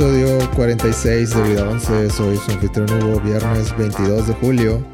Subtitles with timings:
[0.00, 2.08] episodio 46 de Vida 11.
[2.08, 4.86] Soy su anfitrión Hugo, viernes 22 de julio.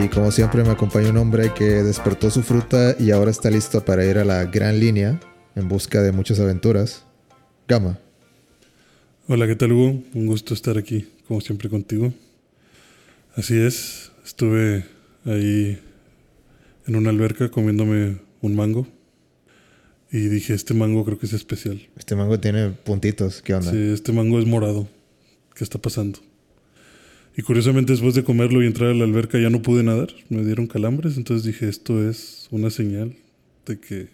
[0.00, 3.84] Y como siempre me acompaña un hombre que despertó su fruta y ahora está listo
[3.84, 5.18] para ir a la gran línea
[5.56, 7.04] en busca de muchas aventuras.
[7.66, 7.98] Gama.
[9.26, 10.04] Hola, ¿qué tal Hugo?
[10.14, 12.12] Un gusto estar aquí, como siempre contigo.
[13.34, 14.84] Así es, estuve
[15.24, 15.80] ahí
[16.86, 18.86] en una alberca comiéndome un mango.
[20.10, 21.80] Y dije, este mango creo que es especial.
[21.96, 23.70] Este mango tiene puntitos, ¿qué onda?
[23.70, 24.88] Sí, este mango es morado.
[25.54, 26.18] ¿Qué está pasando?
[27.36, 30.08] Y curiosamente después de comerlo y entrar a la alberca ya no pude nadar.
[30.28, 33.16] Me dieron calambres, entonces dije, esto es una señal
[33.66, 34.08] de que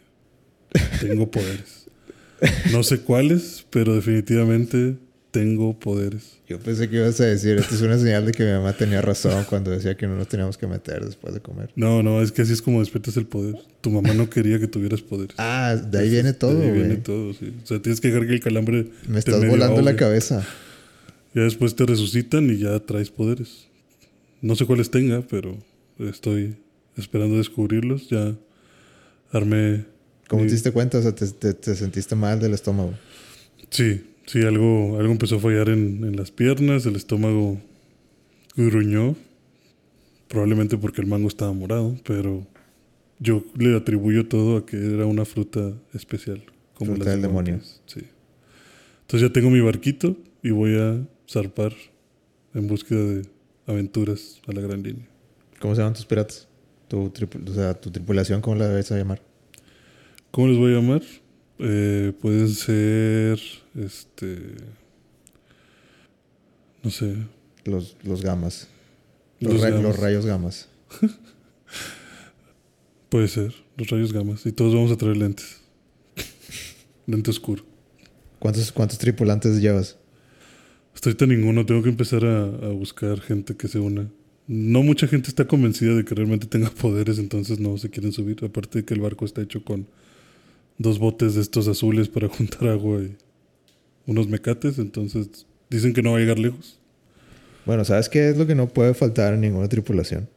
[1.01, 1.87] tengo poderes.
[2.73, 4.97] No sé cuáles, pero definitivamente
[5.35, 6.39] tengo poderes.
[6.49, 9.03] Yo pensé que ibas a decir, esto es una señal de que mi mamá tenía
[9.03, 11.71] razón cuando decía que no nos teníamos que meter después de comer.
[11.75, 13.57] No, no, es que así es como despiertas el poder.
[13.81, 15.35] Tu mamá no quería que tuvieras poderes.
[15.39, 17.53] Ah, de ahí viene todo, De ahí viene todo, sí.
[17.63, 20.47] O sea, tienes que dejar que el calambre Me estás volando la cabeza.
[21.35, 23.67] Ya después te resucitan y ya traes poderes.
[24.41, 25.59] No sé cuáles tenga, pero
[25.99, 26.55] estoy
[26.97, 28.09] esperando descubrirlos.
[28.09, 28.35] Ya
[29.33, 29.85] armé.
[30.29, 30.99] ¿Cómo mi- te diste cuenta?
[30.99, 32.95] O sea, te, te- te sentiste mal del estómago.
[33.71, 37.61] Sí, sí, algo, algo empezó a fallar en, en las piernas, el estómago
[38.57, 39.17] gruñó.
[40.29, 42.47] Probablemente porque el mango estaba morado, pero
[43.19, 46.43] yo le atribuyo todo a que era una fruta especial.
[46.75, 47.61] Como Fruta del de demonio.
[47.87, 48.03] Sí.
[49.03, 51.73] Entonces ya tengo mi barquito y voy a zarpar
[52.53, 53.23] en búsqueda de
[53.67, 55.07] aventuras a la gran línea.
[55.61, 56.49] ¿Cómo se llaman tus piratas?
[56.89, 59.23] Tu, o sea, tu tripulación, ¿cómo la debes llamar?
[60.31, 61.03] ¿Cómo les voy a llamar?
[61.59, 63.39] Eh, pueden ser,
[63.75, 64.55] este,
[66.83, 67.17] no sé,
[67.65, 68.69] Los, los gamas.
[69.41, 69.83] Los, Los ra- gamas.
[69.85, 70.69] los rayos gamas.
[73.09, 74.45] Puede ser, los rayos gamas.
[74.47, 75.61] Y todos vamos a traer lentes.
[77.07, 77.65] Lente oscuro.
[78.39, 79.97] ¿Cuántos, ¿Cuántos tripulantes llevas?
[80.95, 84.09] Hasta ahorita ninguno, tengo que empezar a, a buscar gente que se una.
[84.47, 88.45] No mucha gente está convencida de que realmente tenga poderes, entonces no se quieren subir.
[88.45, 89.87] Aparte de que el barco está hecho con
[90.79, 93.17] dos botes de estos azules para juntar agua y
[94.07, 96.79] unos mecates, entonces dicen que no va a llegar lejos.
[97.67, 100.29] Bueno, ¿sabes qué es lo que no puede faltar en ninguna tripulación?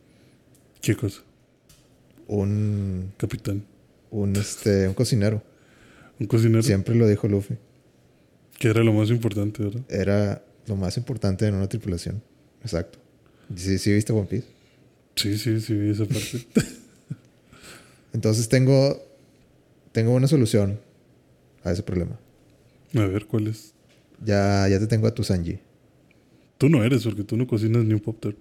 [0.81, 1.22] ¿Qué cosa?
[2.28, 3.63] Un, Capitán.
[4.11, 5.44] un, este, un cocinero.
[6.19, 6.63] Un cocinero.
[6.63, 7.55] Siempre lo dijo Luffy.
[8.57, 9.81] Que era lo más importante, ¿verdad?
[9.89, 12.22] Era lo más importante en una tripulación.
[12.61, 12.99] Exacto.
[13.55, 14.47] Sí, sí, viste One Piece.
[15.16, 16.45] Sí, sí, sí, vi esa parte.
[18.13, 19.01] Entonces tengo,
[19.91, 20.79] tengo una solución
[21.63, 22.19] a ese problema.
[22.95, 23.73] A ver, ¿cuál es?
[24.25, 25.59] Ya, ya te tengo a tu Sanji.
[26.57, 28.37] Tú no eres, porque tú no cocinas ni un pop tart.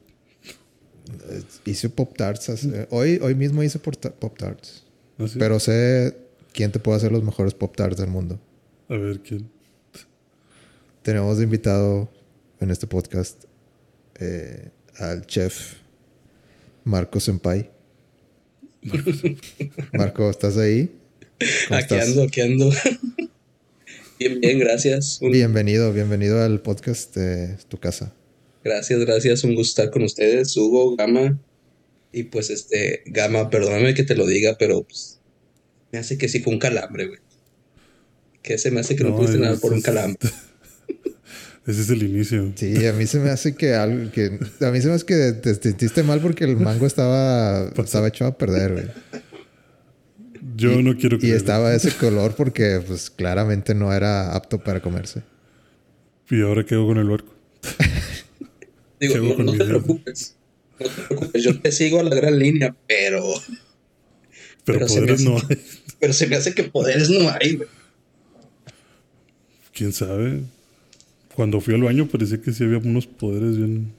[1.31, 2.51] Eh, Hice Pop Tarts.
[2.91, 3.95] hoy, hoy mismo hice Pop
[4.39, 4.85] Tarts.
[5.19, 5.39] ¿Ah, sí?
[5.39, 6.17] Pero sé
[6.53, 8.41] quién te puede hacer los mejores Pop Tarts del mundo.
[8.89, 9.49] A ver, ¿quién?
[11.03, 12.11] Tenemos de invitado
[12.59, 13.45] en este podcast
[14.19, 15.75] eh, al chef
[16.85, 17.71] Marco Senpai.
[19.93, 20.91] Marco, ¿estás ahí?
[21.69, 22.09] ¿Cómo Aquí estás?
[22.09, 22.71] ando, aquí ando.
[24.19, 25.19] Bien, bien, gracias.
[25.21, 28.13] Un- Bienvenido, bienvenido al podcast de tu casa.
[28.65, 29.45] Gracias, gracias.
[29.45, 31.39] Un gusto estar con ustedes, Hugo, Gama.
[32.13, 35.21] Y pues este, Gama, perdóname que te lo diga, pero pues,
[35.93, 37.21] me hace que sí fue un calambre, güey.
[38.43, 40.19] Que se me hace que no, pudiste nada por un es- calambre.
[41.67, 42.53] Ese es el inicio.
[42.55, 45.33] Sí, a mí se me hace que algo que a mí se me hace que
[45.33, 48.85] te sentiste mal porque el mango estaba estaba hecho a perder, güey.
[50.57, 51.37] Yo no quiero Y creer.
[51.37, 55.23] estaba de ese color porque pues claramente no era apto para comerse.
[56.31, 57.35] ¿Y ahora qué hago con el barco?
[59.01, 60.37] Digo, ¿Qué hago no, te preocupes.
[60.81, 63.23] No te preocupes, yo te sigo a la gran línea, pero,
[64.65, 65.59] Pero, poderes hace- no hay.
[66.01, 67.69] pero se me hace que poderes no hay, güey.
[69.75, 70.41] ¿Quién sabe?
[71.35, 73.93] Cuando fui al baño parecía que sí había unos poderes bien...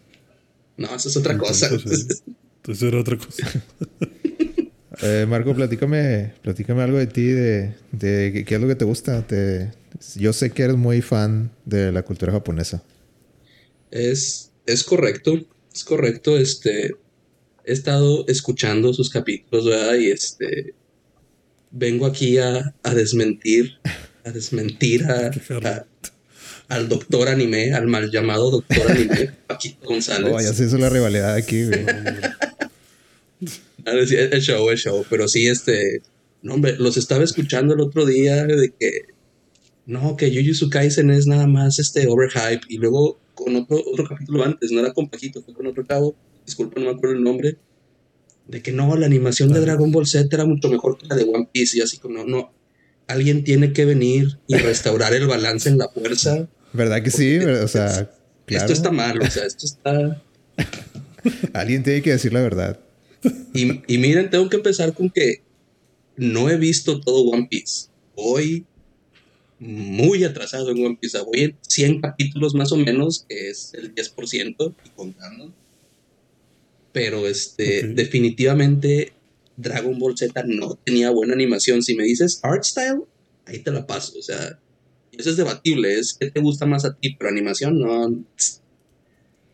[0.77, 1.67] No, eso es otra cosa.
[1.67, 2.23] Entonces,
[2.57, 3.63] Entonces era otra cosa.
[5.01, 9.21] Eh, Marco, platícame, platícame algo de ti, de, de qué- es lo que te gusta.
[9.25, 9.71] Te,
[10.15, 12.83] yo sé que eres muy fan de la cultura japonesa.
[13.91, 16.37] Es, es correcto, es correcto.
[16.37, 16.95] Este,
[17.63, 19.95] he estado escuchando sus capítulos, ¿verdad?
[19.95, 20.73] Y este,
[21.71, 23.77] vengo aquí a, a desmentir,
[24.23, 25.27] a desmentir a,
[25.63, 25.85] a-
[26.69, 30.33] al doctor anime, al mal llamado doctor anime, Paquito González.
[30.33, 31.85] Oh, ya se hizo la rivalidad aquí, güey.
[33.87, 36.01] Ah, El show, el show, pero sí, este,
[36.41, 39.05] no, hombre, los estaba escuchando el otro día de que,
[39.85, 44.43] no, que Jujutsu Kaisen es nada más este overhype, y luego con otro, otro capítulo
[44.43, 47.55] antes, no era con Paquito, fue con otro cabo, disculpa, no me acuerdo el nombre,
[48.45, 49.61] de que no, la animación de Ah.
[49.61, 52.25] Dragon Ball Z era mucho mejor que la de One Piece, y así como, no,
[52.25, 52.53] no,
[53.07, 56.49] alguien tiene que venir y restaurar el balance en la fuerza.
[56.73, 57.37] ¿Verdad que sí?
[57.37, 58.11] O sea,
[58.45, 58.65] claro.
[58.65, 60.21] Esto está mal, o sea, esto está...
[61.53, 62.81] alguien tiene que decir la verdad.
[63.53, 65.41] Y, y miren, tengo que empezar con que
[66.17, 67.89] no he visto todo One Piece.
[68.15, 68.65] Voy
[69.59, 71.19] muy atrasado en One Piece.
[71.21, 75.53] Voy en 100 capítulos más o menos, que es el 10% y contando.
[76.91, 79.13] Pero este, definitivamente
[79.55, 81.83] Dragon Ball Z no tenía buena animación.
[81.83, 83.03] Si me dices art style,
[83.45, 84.17] ahí te la paso.
[84.17, 84.59] O sea,
[85.11, 85.99] eso es debatible.
[85.99, 88.23] Es que te gusta más a ti, pero animación no.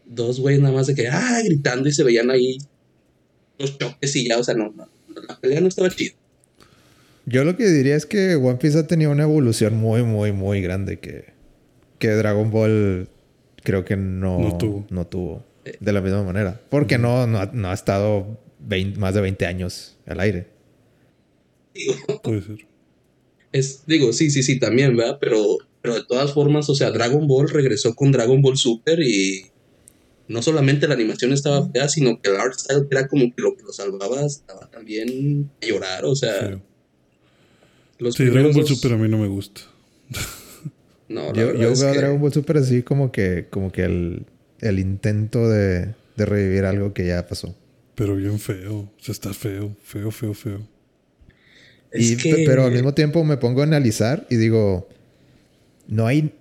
[0.06, 2.58] Dos güeyes nada más de que, ah, gritando y se veían ahí
[3.58, 4.38] los choques y ya.
[4.38, 4.88] O sea, no, no
[5.28, 6.14] la pelea no estaba chida.
[7.26, 10.62] Yo lo que diría es que One Piece ha tenido una evolución muy, muy, muy
[10.62, 11.26] grande que,
[12.00, 13.08] que Dragon Ball
[13.64, 14.40] creo que no,
[14.90, 15.46] no tuvo.
[15.80, 16.60] de la misma manera.
[16.70, 18.40] Porque no, no, ha, estado
[18.98, 20.48] más de 20 años al aire.
[22.24, 22.68] Puede ser.
[23.54, 25.20] Es, digo, sí, sí, sí, también, ¿verdad?
[25.22, 29.46] Pero, pero de todas formas, o sea, Dragon Ball regresó con Dragon Ball Super y
[30.34, 33.56] no solamente la animación estaba fea, sino que el art style era como que lo
[33.56, 36.60] que lo salvaba estaba también a llorar, o sea
[38.12, 39.62] sí, Dragon Ball Super a mí no me gusta.
[41.08, 44.26] no, yo, yo veo a Dragon Ball Super así como que, como que el,
[44.62, 47.56] el intento de, de, revivir algo que ya pasó.
[47.96, 48.80] Pero bien feo.
[48.80, 50.68] O sea, está feo, feo, feo, feo.
[51.94, 52.16] Y,
[52.46, 54.90] Pero al mismo tiempo me pongo a analizar y digo,
[55.88, 56.34] no hay,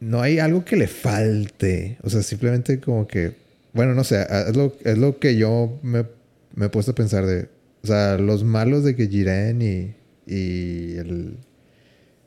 [0.00, 1.98] no hay algo que le falte.
[2.02, 3.32] O sea, simplemente como que,
[3.72, 6.04] bueno, no sé, es lo, es lo que yo me,
[6.54, 7.48] me he puesto a pensar de,
[7.82, 9.94] o sea, los malos de que Jiren y,
[10.26, 11.36] y el,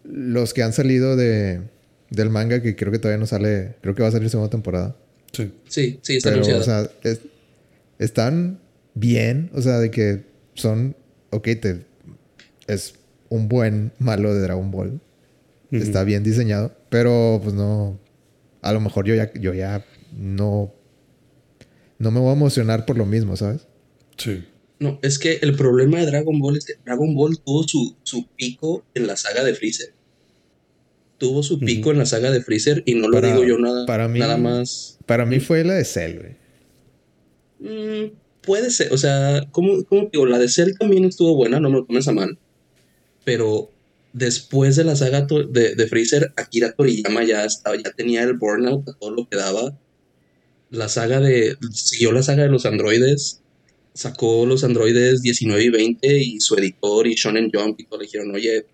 [0.03, 1.61] los que han salido de,
[2.09, 4.95] del manga, que creo que todavía no sale, creo que va a salir segunda temporada.
[5.31, 6.89] Sí, sí, sí está Pero, O sea,
[7.99, 8.59] están
[8.95, 10.23] bien, o sea, de que
[10.55, 10.95] son,
[11.29, 11.85] ok, te,
[12.67, 12.95] es
[13.29, 14.99] un buen malo de Dragon Ball.
[15.71, 17.99] Está bien diseñado, pero pues no,
[18.61, 20.73] a lo mejor yo ya, yo ya no,
[21.97, 23.67] no me voy a emocionar por lo mismo, ¿sabes?
[24.17, 24.43] Sí.
[24.79, 28.27] No, es que el problema de Dragon Ball es que Dragon Ball tuvo su, su
[28.35, 29.93] pico en la saga de Freezer.
[31.17, 34.07] Tuvo su pico en la saga de Freezer y no lo digo yo nada, para
[34.07, 34.97] mí, nada más.
[35.05, 36.39] Para mí fue la de Cell, güey.
[37.59, 40.25] Mm, puede ser, o sea, ¿cómo, ¿cómo, digo?
[40.25, 42.39] La de Cell también estuvo buena, no me lo tomes a mal.
[43.25, 43.69] Pero
[44.13, 48.87] después de la saga de, de Freezer, Akira Toriyama ya, estaba, ya tenía el burnout
[48.89, 49.77] a todo lo que daba.
[50.69, 51.57] La saga de.
[51.73, 53.41] Siguió la saga de los androides
[53.99, 58.05] sacó los androides 19 y 20 y su editor y Shonen Jump y todo le
[58.05, 58.65] dijeron, oye,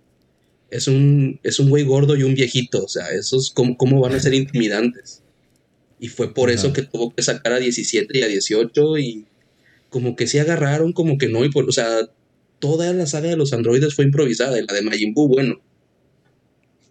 [0.69, 4.13] es un, es un güey gordo y un viejito, o sea, esos, ¿cómo, cómo van
[4.13, 5.23] a ser intimidantes?
[5.99, 9.25] Y fue por eso que tuvo que sacar a 17 y a 18 y
[9.89, 12.01] como que se agarraron, como que no, y por, o sea,
[12.65, 15.61] toda la saga de los androides fue improvisada y la de Majin Buu, bueno.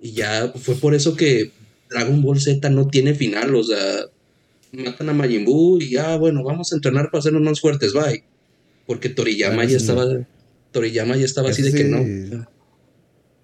[0.01, 1.51] Y ya fue por eso que
[1.91, 4.05] Dragon Ball Z no tiene final, o sea,
[4.71, 8.23] matan a Majin Buu y ya, bueno, vamos a entrenar para hacernos más fuertes, bye.
[8.87, 10.07] Porque Toriyama ya estaba,
[10.71, 12.47] Toriyama ya estaba así de que no.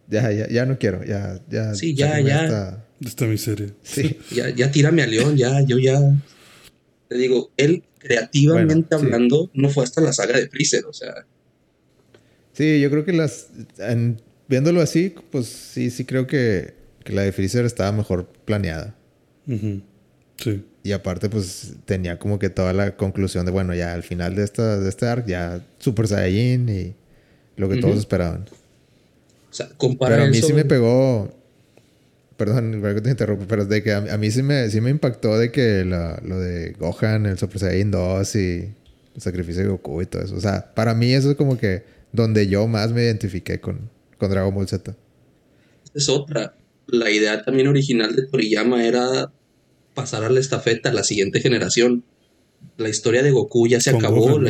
[0.09, 1.75] Ya, ya, ya no quiero, ya, ya.
[1.75, 2.85] Sí, ya, ya.
[3.05, 3.75] Esta, miseria.
[3.83, 4.19] Sí.
[4.31, 5.99] ya, ya tírame a León, ya, yo ya.
[7.09, 11.27] Te digo, él creativamente hablando no fue hasta la saga de Freezer, o sea.
[12.61, 13.49] Sí, yo creo que las.
[14.47, 18.95] viéndolo así, pues sí, sí creo que, que la de Freezer estaba mejor planeada.
[20.37, 20.63] Sí.
[20.83, 24.45] Y aparte, pues tenía como que toda la conclusión de, bueno, ya al final de,
[24.45, 26.95] esta, de este arc, ya Super Saiyajin y
[27.57, 28.45] lo que todos esperaban.
[29.51, 31.33] O sea, Pero a mí sí me pegó.
[32.37, 35.51] Perdón, que te interrumpo, pero de que a, mí sí me, sí me impactó de
[35.51, 38.69] que lo de Gohan, el Super Saiyan 2 y
[39.15, 40.37] el sacrificio de Goku y todo eso.
[40.37, 44.31] O sea, para mí eso es como que donde yo más me identifiqué con, con
[44.31, 44.97] Dragon Ball Z.
[45.95, 46.57] Es otra.
[46.87, 49.33] La idea también original de Toriyama era
[49.95, 52.05] pasar a la estafeta a la siguiente generación.
[52.77, 54.41] La historia de Goku ya se acabó.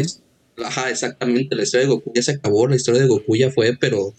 [0.65, 1.55] ajá, exactamente.
[1.55, 2.67] La historia de Goku ya se acabó.
[2.67, 4.15] La historia de Goku ya fue, pero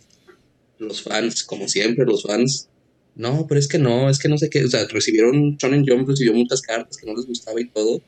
[0.77, 2.67] los fans, como siempre, los fans.
[3.15, 4.63] No, pero es que no, es que no sé qué.
[4.63, 5.57] O sea, recibieron.
[5.57, 8.01] Shonen Jump recibió muchas cartas que no les gustaba y todo.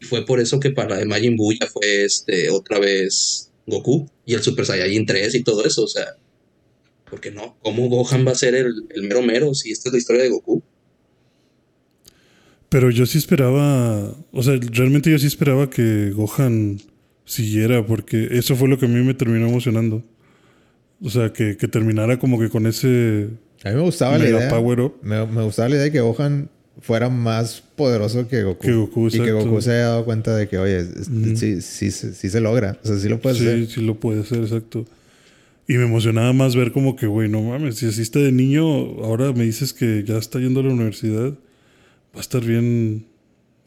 [0.00, 4.34] Y fue por eso que para Majin Buu ya fue este, otra vez Goku y
[4.34, 5.84] el Super Saiyajin 3 y todo eso.
[5.84, 6.16] O sea,
[7.10, 7.56] porque no?
[7.62, 10.30] ¿Cómo Gohan va a ser el, el mero mero si esta es la historia de
[10.30, 10.62] Goku?
[12.68, 16.78] Pero yo sí esperaba, o sea, realmente yo sí esperaba que Gohan
[17.24, 20.02] siguiera, porque eso fue lo que a mí me terminó emocionando.
[21.02, 23.28] O sea, que, terminara como que con ese...
[23.64, 24.50] A mí me gustaba la idea.
[25.02, 29.08] Me, gustaba la idea de que Gohan fuera más poderoso que Goku.
[29.12, 30.84] y que Goku se haya dado cuenta de que, oye,
[31.36, 32.78] sí, sí, sí, se logra.
[32.84, 33.66] O sea, sí lo puede hacer.
[33.66, 34.86] Sí, sí lo puede hacer, exacto.
[35.66, 38.64] Y me emocionaba más ver como que, güey, no mames, si así está de niño,
[39.04, 43.04] ahora me dices que ya está yendo a la universidad, va a estar bien,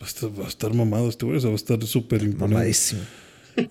[0.02, 2.24] va a estar, va a estar mamado este güey, o sea, va a estar súper
[2.24, 2.56] imponente.
[2.56, 3.02] Mamadísimo.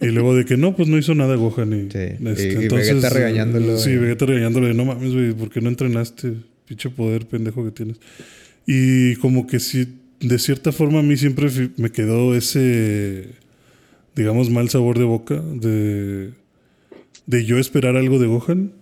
[0.01, 1.73] Y luego de que no, pues no hizo nada Gohan.
[1.73, 3.79] Y, Sí, este, y- y Vegeta regañándolo.
[3.79, 6.35] Sí, Vegeta regañándolo no mames, güey, ¿por qué no entrenaste?
[6.69, 7.97] Pinche poder pendejo que tienes.
[8.67, 13.31] Y como que sí, de cierta forma a mí siempre me quedó ese,
[14.15, 16.31] digamos, mal sabor de boca de,
[17.27, 18.73] de yo esperar algo de Gohan.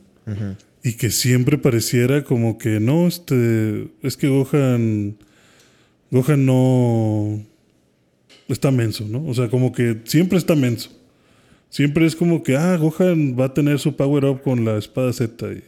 [0.85, 5.17] Y que siempre pareciera como que no, este, es que Gohan,
[6.11, 7.43] Gohan no
[8.49, 9.25] está menso, ¿no?
[9.27, 10.91] O sea, como que siempre está menso.
[11.71, 15.13] Siempre es como que, ah, Gohan va a tener su power up con la espada
[15.13, 15.63] Z y,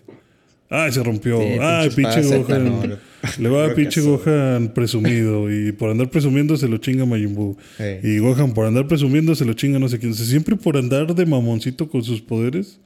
[0.71, 2.97] ah, se rompió, Sí, ah, pinche Gohan, no,
[3.39, 4.01] le va a pinche.
[4.01, 7.57] Gohan presumido y por andar presumiendo se lo chinga Majin Buu.
[7.79, 8.01] Hey.
[8.03, 10.13] Y Gohan por andar presumiendo se lo chinga no sé quién.
[10.13, 12.79] O sea, siempre por andar de mamoncito con sus poderes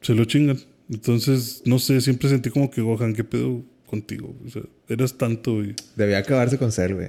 [0.00, 0.58] se lo chingan.
[0.90, 4.34] Entonces, no sé, siempre sentí como que Gohan, ¿qué pedo contigo?
[4.46, 7.08] O sea, eras tanto y, Debía acabarse con Cell, güey.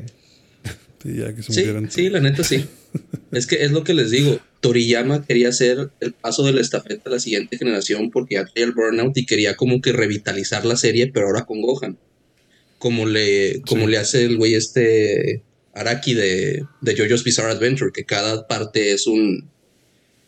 [1.05, 1.91] y ya que se Sí, murieran.
[1.91, 2.65] sí, la neta sí.
[3.31, 4.39] es que es lo que les digo.
[4.61, 8.65] Toriyama quería hacer el paso de la estafeta a la siguiente generación porque ya traía
[8.65, 11.97] el burnout y quería como que revitalizar la serie, pero ahora con Gohan.
[12.79, 13.91] Como le, como Sí.
[13.91, 15.41] le hace el güey este
[15.73, 19.49] Araki de, de JoJo's Bizarre Adventure, que cada parte es un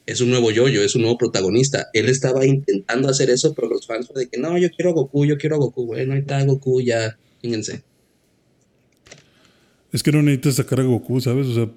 [0.06, 1.89] es un nuevo yoyo, es un nuevo protagonista.
[1.94, 4.94] Él estaba intentando hacer eso, pero los fans fue de que no, yo quiero a
[4.94, 7.84] Goku, yo quiero a Goku, bueno, ahí está Goku, ya, fíjense.
[9.91, 11.46] Es que no necesitas sacar a Goku, ¿sabes?
[11.48, 11.70] O sea,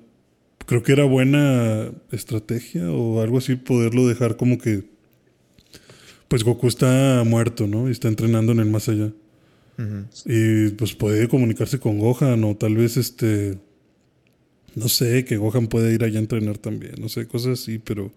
[0.66, 4.84] creo que era buena estrategia o algo así poderlo dejar como que.
[6.28, 7.88] Pues Goku está muerto, ¿no?
[7.88, 9.12] Y está entrenando en el más allá.
[10.26, 13.58] Y pues puede comunicarse con Gohan o tal vez este...
[14.74, 18.10] No sé, que Gohan puede ir allá a entrenar también, no sé, cosas así, pero...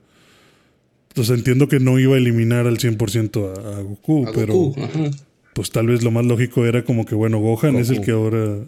[1.14, 4.82] Pues entiendo que no iba a eliminar al 100% a, a Goku, A pero Goku,
[4.84, 5.12] ajá.
[5.54, 8.60] pues tal vez lo más lógico era como que, bueno, Gohan es el que ahora...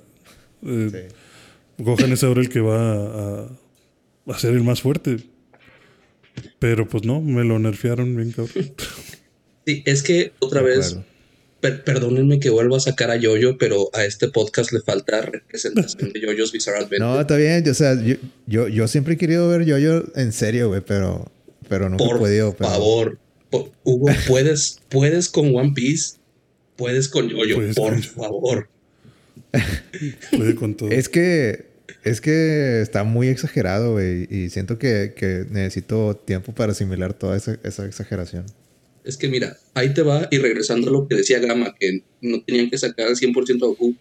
[0.63, 0.89] eh,
[1.77, 1.83] Sí.
[1.83, 3.49] Gohan es ahora el que va a,
[4.27, 5.17] a ser el más fuerte.
[6.59, 8.71] Pero pues no, me lo nerfearon bien cabrón.
[9.65, 10.97] Sí, es que otra vez.
[11.59, 16.11] Per- perdónenme que vuelva a sacar a Yoyo, pero a este podcast le falta representación
[16.13, 16.99] de Yoyo's Bizarre Adventure.
[16.99, 17.67] No, está bien.
[17.69, 21.29] O sea, yo, yo, yo siempre he querido ver Yo-Yo en serio, güey, pero,
[21.69, 22.55] pero nunca he Por podido.
[22.55, 23.17] pero- favor,
[23.49, 26.17] Po- Hugo, puedes, puedes con One Piece,
[26.75, 28.69] puedes con Yoyo, Puedes por con- favor.
[30.35, 30.89] Puede con todo.
[30.91, 31.65] Es que,
[32.03, 37.37] es que está muy exagerado, güey, y siento que, que necesito tiempo para asimilar toda
[37.37, 38.45] esa, esa exageración.
[39.07, 42.43] Es que mira, ahí te va, y regresando a lo que decía Gama, que no
[42.43, 43.95] tenían que sacar al 100% a Goku,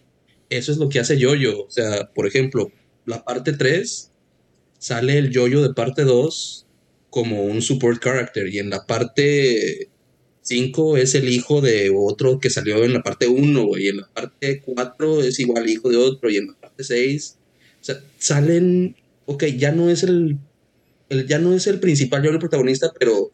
[0.49, 1.63] eso es lo que hace Yoyo.
[1.63, 2.73] O sea, por ejemplo,
[3.05, 4.11] la parte 3
[4.79, 6.65] sale el Yoyo de parte 2
[7.09, 9.87] como un support character, y en la parte
[10.41, 13.97] 5 es el hijo de otro que salió en la parte 1, güey, y en
[13.97, 17.37] la parte 4 es igual hijo de otro, y en la parte 6,
[17.79, 20.37] o sea, salen, ok, ya no es el,
[21.07, 23.31] el ya no es el principal Yoyo el protagonista, pero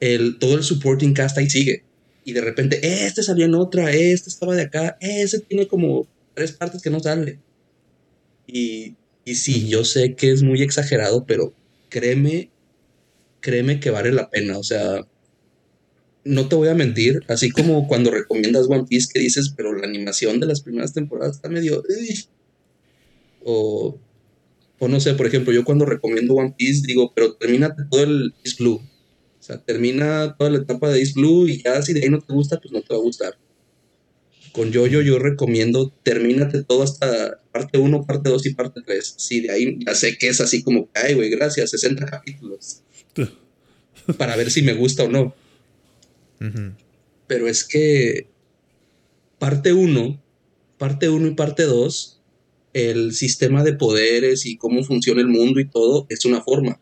[0.00, 1.84] el, todo el supporting cast ahí sigue.
[2.24, 6.52] Y de repente, este salió en otra, este estaba de acá, ese tiene como tres
[6.52, 7.38] partes que no sale.
[8.46, 11.54] Y, y sí, yo sé que es muy exagerado, pero
[11.88, 12.50] créeme,
[13.40, 14.58] créeme que vale la pena.
[14.58, 15.06] O sea,
[16.24, 19.86] no te voy a mentir, así como cuando recomiendas One Piece que dices, pero la
[19.86, 21.82] animación de las primeras temporadas está medio...
[23.44, 23.96] O,
[24.80, 28.34] o no sé, por ejemplo, yo cuando recomiendo One Piece digo, pero termínate todo el
[28.44, 28.82] East Blue.
[29.46, 32.20] O sea, termina toda la etapa de East Blue y ya si de ahí no
[32.20, 33.38] te gusta, pues no te va a gustar.
[34.50, 39.14] Con Jojo yo recomiendo termínate todo hasta parte 1, parte 2 y parte 3.
[39.16, 42.82] Si de ahí ya sé que es así como, ay, güey, gracias, 60 capítulos.
[44.18, 45.32] Para ver si me gusta o no.
[47.28, 48.26] Pero es que
[49.38, 50.20] parte 1,
[50.76, 52.20] parte 1 y parte 2,
[52.72, 56.80] el sistema de poderes y cómo funciona el mundo y todo es una forma.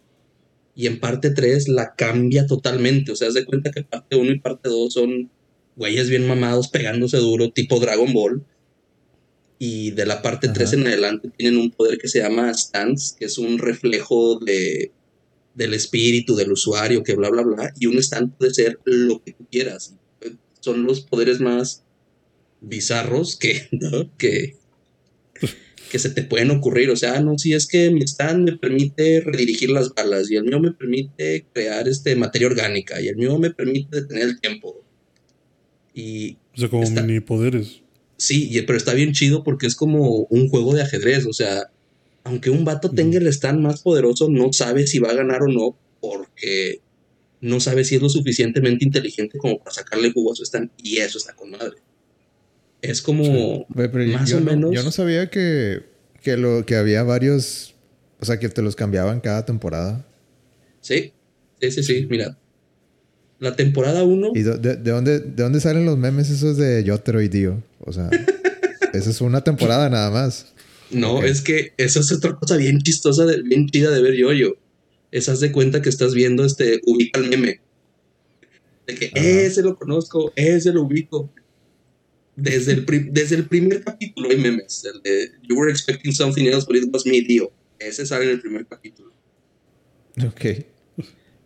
[0.75, 3.13] Y en parte 3 la cambia totalmente.
[3.13, 5.31] O sea, haz de cuenta que parte 1 y parte 2 son
[5.77, 8.45] güeyes bien mamados pegándose duro, tipo Dragon Ball.
[9.59, 10.77] Y de la parte 3 Ajá.
[10.77, 14.91] en adelante tienen un poder que se llama Stance, que es un reflejo de,
[15.55, 17.73] del espíritu del usuario, que bla, bla, bla.
[17.79, 19.95] Y un stand puede ser lo que tú quieras.
[20.61, 21.85] Son los poderes más
[22.61, 24.11] bizarros que, ¿no?
[24.17, 24.57] que,
[25.95, 26.91] que se te pueden ocurrir.
[26.91, 30.43] O sea, no, si es que mi stand me permite redirigir las balas y el
[30.43, 34.83] mío me permite crear este materia orgánica y el mío me permite detener el tiempo.
[35.95, 37.83] Y O sea, como Está- mini poderes.
[38.17, 41.27] sí, y- pero está bien chido porque es como un juego de ajedrez.
[41.27, 41.71] O sea,
[42.25, 45.47] aunque un vato tenga el stand más poderoso, no sabe si va a ganar o
[45.47, 46.81] no porque
[47.41, 50.71] no sabe si es lo suficientemente inteligente como para sacarle jugo a su stand.
[50.83, 51.77] Y eso está con madre.
[52.91, 54.71] Es como pero más yo o no- menos.
[54.75, 55.83] yo no sabía que,
[56.23, 57.75] que, lo, que había varios.
[58.21, 60.05] O sea, que te los cambiaban cada temporada.
[60.81, 61.13] Sí,
[61.61, 62.07] sí, sí, sí.
[62.11, 62.39] Mira,
[63.39, 64.33] la temporada 1.
[64.35, 67.63] ¿Y de, de dónde, de dónde salen los memes esos de Yotaro y Dio?
[67.81, 68.09] O sea,
[68.93, 70.53] esa es una temporada nada más.
[70.91, 74.55] No, es que eso es otra cosa bien chistosa, de- bien chida de ver yo-yo.
[75.11, 77.61] Es haz de cuenta que estás viendo este, ubica el meme.
[78.87, 79.19] De que Ajá.
[79.27, 81.31] ese lo conozco, ese lo ubico.
[82.37, 84.85] Desde el, pri- desde el primer capítulo hay memes.
[84.85, 87.53] El de You were expecting something else, but it was me, tío.
[87.79, 89.13] Ese sale en el primer capítulo.
[90.27, 90.45] Ok.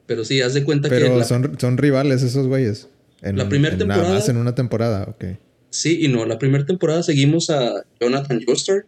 [0.07, 2.88] Pero sí, haz de cuenta que Pero la- son, son rivales esos güeyes.
[3.21, 5.25] En La primera Nada temporada- más en una temporada, ok.
[5.71, 6.25] sí y no.
[6.25, 8.87] La primera temporada seguimos a Jonathan Joestar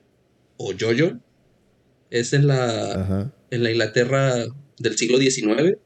[0.57, 1.19] o Jojo.
[2.11, 3.33] Es en la, Ajá.
[3.50, 4.45] en la Inglaterra
[4.78, 5.76] del siglo XIX,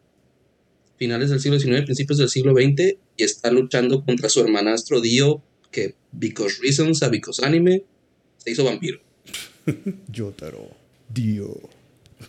[0.96, 5.42] finales del siglo XIX, principios del siglo XX, y está luchando contra su hermanastro Dio,
[5.74, 7.84] que, because reasons, a because anime,
[8.38, 9.00] se hizo vampiro.
[10.12, 10.70] Yotaro.
[11.12, 11.60] Dio.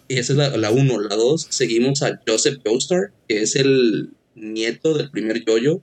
[0.07, 0.99] Y esa es la, la uno.
[0.99, 5.81] La dos, seguimos a Joseph Joestar, que es el nieto del primer yoyo,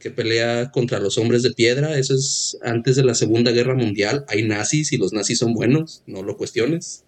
[0.00, 1.96] que pelea contra los hombres de piedra.
[1.98, 4.24] Eso es antes de la Segunda Guerra Mundial.
[4.28, 7.04] Hay nazis y los nazis son buenos, no lo cuestiones.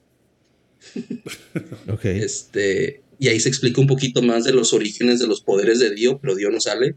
[1.88, 2.04] Ok.
[2.04, 5.94] Este, y ahí se explica un poquito más de los orígenes de los poderes de
[5.94, 6.94] Dio, pero Dio no sale.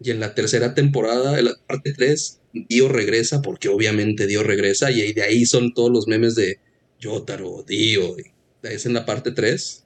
[0.00, 4.90] Y en la tercera temporada, en la parte 3, Dio regresa, porque obviamente Dio regresa,
[4.90, 6.58] y de ahí son todos los memes de
[7.00, 8.16] Yotaro, Dio.
[8.62, 9.84] Es en la parte 3.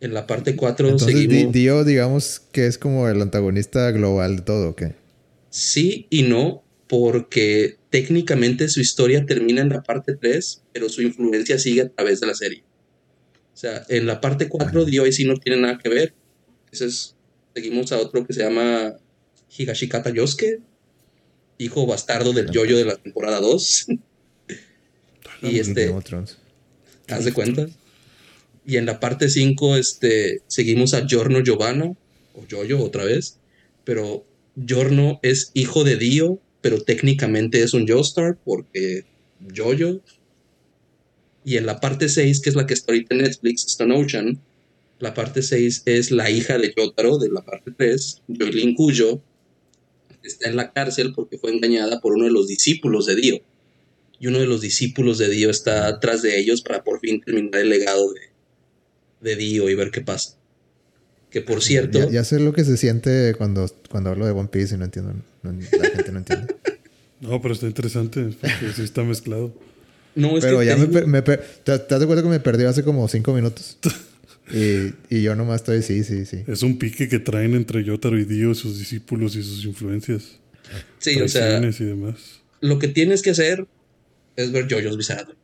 [0.00, 1.52] En la parte 4 Entonces, Di- seguimos.
[1.52, 4.82] Dio, digamos que es como el antagonista global de todo, ¿ok?
[5.50, 11.58] Sí y no, porque técnicamente su historia termina en la parte 3, pero su influencia
[11.58, 12.64] sigue a través de la serie.
[13.52, 16.14] O sea, en la parte 4 Dio ahí sí no tiene nada que ver.
[16.72, 17.16] Ese es,
[17.54, 18.94] seguimos a otro que se llama
[19.56, 20.60] Higashikata Yosuke,
[21.58, 23.86] hijo bastardo del yoyo de la temporada 2.
[25.42, 25.94] y este,
[27.08, 27.66] haz de cuenta.
[28.66, 31.94] Y en la parte 5 este, seguimos a Giorno Giovanna,
[32.34, 33.38] o Yoyo otra vez,
[33.84, 39.04] pero Giorno es hijo de Dio, pero técnicamente es un Joestar porque
[39.40, 40.00] Yoyo.
[41.44, 44.40] Y en la parte 6, que es la que está ahorita en Netflix, Stone Ocean,
[45.00, 49.20] la parte 6 es la hija de Yotaro de la parte 3, Joylin Cuyo,
[50.22, 53.40] está en la cárcel porque fue engañada por uno de los discípulos de Dio
[54.18, 57.60] y uno de los discípulos de Dio está atrás de ellos para por fin terminar
[57.62, 58.20] el legado de,
[59.20, 60.36] de Dio y ver qué pasa.
[61.30, 64.48] Que por cierto, Ya, ya sé lo que se siente cuando, cuando hablo de One
[64.52, 65.14] Piece y no entiendo.
[65.42, 66.54] no- la gente no entiende.
[67.20, 69.52] No, pero está interesante, porque sí está mezclado.
[70.14, 72.40] no es Pero que ya te me, me per- ¿te, te das cuenta que me
[72.40, 73.76] perdió hace como cinco minutos?
[74.52, 76.42] Y, y yo nomás estoy, sí, sí, sí.
[76.46, 80.38] Es un pique que traen entre Yotaro y Dio, sus discípulos y sus influencias.
[80.98, 82.40] sí, o sea, y demás.
[82.60, 83.66] lo que tienes que hacer
[84.36, 85.34] es ver JoJo's Bizarre.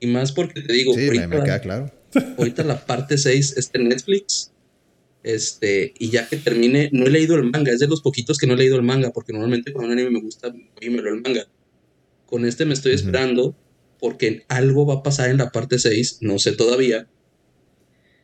[0.00, 1.92] Y más porque te digo, Sí, me, me ahorita, queda claro.
[2.38, 4.50] ahorita la parte 6 está en Netflix.
[5.22, 8.46] Este, y ya que termine, no he leído el manga, es de los poquitos que
[8.46, 11.02] no he leído el manga, porque normalmente cuando un anime me gusta, voy y me
[11.02, 11.46] leo el manga.
[12.24, 13.54] Con este me estoy esperando,
[13.98, 17.06] porque algo va a pasar en la parte 6, no sé todavía,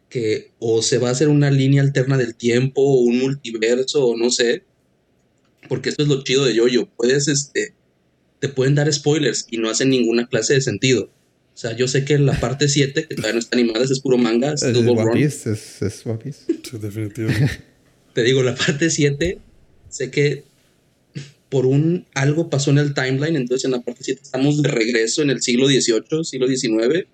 [0.09, 4.17] que o se va a hacer una línea alterna del tiempo, o un multiverso, o
[4.17, 4.63] no sé,
[5.69, 7.75] porque esto es lo chido de Yoyo, puedes, este,
[8.39, 11.11] te pueden dar spoilers y no hacen ninguna clase de sentido.
[11.55, 14.01] O sea, yo sé que en la parte 7, que todavía no está animada, es
[14.01, 15.13] puro manga, es Es Double One.
[15.13, 16.41] Piece, es, es One Piece.
[16.63, 17.63] Sí, definitivamente.
[18.13, 19.39] Te digo, la parte 7,
[19.89, 20.45] sé que
[21.49, 25.23] por un algo pasó en el timeline, entonces en la parte 7 estamos de regreso
[25.23, 27.07] en el siglo XVIII, siglo XIX,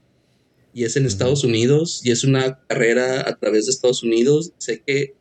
[0.75, 4.53] y es en Estados Unidos, y es una carrera a través de Estados Unidos.
[4.59, 5.15] Sé que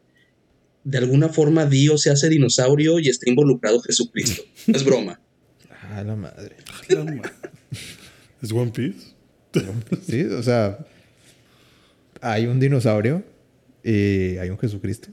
[0.83, 4.43] de alguna forma Dios se hace dinosaurio y está involucrado Jesucristo.
[4.67, 5.19] No es broma.
[5.91, 6.55] Ah, la madre.
[8.41, 9.11] ¿Es One Piece?
[10.07, 10.79] Sí, o sea,
[12.21, 13.23] hay un dinosaurio
[13.83, 15.09] y hay un Jesucristo.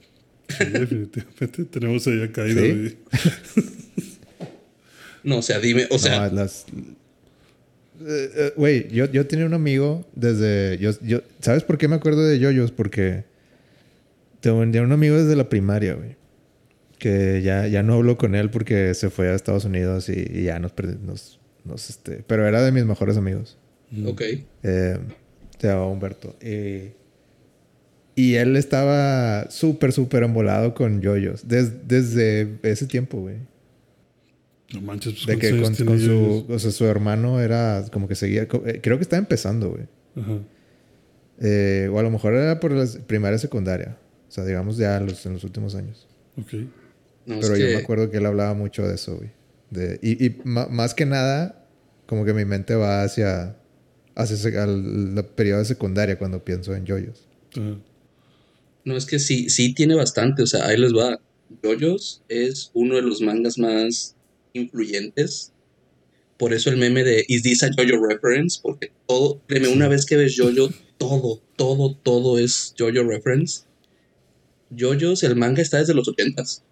[0.48, 1.64] Sí, definitivamente.
[1.64, 2.60] Tenemos ahí a Kaido.
[2.62, 2.96] Sí.
[3.58, 4.08] y-
[5.24, 6.64] No, o sea, dime, o sea, No, las...
[8.00, 10.78] Eh, eh, Güey, yo, yo tenía un amigo desde...
[10.78, 12.70] Yo, yo, ¿Sabes por qué me acuerdo de yoyos?
[12.70, 13.24] Porque
[14.40, 16.16] tenía un amigo desde la primaria, güey.
[16.98, 20.42] Que ya, ya no hablo con él porque se fue a Estados Unidos y, y
[20.44, 20.72] ya nos,
[21.04, 22.24] nos, nos, este...
[22.26, 23.56] Pero era de mis mejores amigos.
[24.06, 24.22] ok.
[24.62, 24.98] Eh,
[25.58, 26.36] se llamaba Humberto.
[26.40, 26.92] Eh,
[28.14, 31.46] y él estaba súper, súper embolado con yoyos.
[31.46, 33.36] des- desde ese tiempo, güey.
[34.74, 38.06] No manches, pues De ¿cuántos que con, con su, o sea, su hermano era como
[38.08, 39.84] que seguía, eh, creo que estaba empezando, güey.
[40.16, 40.38] Ajá.
[41.40, 43.96] Eh, o a lo mejor era por la primaria y secundaria.
[44.28, 46.06] O sea, digamos ya los, en los últimos años.
[46.36, 46.52] Ok.
[47.26, 49.30] No, Pero yo que- me acuerdo que él hablaba mucho de eso, güey.
[49.70, 51.66] De, y y más que nada,
[52.06, 53.56] como que mi mente va hacia,
[54.14, 57.26] hacia ese- al la periodo de secundaria cuando pienso en yoyos.
[57.56, 57.76] Ajá.
[58.84, 60.42] No, es que sí, sí tiene bastante.
[60.42, 61.20] O sea, ahí les va.
[61.62, 64.14] JoJo's es uno de los mangas más
[64.52, 65.52] influyentes.
[66.36, 68.58] Por eso el meme de ¿Is this a JoJo reference?
[68.62, 73.62] Porque todo, créeme, una vez que ves JoJo, todo, todo, todo es JoJo reference.
[74.76, 76.62] JoJo's, el manga está desde los 80s.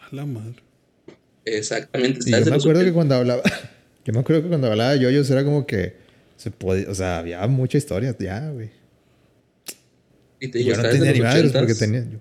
[0.00, 0.56] A la madre.
[1.44, 2.94] Exactamente, Y está yo desde me los acuerdo que 80s.
[2.94, 3.42] cuando hablaba,
[4.04, 5.96] yo me acuerdo que cuando hablaba de yoyos era como que
[6.36, 8.70] se podía, o sea, había mucha historia ya, güey.
[10.40, 11.58] Y te digo, Yo no está desde tenía los ni madres 80s.
[11.58, 12.00] porque tenía.
[12.10, 12.18] yo-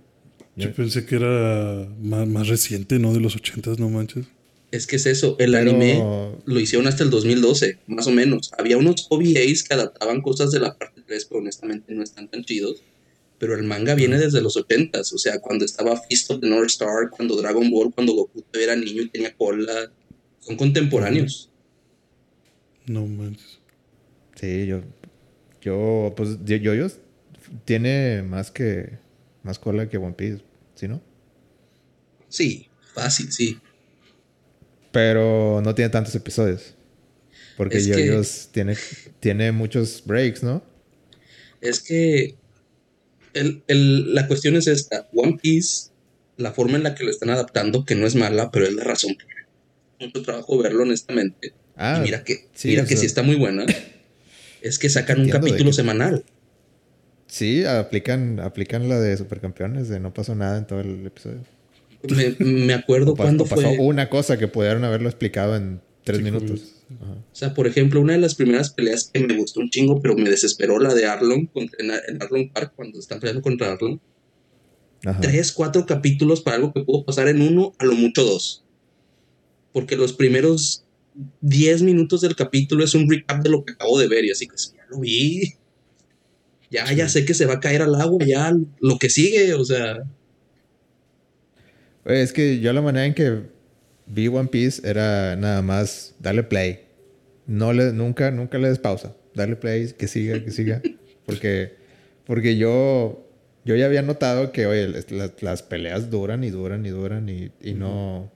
[0.56, 3.14] Yo yo- pensé que era más, más reciente, ¿no?
[3.14, 4.26] De los ochentas, no manches.
[4.72, 6.02] Es que es eso, el Pero- anime
[6.46, 8.52] lo hicieron hasta el 2012, más o menos.
[8.58, 12.44] Había unos OVAs que adaptaban cosas de la parte 3, pero honestamente no están tan
[12.44, 12.82] chidos.
[13.40, 16.70] Pero el manga viene desde los 80s, o sea, cuando estaba Fist of the North
[16.70, 19.92] Star, cuando Dragon Ball, cuando Goku era niño y tenía cola.
[20.40, 21.50] Son contemporáneos.
[22.86, 23.60] No manches.
[24.40, 24.82] Sí, yo.
[25.62, 26.98] Yo, pues, yo- yoyos
[27.66, 28.98] tiene más que.
[29.44, 30.44] Más cola que One Piece,
[30.76, 31.02] ¿sí no?
[32.30, 33.60] Sí, fácil, sí.
[34.92, 36.76] Pero no tiene tantos episodios.
[37.58, 38.76] Porque Es que- yoyos tiene,
[39.20, 40.64] tiene muchos breaks, ¿no?
[41.62, 42.36] Es que
[43.34, 45.08] el- el- la cuestión es esta.
[45.14, 45.90] One Piece,
[46.38, 48.84] la forma en la que lo están adaptando, que no es mala, pero es la
[48.84, 49.16] razón.
[50.00, 51.54] Mucho trabajo verlo, honestamente.
[51.76, 53.66] Ah, y mira que, sí, mira que sea- sí está muy buena.
[54.62, 56.24] Es que sacan un capítulo semanal.
[57.34, 61.40] Sí, aplican, aplican la de supercampeones, de no pasó nada en todo el episodio.
[62.08, 66.76] Me, me acuerdo cuando pasó una cosa que pudieron haberlo explicado en tres minutos.
[67.02, 67.14] Ajá.
[67.14, 70.16] O sea, por ejemplo, una de las primeras peleas que me gustó un chingo, pero
[70.16, 73.98] me desesperó la de Arlong contra, en, en Arlong Park, cuando están peleando contra Arlong.
[75.04, 75.20] Ajá.
[75.20, 78.64] Tres, cuatro capítulos para algo que pudo pasar en uno, a lo mucho dos.
[79.72, 80.86] Porque los primeros
[81.42, 84.48] 10 minutos del capítulo es un recap de lo que acabo de ver, y así
[84.48, 85.56] que sí, ya lo vi.
[86.74, 89.64] Ya, ya sé que se va a caer al agua, ya lo que sigue, o
[89.64, 90.04] sea.
[92.06, 93.44] Oye, es que yo la manera en que
[94.08, 96.82] vi One Piece era nada más darle play.
[97.46, 99.16] No le, nunca, nunca le des pausa.
[99.36, 100.82] Darle play, que siga, que siga.
[101.26, 101.76] Porque,
[102.26, 103.26] porque yo,
[103.66, 107.52] yo ya había notado que, oye, las, las- peleas duran y duran y duran y,
[107.62, 108.32] y no...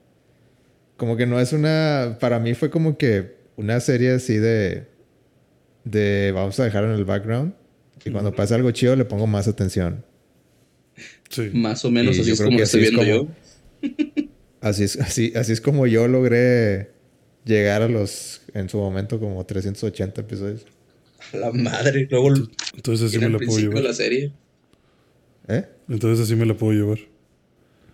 [0.96, 2.18] Como que no es una...
[2.20, 4.86] Para mí fue como que una serie así de...
[5.84, 7.54] De vamos a dejarlo en el background.
[8.08, 10.04] Y cuando pasa algo chido le pongo más atención.
[11.30, 11.50] Sí.
[11.52, 13.28] Más o menos Y así es como que lo estoy así es viendo
[13.80, 14.24] como- yo.
[14.60, 16.90] Así es, así, así es como yo logré
[17.44, 20.66] llegar a los, en su momento, como 380 episodios.
[21.32, 22.08] A la madre.
[22.10, 22.34] Luego
[22.74, 23.82] Entonces así me la puedo llevar.
[23.84, 24.32] la serie.
[25.48, 25.64] ¿Eh?
[25.88, 26.98] Entonces así me la puedo llevar.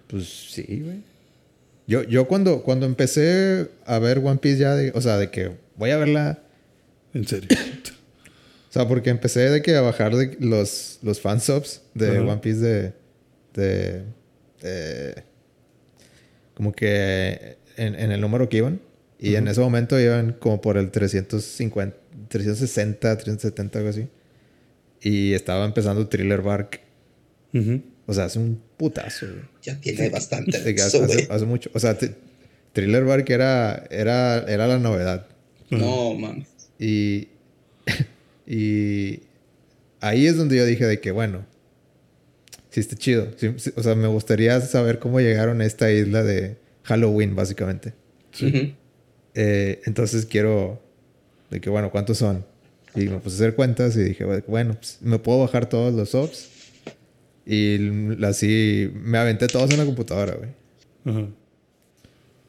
[0.09, 1.03] Pues sí, güey.
[1.87, 5.51] Yo, yo cuando, cuando empecé a ver One Piece ya, de, o sea, de que
[5.77, 6.43] voy a verla,
[7.13, 7.49] En serio.
[8.75, 12.23] O sea, porque empecé de que a bajar de los, los fansubs de Ajá.
[12.23, 12.93] One Piece de,
[13.55, 14.03] de,
[14.61, 15.23] de-
[16.55, 18.81] como que en, en el número que iban.
[19.21, 21.97] Y en ese momento iban como por el 350,
[22.29, 24.09] 360, 370, algo así.
[25.01, 26.81] Y estaba empezando Thriller Bark.
[27.55, 27.81] Ujú.
[28.07, 29.39] O sea, hace un putazo, güey.
[29.63, 30.59] Ya tiene bastante.
[30.61, 31.27] De que eso, hace, güey.
[31.31, 31.71] hace mucho.
[31.75, 31.97] O sea,
[32.73, 35.27] Thriller Bark era, era, era la novedad.
[35.71, 36.45] No, man.
[36.81, 37.29] Y,
[38.47, 39.21] y
[40.01, 41.45] ahí es donde yo dije de que, bueno,
[42.71, 43.29] sí está chido.
[43.37, 47.95] Sí, sí, o sea, me gustaría saber cómo llegaron a esta isla de Halloween, básicamente.
[48.41, 48.73] Ujú.
[49.35, 50.83] Eh, entonces quiero,
[51.51, 52.45] de que, bueno, ¿cuántos son?
[52.95, 56.11] Y me puse a hacer cuentas y dije, bueno, pues, me puedo bajar todos los
[56.11, 56.51] subs.
[57.47, 60.51] Y así me aventé todos en la computadora, güey.
[61.05, 61.29] Ajá.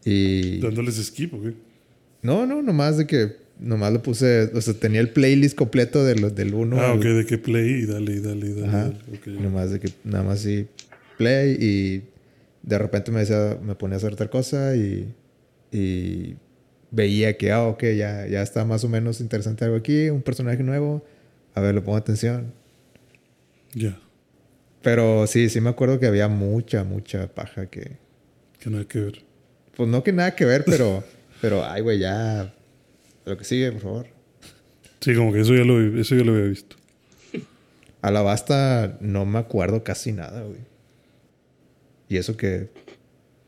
[0.06, 0.60] Y...
[0.60, 1.54] Dándoles skip, ¿o qué?
[2.22, 3.45] No, no, nomás de que...
[3.60, 4.52] Nomás lo puse...
[4.54, 7.84] O sea, tenía el playlist completo de los del 1 ah, ok, de que play
[7.84, 8.68] y dale, y dale, y dale.
[8.68, 8.94] Ajá.
[9.26, 9.42] dale.
[9.42, 10.68] Nomás de que nada más sí
[11.18, 12.04] play y
[12.64, 15.14] de repente me decía, me ponía a hacer otra cosa y,
[15.72, 16.36] y
[16.92, 20.64] veía que, ah, ok, ya, ya está más o menos interesante algo aquí, un personaje
[20.64, 21.06] nuevo,
[21.54, 22.54] a ver, le pongo atención.
[23.74, 24.00] Ya.
[24.82, 27.98] Pero sí, sí me acuerdo que había mucha, mucha paja que,
[28.60, 29.24] Que nada que ver.
[29.76, 31.04] pues no que nada que ver, pero,
[31.42, 32.54] pero, ay, güey, ya,
[33.26, 34.08] lo que sigue, por favor.
[35.02, 36.76] Sí, como que eso ya lo, eso ya lo había visto.
[38.02, 40.60] Alabasta no me acuerdo casi nada, güey.
[42.08, 42.70] Y eso que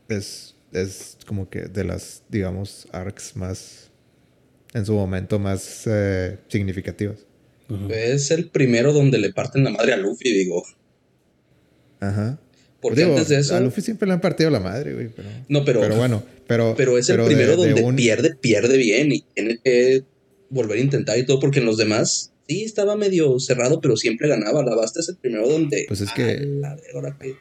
[0.08, 3.90] es, es como que de las, digamos, arcs más,
[4.74, 7.24] en su momento más eh, significativas.
[7.90, 10.64] Es el primero donde le parten la madre a Luffy, digo.
[12.00, 12.38] Ajá.
[12.80, 13.56] Porque Digo, antes de eso.
[13.56, 15.08] A Luffy siempre le han partido la madre, güey.
[15.08, 16.74] Pero, No, pero- Pero bueno, pero.
[16.76, 20.04] Pero es el pero primero de donde un- pierde, pierde bien y tiene que
[20.50, 24.28] volver a intentar y todo, porque en los demás sí estaba medio cerrado, pero siempre
[24.28, 24.62] ganaba.
[24.64, 25.84] La Basta es el primero donde.
[25.88, 27.34] Pues es "Ah, que- la de ahora que-".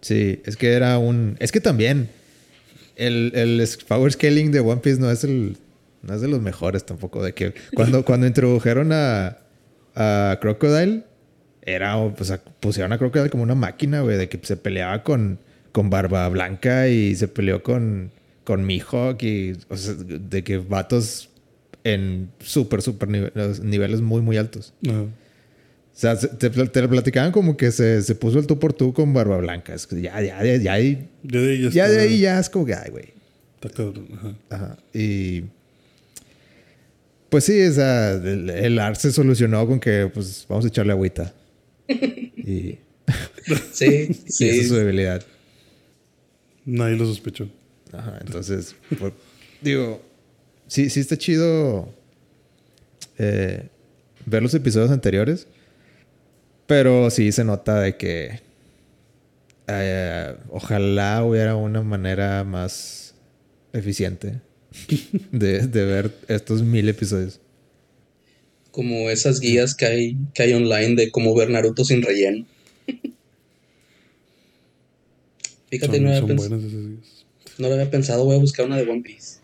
[0.00, 1.36] Sí, es que era un.
[1.40, 2.08] Es que también.
[2.96, 5.56] El, el power scaling de One Piece no es el.
[6.02, 7.22] No es de los mejores tampoco.
[7.22, 9.38] De que cuando, cuando introdujeron a,
[9.94, 11.02] a Crocodile,
[11.66, 11.98] era.
[11.98, 15.38] O sea, pusieron a Crocodile como una máquina, güey, de que se peleaba con,
[15.72, 18.10] con Barba Blanca y se peleó con,
[18.44, 19.52] con Mihawk y.
[19.68, 21.28] O sea, de que vatos
[21.84, 24.72] en súper, súper nive- niveles muy, muy altos.
[24.88, 25.02] Ajá.
[25.02, 28.72] O sea, se- te, te lo platicaban como que se, se puso el tú por
[28.72, 29.72] tú con Barba Blanca.
[29.74, 32.50] Es que ya, ya, ya, ya, Ya de ahí ya, ya de ahí ya es
[32.50, 33.04] como que, ay, güey.
[33.54, 34.06] Está cabrón.
[34.14, 34.34] Ajá.
[34.50, 34.76] Ajá.
[34.92, 35.44] Y.
[37.28, 40.92] Pues sí, o sea, el, el ARC se solucionó con que, pues, vamos a echarle
[40.92, 41.32] agüita.
[41.88, 42.78] Y,
[43.72, 45.24] Sí, y esa es su debilidad.
[46.64, 47.48] Nadie lo sospechó.
[47.92, 48.74] Ajá, entonces,
[49.60, 50.02] digo,
[50.66, 51.88] sí, sí está chido
[53.18, 53.68] eh,
[54.26, 55.46] ver los episodios anteriores,
[56.66, 58.40] pero sí se nota de que
[59.68, 63.14] eh, ojalá hubiera una manera más
[63.72, 64.40] eficiente
[65.30, 67.40] de, de ver estos mil episodios.
[68.76, 72.44] Como esas guías que hay, que hay online de cómo ver Naruto sin relleno.
[75.70, 77.24] Fíjate, Son, no, había buenas esas guías.
[77.56, 79.38] no lo había pensado, voy a buscar una de One Piece.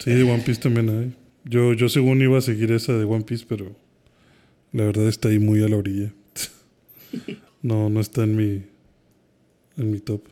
[0.00, 1.14] Sí, de One Piece también hay.
[1.44, 3.76] Yo, yo según iba a seguir esa de One Piece, pero
[4.72, 6.12] la verdad está ahí muy a la orilla.
[7.62, 8.62] No, no está en mi
[9.78, 10.22] en mi top.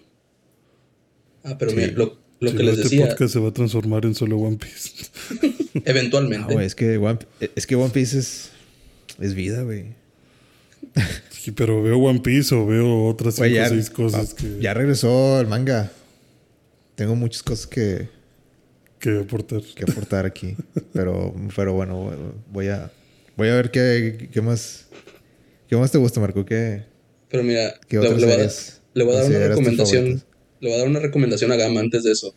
[1.45, 1.79] Ah, pero Sí.
[1.79, 4.15] mira, lo, lo Si que no, les este decía, podcast se va a transformar en
[4.15, 5.07] solo One Piece.
[5.75, 6.53] No, eventualmente.
[6.53, 7.19] güey, es que One,
[7.57, 8.51] es que One Piece es,
[9.19, 9.87] es vida, güey.
[11.31, 14.75] Sí, pero veo One Piece o veo otras cinco o ya, seis cosas que, ya
[14.75, 15.91] regresó el manga.
[16.95, 18.09] Tengo muchas cosas que,
[18.99, 19.63] que aportar.
[19.63, 20.57] que aportar aquí.
[20.93, 22.13] pero, pero bueno,
[22.53, 22.93] voy a,
[23.37, 24.87] voy a ver qué, qué más,
[25.69, 26.45] qué más te gusta, Marco.
[26.45, 26.85] ¿Qué,
[27.31, 28.51] Pero mira, qué le, otras le voy a,
[28.95, 30.23] le voy a dar una recomendación.
[30.63, 32.33] Le voy a dar una recomendación a Gama antes de eso.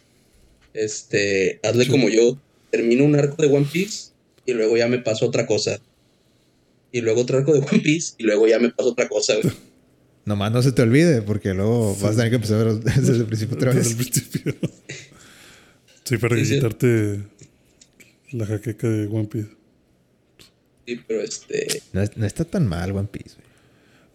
[0.74, 2.38] Este, hazle como yo.
[2.72, 4.10] Termino un arco de One Piece
[4.46, 5.80] y luego ya me paso a otra cosa.
[6.92, 9.36] Y luego otro arco de One Piece y luego ya me paso a otra cosa,
[9.42, 9.54] güey.
[10.26, 13.14] Nomás no se te olvide, porque luego vas a tener que empezar a ver desde
[13.18, 14.08] el principio otra Desde el vez.
[14.08, 14.56] principio.
[16.04, 17.20] sí, para Sí, quitarte
[18.32, 19.50] la jaqueca de One Piece.
[20.88, 21.82] Sí, pero este.
[21.94, 23.44] No, no está tan mal One Piece, güey.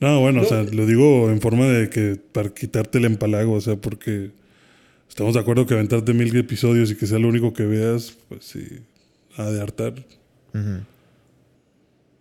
[0.00, 3.60] No, bueno, o sea, lo digo en forma de que para quitarte el empalago, o
[3.60, 4.30] sea, porque
[5.08, 8.46] estamos de acuerdo que aventarte mil episodios y que sea lo único que veas, pues
[8.46, 8.66] sí,
[9.36, 9.94] ha de hartar.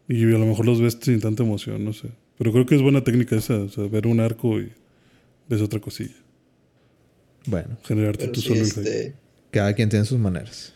[0.09, 2.09] Y a lo mejor los ves sin tanta emoción, no sé.
[2.37, 4.71] Pero creo que es buena técnica esa, o sea, ver un arco y
[5.47, 6.15] ves otra cosilla.
[7.45, 9.13] Bueno, Generarte tú solo el este.
[9.51, 10.73] cada quien tiene sus maneras.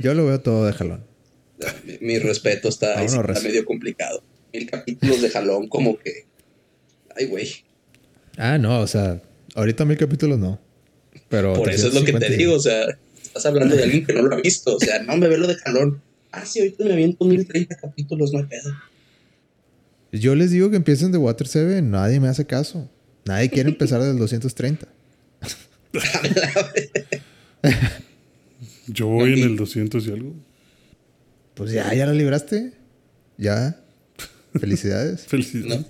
[0.00, 1.04] Yo lo veo todo de jalón.
[2.00, 4.22] Mi, respeto está, ahí está medio complicado.
[4.58, 6.26] Mil capítulos de jalón, como que.
[7.16, 7.48] Ay, güey.
[8.36, 9.20] Ah, no, o sea,
[9.54, 10.60] ahorita mil capítulos no.
[11.28, 14.04] Pero Por eso es lo que te 350 digo, o sea, estás hablando de alguien
[14.04, 16.00] que no lo ha visto, o sea, no me ve lo de jalón.
[16.32, 18.72] Ah, sí, ahorita me aviento 1030 capítulos, no hay pedo.
[20.12, 22.88] Yo les digo que empiecen de Water 7, nadie me hace caso.
[23.24, 24.88] Nadie quiere empezar del 230.
[28.86, 30.34] Yo voy en el 200 y algo.
[31.54, 32.72] Pues ya, ya la libraste.
[33.36, 33.78] Ya.
[34.58, 35.22] Felicidades.
[35.26, 35.80] Felicidades.
[35.80, 35.86] No,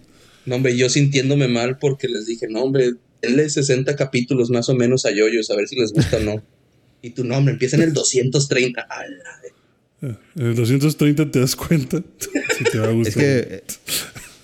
[0.47, 2.93] no, hombre, yo sintiéndome mal porque les dije, no, hombre,
[3.23, 6.43] denle 60 capítulos más o menos a Yoyos, a ver si les gusta o no.
[7.01, 8.81] Y tu nombre empieza en el 230.
[8.81, 12.03] A la de- En el 230 te das cuenta
[12.59, 13.23] si te va a gustar.
[13.23, 13.63] es que.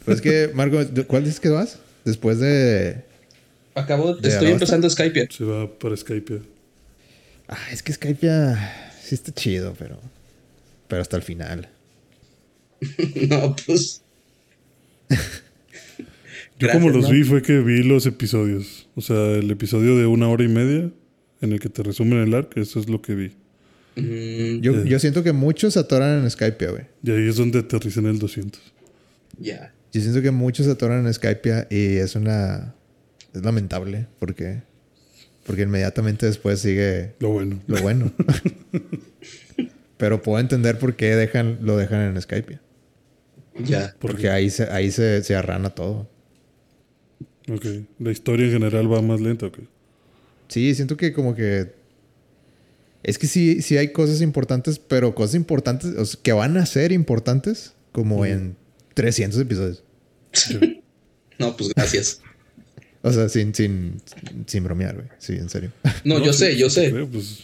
[0.05, 1.79] Pues es que, Marco, ¿cuál dices que vas?
[2.05, 3.03] Después de.
[3.74, 4.50] Acabo, ¿De estoy Arabasta?
[4.53, 5.29] empezando Skype.
[5.33, 6.42] Se va para Skype.
[7.48, 8.92] Ah, es que Skype ya.
[9.03, 9.98] Sí está chido, pero.
[10.87, 11.68] Pero hasta el final.
[13.29, 14.03] No, pues.
[15.98, 17.11] Yo Gracias, como los ¿no?
[17.11, 18.88] vi fue que vi los episodios.
[18.94, 20.90] O sea, el episodio de una hora y media
[21.40, 23.29] en el que te resumen el arc, eso es lo que vi.
[23.96, 24.85] mm, Yo, Eh.
[24.87, 26.83] yo siento que muchos atoran en Skype, güey.
[27.03, 28.61] Y ahí es donde aterrizan el 200.
[29.38, 29.72] ya.
[29.92, 32.74] Yo siento que muchos se atoran en Skype y es una.
[33.33, 34.62] Es lamentable porque.
[35.46, 37.61] Porque inmediatamente después sigue Lo bueno.
[37.68, 38.11] lo bueno.
[39.96, 42.59] Pero puedo entender por qué dejan, lo dejan en Skype.
[43.58, 43.94] Ya.
[43.98, 46.08] Porque ahí se, ahí se, se arrana todo.
[47.50, 47.66] Ok.
[47.98, 49.58] La historia en general va más lenta, ok.
[50.48, 51.72] Sí, siento que como que.
[53.02, 56.64] Es que sí, sí hay cosas importantes, pero cosas importantes o sea, que van a
[56.64, 58.56] ser importantes como en
[58.94, 59.82] 300 episodios.
[61.36, 62.20] No, pues gracias.
[63.02, 64.00] O sea, sin, sin,
[64.46, 65.08] sin bromear, güey.
[65.18, 65.72] Sí, en serio.
[66.04, 66.90] No, yo sé, yo sé.
[66.90, 67.40] Pues,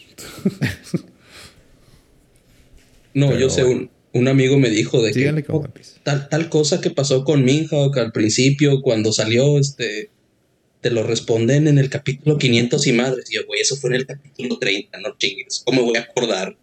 [3.14, 3.80] No, Pero yo sé, bueno.
[3.80, 5.92] un, un amigo me dijo de Síganle que con oh, One Piece.
[6.02, 10.10] tal, tal cosa que pasó con Mihawk al principio, cuando salió, este,
[10.80, 13.30] te lo responden en el capítulo 500 y madres.
[13.30, 15.62] Y yo, güey, eso fue en el capítulo 30, no chingues.
[15.64, 16.56] ¿Cómo me voy a acordar?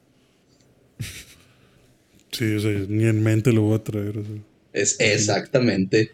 [2.31, 4.17] sí, o sea, ni en mente lo voy a traer.
[4.17, 4.36] o sea.
[4.73, 6.12] Es exactamente.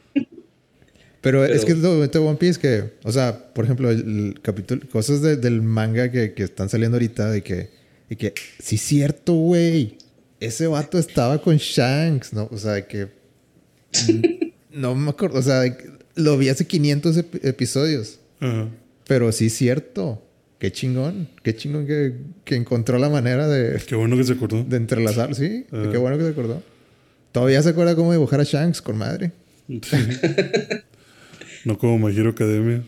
[1.21, 3.99] Pero, es Pero- que es lo de One Piece que, o sea, por ejemplo, el,
[3.99, 7.69] el capítulo, cosas de- del manga que, que están saliendo ahorita de que,
[8.09, 9.97] de que, sí, cierto, güey.
[10.45, 12.47] Ese vato estaba con Shanks, ¿no?
[12.51, 13.07] O sea, de que.
[14.71, 18.19] no me acuerdo, o sea, de que lo vi hace 500 ep- episodios.
[18.39, 18.67] Ajá.
[19.07, 20.21] Pero sí, cierto.
[20.59, 21.27] Qué chingón.
[21.43, 22.13] Qué chingón que,
[22.45, 24.63] que encontró la manera de, Qué bueno que se acordó.
[24.63, 25.65] de entrelazar, sí.
[25.71, 25.89] Ah.
[25.91, 26.63] Qué bueno que se acordó.
[27.33, 29.31] Todavía se acuerda cómo dibujar a Shanks con madre.
[29.67, 29.79] Sí.
[31.65, 32.83] no como My Hero Academia.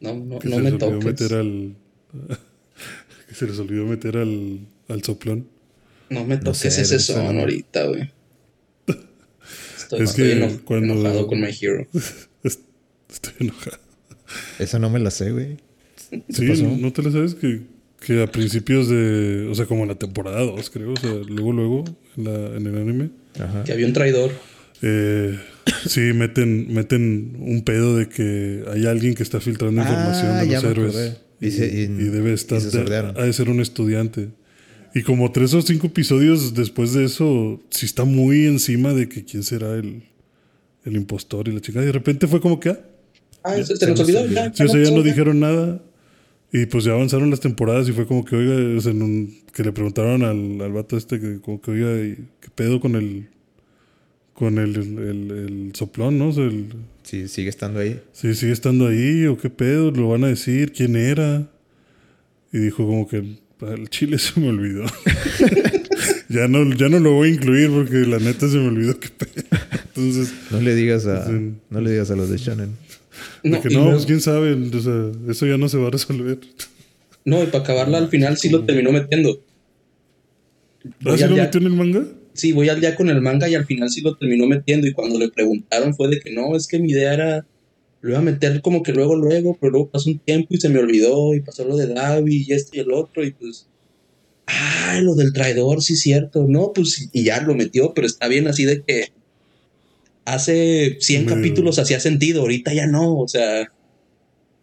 [0.00, 1.04] No, no, no se me toques.
[1.04, 1.74] meter al.
[3.36, 5.46] se les olvidó meter al, al soplón.
[6.10, 7.40] No me No toques sé, ese no sé, son no.
[7.42, 8.10] ahorita, güey.
[9.76, 11.86] Estoy, Es estoy que eno- cuando- enojado con My Hero.
[12.42, 12.60] Es-
[13.10, 13.78] Estoy enojado.
[14.58, 15.56] Esa no me la sé, güey.
[16.28, 16.64] Sí, pasó?
[16.78, 17.34] ¿no te lo sabes?
[17.34, 17.62] Que,
[18.00, 19.46] que a principios de.
[19.50, 20.92] O sea, como en la temporada 2, creo.
[20.92, 21.84] O sea, luego, luego,
[22.16, 23.10] en, la, en el anime.
[23.38, 23.64] Ajá.
[23.64, 24.32] Que había un traidor.
[24.82, 25.38] Eh,
[25.86, 30.48] sí, meten, meten un pedo de que hay alguien que está filtrando Ah, información de
[30.48, 31.16] ya los me héroes.
[31.40, 32.58] Y, Y se- y- y debe estar.
[32.58, 34.28] y se ha de ser un estudiante.
[34.94, 39.24] Y como tres o cinco episodios después de eso, sí está muy encima de que
[39.24, 40.04] quién será el,
[40.84, 41.82] el impostor y la chica.
[41.82, 42.70] Y de repente fue como que.
[42.70, 42.80] ah,
[43.44, 44.20] Ah, se nos olvidó.
[44.22, 44.34] olvidó.
[44.40, 45.82] Ya, Sí, o sea, ya no dijeron nada.
[46.52, 49.34] Y pues ya avanzaron las temporadas y fue como que, oiga, o sea, en un-
[49.52, 52.94] que le preguntaron al, al vato este que como que, oiga, ¿y ¿qué pedo con
[52.96, 53.28] el
[54.32, 56.28] con el, el, el- el soplón, no?
[56.28, 56.68] O sea, el-
[57.06, 58.00] Sí, sigue estando ahí.
[58.12, 61.48] si sigue estando ahí o qué pedo, lo van a decir, quién era.
[62.52, 64.84] Y dijo como que el chile se me olvidó.
[66.28, 69.08] ya no ya no lo voy a incluir porque la neta se me olvidó qué
[69.08, 69.46] pedo.
[69.94, 71.52] Entonces, No le digas a, Sí.
[71.70, 72.76] no le digas a los de Shannon.
[73.44, 76.38] No, que no, pues quién sabe, o sea, eso ya no se va a resolver.
[77.24, 79.40] no, y para acabarla al final sí lo terminó metiendo.
[81.04, 82.04] ¿Ah, sí lo metió en el manga?
[82.36, 84.86] Sí, voy al día con el manga y al final sí lo terminó metiendo.
[84.86, 87.46] Y cuando le preguntaron fue de que no, es que mi idea era.
[88.02, 90.68] Lo iba a meter como que luego, luego, pero luego pasó un tiempo y se
[90.68, 91.34] me olvidó.
[91.34, 93.24] Y pasó lo de Davi y este y el otro.
[93.24, 93.66] Y pues.
[94.46, 96.46] Ah, lo del traidor, sí, cierto.
[96.48, 97.08] No, pues.
[97.12, 99.06] Y ya lo metió, pero está bien así de que.
[100.24, 103.16] Hace 100 Medio- capítulos hacía sentido, ahorita ya no.
[103.18, 103.70] O sea,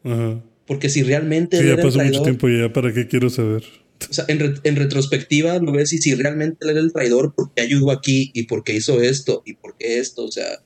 [0.04, 0.42] Ajá.
[0.68, 3.64] porque si realmente Sí, ya pasó mucho tiempo y ya para qué quiero saber.
[4.10, 7.34] O sea, en, re- en retrospectiva lo ves y si realmente él era el traidor,
[7.34, 8.32] ¿por qué ayudó aquí?
[8.34, 9.42] ¿Y por qué hizo esto?
[9.46, 10.26] ¿Y por qué esto?
[10.26, 10.62] O sea,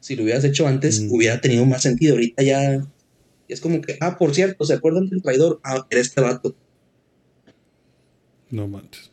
[0.00, 1.12] si lo hubieras hecho antes, Mm.
[1.12, 2.14] hubiera tenido más sentido.
[2.14, 2.86] Ahorita ya
[3.48, 5.60] es como que, ah, por cierto, ¿se acuerdan del traidor?
[5.64, 6.54] Ah, era este vato.
[8.50, 9.10] No manches.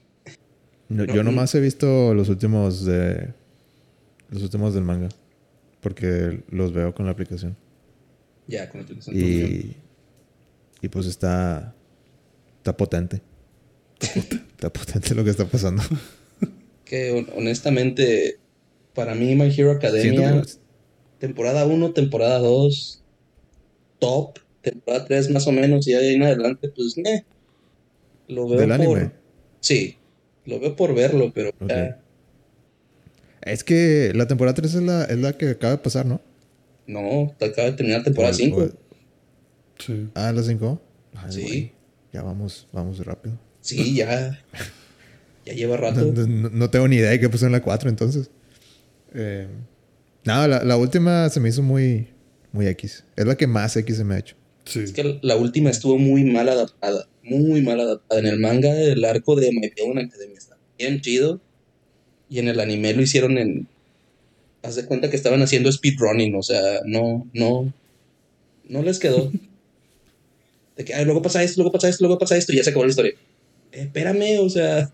[0.89, 1.24] No, yo no.
[1.32, 3.34] nomás he visto los últimos de.
[4.30, 5.10] Los últimos del manga.
[5.82, 7.56] Porque los veo con la aplicación.
[8.47, 9.76] Ya, con la Y.
[10.82, 11.74] Y pues está.
[12.58, 13.22] Está potente.
[14.00, 15.84] Está potente lo que está pasando.
[16.86, 18.39] Que hon- honestamente,
[18.93, 20.54] para mí, My Hero Academia, que-
[21.20, 23.04] temporada 1, temporada 2,
[24.00, 27.24] top, temporada 3 más o menos, y ahí en adelante, pues, eh,
[28.28, 28.76] lo veo Del por...
[28.76, 29.12] anime.
[29.60, 29.97] Sí,
[30.45, 31.68] lo veo por verlo, pero Ok.
[31.70, 32.02] ya,
[33.41, 36.22] Es que la temporada 3 es la, es la que acaba de pasar, ¿no?
[36.88, 38.62] no, te acaba de terminar temporada O- 5.
[38.62, 38.70] o-
[39.78, 40.10] Sí.
[40.16, 40.82] Ah, la 5.
[41.30, 41.72] Sí.
[42.12, 43.38] Ya vamos, vamos rápido.
[43.62, 44.39] Sí, ya.
[45.45, 46.14] Ya lleva rato.
[46.16, 48.30] no- no tengo ni idea de qué pasó en la 4 entonces.
[49.14, 49.47] Eh,
[50.24, 52.07] nada, la, la última se me hizo muy,
[52.51, 53.03] muy X.
[53.16, 54.36] Es la que más X se me ha hecho.
[54.66, 54.80] Sí.
[54.82, 57.07] Es que la última estuvo muy mal adaptada.
[57.24, 58.20] Muy mal adaptada.
[58.22, 61.41] En el manga, el arco de My Hero Academia está bien chido.
[62.30, 63.68] Y en el anime lo hicieron en.
[64.62, 66.36] Haz de cuenta que estaban haciendo speedrunning.
[66.36, 67.74] O sea, no, no.
[68.68, 69.32] No les quedó.
[70.78, 72.53] De que "Ay, luego pasa esto, luego pasa esto, luego pasa esto.
[72.53, 73.14] Y ya se acabó la historia.
[73.72, 74.91] Espérame, o sea.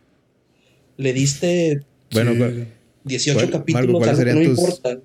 [0.98, 2.38] Le diste Bueno, Sí.
[2.40, 2.66] cu-
[3.06, 5.00] 18 ¿Cuál- capítulos, Marco, ¿cuáles algo que no tus- importa.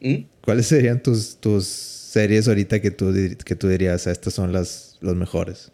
[0.00, 0.14] ¿Mm?
[0.42, 3.12] ¿cuáles serían tus, tus series ahorita que tú,
[3.44, 5.70] que tú dirías, "Ah, estas son las los mejores?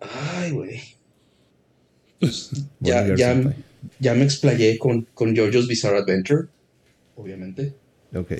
[0.00, 0.80] Ay, güey.
[2.20, 2.50] Pues,
[2.80, 3.54] ya, ya,
[4.00, 6.46] ya me explayé con, con JoJo's Bizarre Adventure,
[7.16, 7.74] obviamente.
[8.14, 8.32] Ok.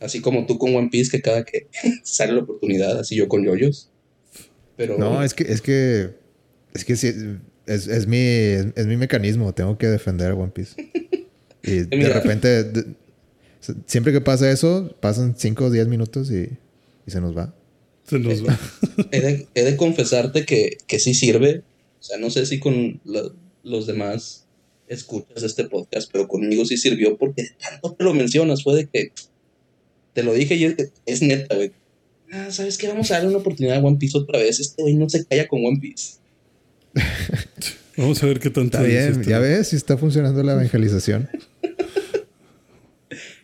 [0.00, 1.68] Así como tú con One Piece, que cada que
[2.04, 3.88] sale la oportunidad, así yo con yoyos.
[4.76, 4.98] Pero.
[4.98, 6.10] No, es que, es que,
[6.78, 7.12] es que sí,
[7.66, 9.52] es, es mi, es, mi mecanismo.
[9.52, 10.74] Tengo que defender a One Piece.
[11.62, 12.94] Y de repente, de-
[13.86, 16.50] siempre que pasa eso, pasan 5 o 10 minutos y,
[17.06, 17.54] y se nos va.
[18.04, 18.58] Se nos va.
[19.10, 21.62] he, de, he de confesarte que, que sí sirve.
[22.00, 23.00] O sea, no sé si con
[23.64, 24.46] los demás
[24.86, 29.12] escuchas este podcast, pero conmigo sí sirvió porque tanto que lo mencionas fue de que
[30.14, 31.72] te lo dije y es, es neta, güey.
[32.32, 32.88] Ah, ¿sabes qué?
[32.88, 34.60] Vamos a darle una oportunidad a One Piece otra vez.
[34.60, 36.18] Este güey no se calla con One Piece.
[37.96, 41.28] Vamos a ver qué tanto Está bien, ya ves si está funcionando la evangelización.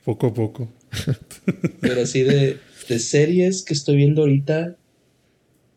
[0.05, 0.71] Poco a poco.
[1.81, 4.77] Pero así de, de series que estoy viendo ahorita,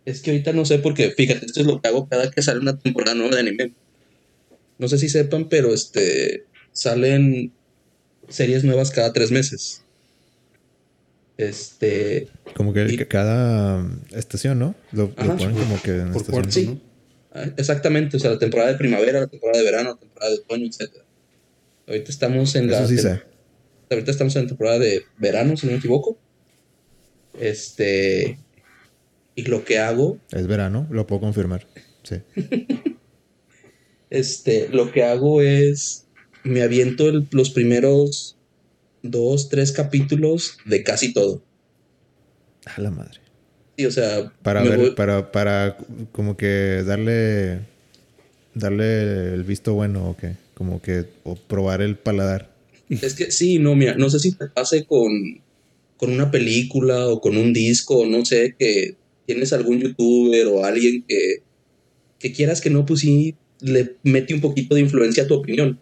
[0.05, 2.59] es que ahorita no sé porque, fíjate, esto es lo que hago cada que sale
[2.59, 3.71] una temporada nueva de anime.
[4.79, 7.51] No sé si sepan, pero este salen
[8.27, 9.81] series nuevas cada tres meses.
[11.37, 14.75] Este, Como que Y- cada estación, ¿no?
[14.91, 16.31] Lo, ponen como que en Por estación.
[16.31, 16.65] cuarto, Sí.
[16.67, 16.86] ¿no?
[17.57, 20.65] Exactamente, o sea, la temporada de primavera, la temporada de verano, la temporada de otoño,
[20.67, 21.03] etcétera.
[21.87, 23.21] Ahorita estamos en la Eso sí tem- sé.
[23.91, 26.17] ahorita estamos en la temporada de verano, si no me equivoco.
[27.39, 28.39] Este,
[29.35, 31.67] y lo que hago Es verano, lo puedo confirmar.
[32.03, 32.15] Sí.
[34.09, 36.07] Este, lo que hago es,
[36.43, 38.37] me aviento el- los primeros
[39.01, 41.43] dos, tres capítulos de casi todo.
[42.65, 43.19] A la madre.
[43.77, 45.77] Sí, o sea, Para ver, voy- para, para
[46.11, 47.59] como que darle
[48.55, 52.49] darle el visto bueno o qué, como que o probar el paladar.
[52.89, 55.11] es que sí, no, mira, no sé si te pase con,
[55.97, 58.95] con una película o con un disco, no sé, que
[59.27, 61.43] tienes algún youtuber o alguien que,
[62.17, 65.79] que quieras que no, pues sí, le mete un poquito de influencia a tu opinión.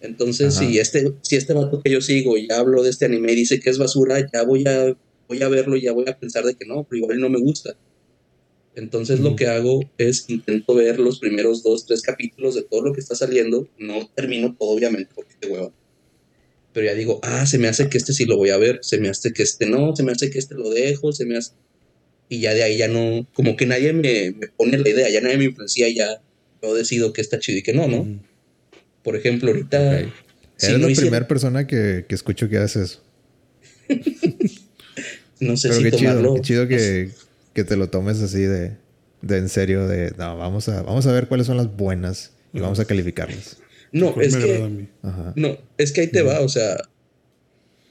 [0.00, 0.66] Entonces, Ajá.
[0.68, 3.60] si este, si este vato que yo sigo ya habló de este anime y dice
[3.60, 4.96] que es basura, ya voy a,
[5.32, 7.38] voy a verlo y ya voy a pensar de que no, pero igual no me
[7.40, 7.74] gusta.
[8.74, 9.36] Entonces lo Ujú.
[9.36, 13.14] que hago es intento ver los primeros dos, tres capítulos de todo lo que está
[13.14, 13.68] saliendo.
[13.78, 15.72] No termino todo, obviamente, porque qué hueva.
[16.72, 18.98] Pero ya digo, ah, se me hace que este sí lo voy a ver, se
[18.98, 21.52] me hace que este no, se me hace que este lo dejo, se me hace...
[22.30, 25.20] Y ya de ahí ya no, como que nadie me, me pone la idea, ya
[25.20, 26.22] nadie me influencia, ya
[26.62, 27.98] yo decido que está chido y que no, ¿no?
[28.02, 28.20] Ujú.
[29.02, 30.00] Por ejemplo, ahorita...
[30.06, 30.12] Ok.
[30.56, 33.02] si Eres no la hiciera- primera persona que, que escucho que hace eso.
[35.42, 36.34] No sé Pero si qué chido, tomarlo...
[36.36, 37.10] qué chido que,
[37.52, 38.76] que te lo tomes así de,
[39.22, 42.60] de en serio, de no, vamos a, vamos a ver cuáles son las buenas y
[42.60, 43.56] vamos a calificarlas.
[43.90, 44.86] No, es que...
[45.34, 46.76] No, es que ahí te va, o sea...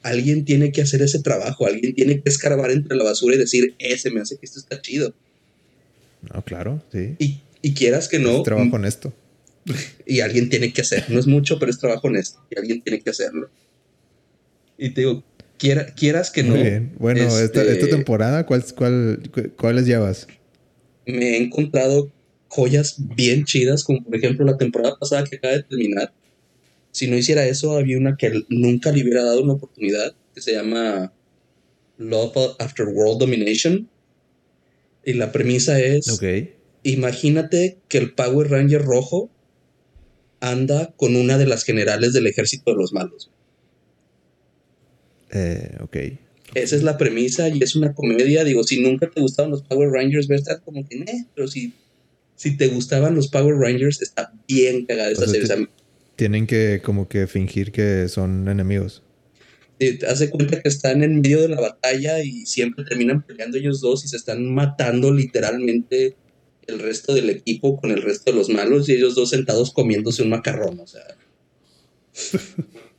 [0.01, 3.75] Alguien tiene que hacer ese trabajo, alguien tiene que escarbar entre la basura y decir,
[3.77, 5.13] ese me hace que esto está chido.
[6.33, 7.15] No, claro, sí.
[7.19, 9.13] Y, y quieras que no, Es trabajo honesto.
[10.07, 11.05] y alguien tiene que hacer.
[11.09, 12.39] No es mucho, pero es trabajo honesto.
[12.49, 13.49] Y alguien tiene que hacerlo.
[14.75, 15.23] Y te digo,
[15.62, 16.55] quiera, quieras que no.
[16.55, 16.95] Muy bien.
[16.97, 20.28] Bueno, esta, este, esta temporada, ¿cuál, cuál, cu- ¿cuáles llevas?
[21.05, 22.12] Me he encontrado
[22.47, 26.12] joyas bien chidas, como por ejemplo la temporada pasada que acaba de terminar.
[26.91, 30.53] Si no hiciera eso, había una que nunca le hubiera dado una oportunidad, que se
[30.53, 31.14] llama
[31.97, 33.88] Love After World Domination.
[35.05, 36.07] Y la premisa es,
[36.84, 39.30] imagínate que el Power Ranger rojo
[40.39, 43.30] anda con una de las generales del ejército de los malos.
[45.32, 45.97] Eh, ok.
[46.53, 48.43] Esa es la premisa y es una comedia.
[48.43, 51.73] Digo, si nunca te gustaban los Power Rangers, estar como que, "Meh", pero si,
[52.36, 55.67] si te gustaban los Power Rangers, está bien cagada esta O sea, serie.
[56.17, 59.01] Tienen que como que fingir que son enemigos.
[59.79, 63.82] te hace cuenta que están en medio de la batalla y siempre terminan peleando ellos
[63.82, 66.15] dos y se están matando literalmente
[66.67, 70.21] el resto del equipo con el resto de los malos y ellos dos sentados comiéndose
[70.21, 70.79] un macarrón.
[70.82, 71.01] O sea,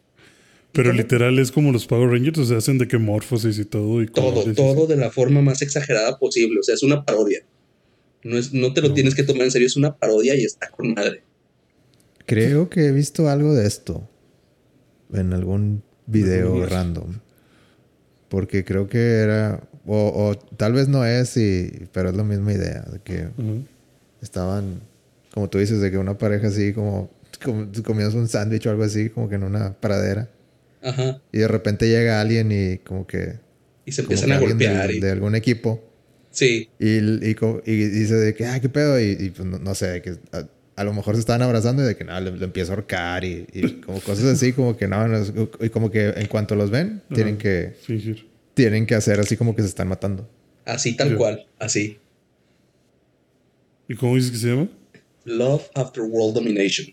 [0.72, 4.02] Pero literal es como los Power Rangers, o sea, hacen de que morfosis y todo.
[4.02, 6.60] Y todo, todo de la forma más exagerada posible.
[6.60, 7.40] O sea, es una parodia.
[8.24, 8.94] No, es, no te lo No.
[8.94, 11.22] tienes que tomar en serio, es una parodia y está con madre.
[12.24, 14.08] Creo que he visto algo de esto
[15.12, 17.18] en algún video random.
[18.28, 19.96] Porque creo que era, o,
[20.30, 23.28] o tal vez no es, y, pero es la misma idea, de que
[24.22, 24.80] estaban,
[25.34, 27.10] como tú dices, de que una pareja así como,
[27.44, 30.30] como comiendo un sándwich o algo así, como que en una pradera.
[30.82, 31.20] Ajá.
[31.32, 33.38] Y de repente llega alguien y como que...
[33.84, 34.90] Y se empiezan a golpear.
[34.92, 35.82] y- de algún equipo.
[36.30, 38.98] Sí, Y, y, dice de que, ah, qué pedo.
[39.00, 41.82] Y, y, pues no, no sé, de que a, a lo mejor se estaban abrazando
[41.82, 44.76] y de que no, le, le empieza a ahorcar y, y como cosas así, como
[44.76, 47.42] que no, no, es- y como que en cuanto los ven, tienen Ajá.
[47.42, 48.28] que, Fingir.
[48.54, 50.26] tienen que hacer así como que se están matando.
[50.64, 51.98] así tal cual, así.
[53.88, 54.68] ¿Y cómo dices que se llama?
[55.24, 56.86] Love After World Domination.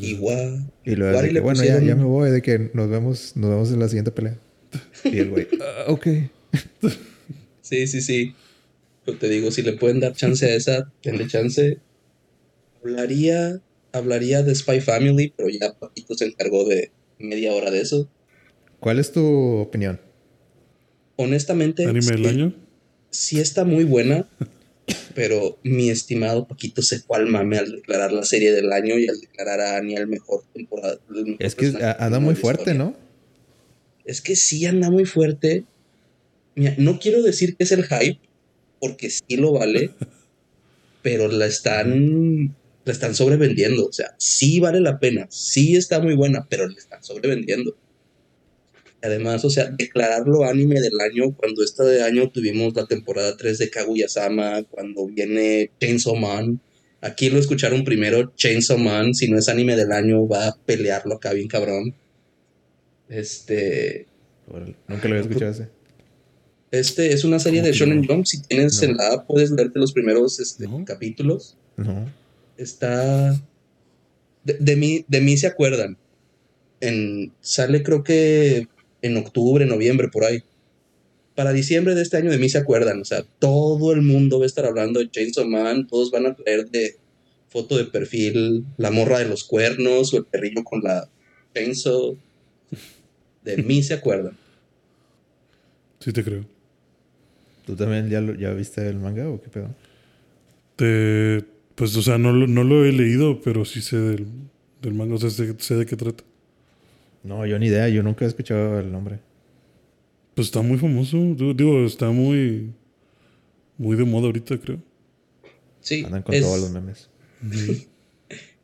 [0.00, 0.70] Igual.
[0.84, 2.88] Y luego igual de y que, bueno, ya, pusieron- ya me voy, de que nos
[2.90, 4.38] vemos, nos vemos en la siguiente pelea.
[5.04, 6.06] Y el güey, "Ah, ok.
[7.62, 8.34] Sí, sí, sí.
[9.04, 11.78] Pero te digo, si le pueden dar chance a esa, denle chance.
[12.82, 13.60] Hablaría,
[13.92, 18.08] hablaría de Spy Family, pero ya Paquito se encargó de media hora de eso.
[18.80, 19.22] ¿Cuál es tu
[19.58, 20.00] opinión?
[21.16, 22.54] Honestamente, ¿Anime del año?
[23.10, 24.26] sí está muy buena,
[25.14, 29.08] pero mi estimado Paquito se fue al mame al declarar la serie del año y
[29.08, 30.98] al declarar a Annie el mejor temporada.
[31.10, 31.66] el mejor Es que
[31.98, 32.74] anda muy fuerte.
[32.74, 32.94] ¿no?
[34.04, 35.64] Es que sí anda muy fuerte.
[36.54, 38.20] Mira, no quiero decir que es el hype,
[38.80, 39.90] porque sí lo vale,
[41.02, 43.86] pero la están, la están sobrevendiendo.
[43.86, 47.76] O sea, sí vale la pena, sí está muy buena, pero la están sobrevendiendo.
[49.02, 53.70] Además, o sea, declararlo anime del año cuando este año tuvimos la temporada 3 de
[53.70, 56.60] Kaguya-sama, cuando viene Chainsaw Man.
[57.00, 61.14] Aquí lo escucharon primero, Chainsaw Man, si no es anime del año, va a pelearlo
[61.14, 61.94] acá bien cabrón.
[63.08, 64.06] Este,
[64.50, 65.68] Órale, Nunca lo había escuchado ese.
[66.70, 68.04] este es una serie ¿Cómo de Shonen?
[68.06, 68.24] Jump.
[68.26, 68.88] Si tienes No.
[68.88, 70.84] en la app, puedes leerte los primeros este, No.
[70.84, 71.56] capítulos.
[71.76, 72.12] No.
[72.56, 73.32] Está.
[74.44, 75.96] De, de mí, de mí se acuerdan.
[76.80, 78.66] En, sale, creo que
[79.02, 80.42] en octubre, noviembre, por ahí.
[81.34, 83.00] Para diciembre de este año, de mí se acuerdan.
[83.00, 85.86] O sea, todo el mundo va a estar hablando de Chainsaw Man.
[85.86, 86.96] Todos van a traer de
[87.48, 91.08] foto de perfil la morra de los cuernos o el perrillo con la
[91.54, 92.16] Chainsaw.
[93.44, 94.36] De mí se acuerdan.
[96.00, 96.44] Sí te creo.
[97.66, 99.74] ¿Tú también ya, lo- ya viste el manga o qué pedo?
[100.76, 101.44] Te,
[101.74, 104.26] pues, o sea, no, lo- no lo he leído, pero sí sé del,
[104.80, 105.16] del manga.
[105.16, 106.22] O sea, sé, sé de qué trata.
[107.28, 107.88] No, yo ni idea.
[107.88, 109.18] Yo nunca he escuchado el nombre.
[110.34, 111.16] Pues está muy famoso.
[111.54, 112.72] Digo, está muy,
[113.76, 114.78] muy de moda ahorita, creo.
[115.80, 117.10] Sí, Andan con es- todos los memes.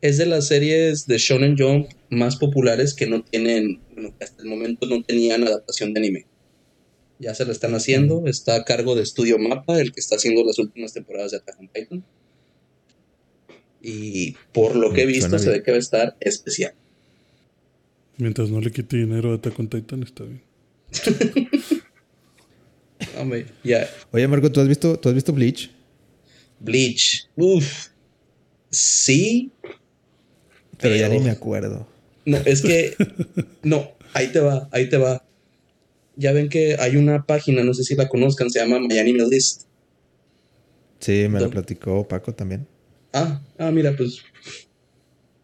[0.00, 4.42] es de las series de Shonen Jump más populares que no tienen, bueno, que hasta
[4.42, 6.26] el momento no tenían adaptación de anime.
[7.18, 10.42] Ya se la están haciendo, está a cargo de Studio Mapa, el que está haciendo
[10.44, 12.04] las últimas temporadas de Attack on Titan.
[13.80, 15.58] Y por lo que he Mm, visto, suena se bien.
[15.60, 16.74] ve que va a estar especial.
[18.18, 20.42] Mientras no le quite dinero a Attack on Titan, está bien.
[23.18, 25.70] Hombre, ya, Oye, Marco, ¿tú has visto, ¿tú has visto Bleach?
[26.60, 27.88] Bleach, uff,
[28.70, 29.50] sí,
[30.78, 31.86] Pero ya ni me acuerdo.
[32.24, 32.94] No, es que.
[33.62, 35.24] No, ahí te va, ahí te va.
[36.16, 39.26] Ya ven que hay una página, no sé si la conozcan, se llama My Anime
[39.28, 39.62] List.
[41.00, 42.66] Sí, me lo ¿Dó- platicó Paco también.
[43.12, 44.18] Ah, ah, mira, pues.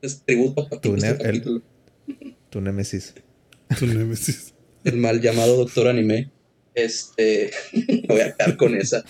[0.02, 1.62] Es tributo a Paquito Tu este el- capítulo.
[2.50, 3.14] Tu Némesis.
[3.78, 4.54] Tu némesis.
[4.84, 6.30] El mal llamado Doctor Anime.
[6.74, 7.50] Este.
[7.72, 9.04] me voy a quedar con esa.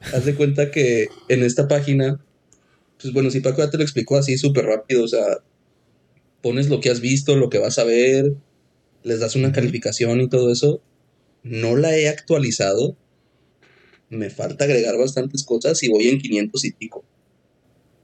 [0.00, 2.22] Haz de cuenta que en esta página.
[3.00, 5.38] Pues bueno, si Paco ya te lo explicó así súper rápido, o sea.
[6.42, 8.32] Pones lo que has visto, lo que vas a ver,
[9.02, 10.80] les das una calificación y todo eso.
[11.42, 12.96] No la he actualizado.
[14.08, 17.04] Me falta agregar bastantes cosas y voy en 500 y pico.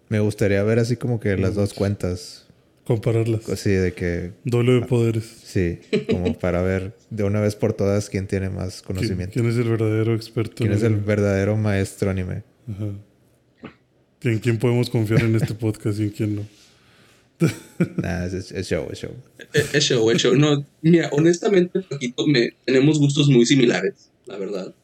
[0.09, 2.43] Me gustaría ver así como que las dos cuentas.
[2.85, 3.49] Compararlas.
[3.49, 5.24] Así de que, Doble de poderes.
[5.45, 5.78] sí,
[6.11, 9.32] como para ver de una vez por todas quién tiene más ¿Quién, conocimiento.
[9.32, 10.55] quién es el verdadero experto?
[10.57, 11.07] ¿Quién en es el anime?
[11.07, 12.43] verdadero maestro anime?
[12.70, 12.89] Ajá.
[14.22, 16.47] ¿En quién podemos confiar en este podcast y en quién no?
[17.97, 19.11] Nah, es, es show, es show.
[19.53, 20.35] Es show, es show.
[20.37, 24.74] No, mira, honestamente, Paquito, me, tenemos gustos muy similares, la verdad.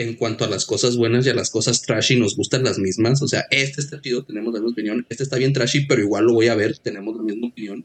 [0.00, 3.20] En cuanto a las cosas buenas y a las cosas trashy, nos gustan las mismas.
[3.20, 5.06] O sea, este está chido, tenemos la misma opinión.
[5.10, 7.84] Este está bien trashy, pero igual lo voy a ver, tenemos la misma opinión.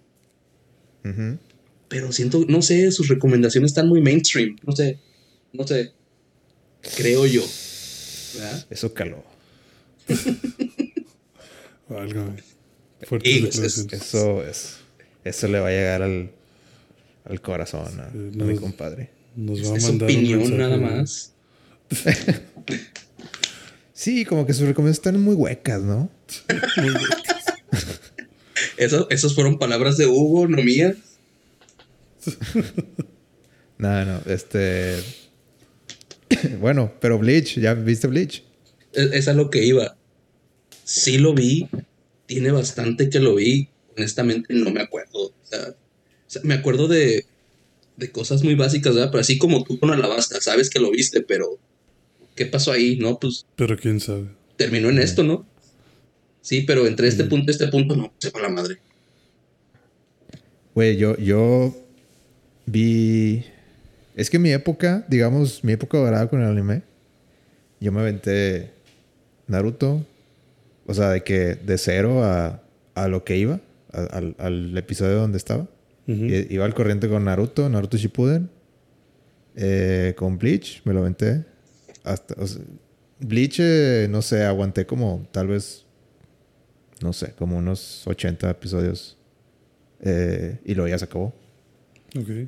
[1.04, 1.38] Ujú.
[1.90, 4.56] Pero siento, no sé, sus recomendaciones están muy mainstream.
[4.66, 5.00] No sé,
[5.52, 5.92] no sé.
[6.96, 7.44] Creo yo.
[8.36, 8.66] ¿verdad?
[8.70, 9.24] Eso caló.
[11.90, 12.38] Válgame.
[13.02, 13.94] Es- es- declaraciones.
[13.94, 14.76] Eso es.
[15.24, 16.32] Eso le va a llegar al,
[17.26, 19.10] al corazón a, Sí, a mi compadre.
[19.36, 21.34] Nos va a Es mandar un opinión mensaje nada más.
[23.96, 26.10] Sí, como que sus recomendaciones están muy huecas, ¿no?
[28.76, 30.98] Eso, esas fueron palabras de Hugo, no mías.
[33.78, 35.04] No, no, este.
[36.62, 38.42] bueno, pero Bleach, ¿ya viste Bleach?
[38.94, 39.98] Es, es a lo que iba.
[40.86, 41.68] Sí lo vi,
[42.26, 43.68] tiene bastante que lo vi.
[43.98, 45.26] Honestamente no me acuerdo.
[45.26, 45.76] O sea, o
[46.26, 47.26] sea, me acuerdo de,
[47.98, 49.12] de cosas muy básicas, ¿verdad?
[49.12, 51.60] Pero así como tú con Alabasta, sabes que lo viste, pero
[52.36, 52.98] ¿qué pasó ahí?
[52.98, 54.26] No, pues Pero quién sabe.
[54.58, 55.46] terminó en esto, ¿no?
[56.42, 57.30] Sí, pero entre este Mm.
[57.30, 58.78] punto y este punto, no, se va la madre.
[60.74, 61.74] Güey, yo, yo
[62.66, 63.44] vi.
[64.16, 66.84] Es que mi época, digamos, mi época dorada con el anime,
[67.80, 68.72] yo me aventé
[69.48, 70.06] Naruto.
[70.88, 72.62] O sea, de que de cero a,
[72.94, 73.60] a lo que iba.
[73.92, 75.68] al, al episodio donde estaba.
[76.08, 78.50] I- Iba al corriente con Naruto, Naruto Shippuden.
[79.56, 81.46] Eh, con Bleach, me lo aventé.
[82.06, 82.62] Hasta, o sea,
[83.20, 85.86] Bleach, eh, no sé, aguanté como tal vez,
[87.02, 89.18] no sé, como unos 80 episodios.
[90.02, 91.34] Eh, y luego ya se acabó.
[92.18, 92.48] Ok.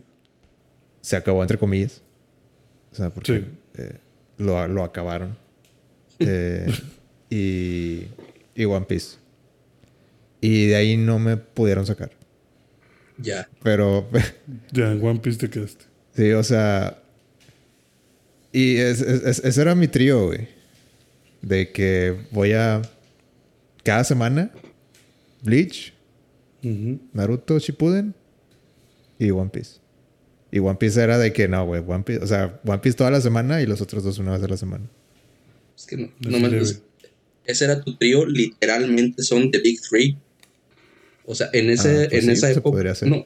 [1.01, 2.01] Se acabó entre comillas.
[2.91, 3.45] O sea, porque Sí.
[3.81, 3.97] eh,
[4.37, 5.37] lo, lo acabaron.
[6.19, 6.67] Eh,
[7.29, 8.07] y,
[8.55, 9.17] y One Piece.
[10.41, 12.11] Y de ahí no me pudieron sacar.
[13.17, 13.49] Ya.
[13.63, 14.07] Pero
[14.71, 15.85] Ya, en One Piece te quedaste.
[16.13, 17.01] Sí, o sea.
[18.57, 20.47] Y es- es- es- ese era mi trío, güey.
[21.41, 22.81] De que voy a.
[23.83, 24.51] Cada semana.
[25.43, 25.93] Bleach.
[27.13, 28.13] Naruto, Shippuden
[29.19, 29.79] y One Piece.
[30.51, 31.81] Y One Piece era de que no, güey.
[31.85, 34.43] One Piece, o sea, One Piece toda la semana y los otros dos una vez
[34.43, 34.85] a la semana.
[35.77, 36.59] Es que no, no me-
[37.45, 40.17] ese era tu trío, literalmente son The Big Three.
[41.25, 42.71] O sea, en, ese, Ah, pues en sí, esa se época.
[42.71, 43.07] podría hacer.
[43.09, 43.25] No,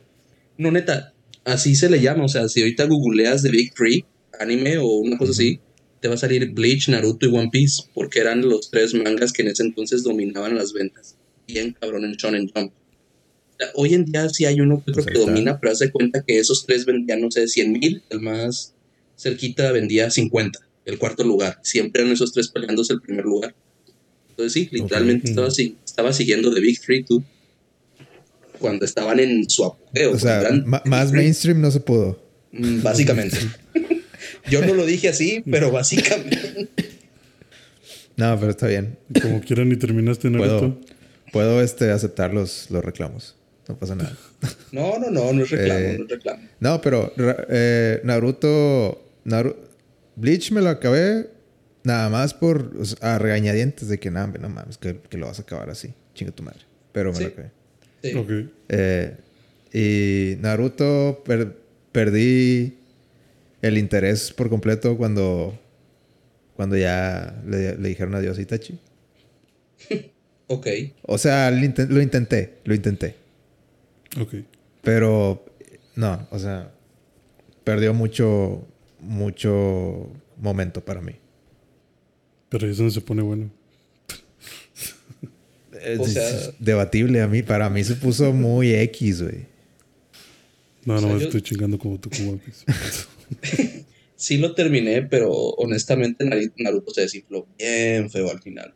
[0.58, 1.14] no, neta,
[1.46, 2.26] así se le llama.
[2.26, 4.06] O sea, si ahorita googleas The Big Three,
[4.40, 5.60] anime o una cosa así,
[6.00, 9.42] te va a salir Bleach, Naruto y One Piece, porque eran los tres mangas que
[9.44, 11.16] en ese entonces dominaban las ventas.
[11.48, 12.72] Bien cabrón en Shonen Jump.
[12.72, 15.80] O sea, hoy en día sí hay uno que otro Pues que domina, pero haz
[15.80, 18.74] de cuenta que esos tres vendían, no sé, 100 mil, el más
[19.18, 21.60] cerquita vendía 50, el cuarto lugar.
[21.62, 23.54] Siempre eran esos tres peleándose el primer lugar.
[24.32, 27.24] Entonces sí, literalmente estaba, si- estaba siguiendo The Big Three, tú.
[28.58, 30.14] Cuando estaban en su apogeo.
[30.14, 30.50] O sea,
[30.86, 32.20] más mainstream no se pudo.
[32.52, 33.38] Mm, Básicamente.
[34.50, 36.66] Yo no lo dije así, pero básicamente.
[38.18, 38.98] No, pero está bien.
[39.22, 40.60] Como quieran ni terminaste Naruto.
[40.60, 40.80] Puedo,
[41.32, 43.36] puedo este, aceptar los, los reclamos.
[43.68, 44.16] No pasa nada.
[44.72, 46.44] No, no, no, no es reclamo, Eh, no es reclamo.
[46.60, 49.56] No, pero eh, Naruto, Naru-
[50.16, 51.30] Bleach me lo acabé
[51.84, 55.18] nada más por o sea, a regañadientes de que "Nah, hombre, no mames, que, que
[55.18, 55.94] lo vas a acabar así.
[56.14, 56.60] Chinga tu madre.
[56.92, 57.24] Pero me Sí.
[57.24, 57.52] lo acabé.
[58.04, 58.14] Sí.
[58.16, 58.30] Ok.
[58.70, 59.16] Eh,
[59.74, 61.56] y Naruto per-
[61.92, 62.78] perdí
[63.62, 65.58] el interés por completo cuando,
[66.56, 68.80] cuando ya le, le dijeron adiós a Itachi.
[70.54, 70.68] Ok.
[71.04, 73.16] O sea, lo, inten- lo intenté, lo intenté.
[74.20, 74.34] Ok.
[74.82, 75.46] Pero
[75.96, 76.74] no, o sea,
[77.64, 78.68] perdió mucho,
[79.00, 81.14] mucho momento para mí.
[82.50, 83.50] Pero ahí es donde se pone bueno.
[85.82, 89.46] Es, O sea- es debatible a mí, para mí se puso muy X, güey.
[90.84, 92.66] No, O sea, no, yo- estoy chingando como tú con One Piece.
[94.16, 96.24] Sí lo terminé, pero honestamente
[96.58, 98.76] Naruto se desinfló bien feo al final.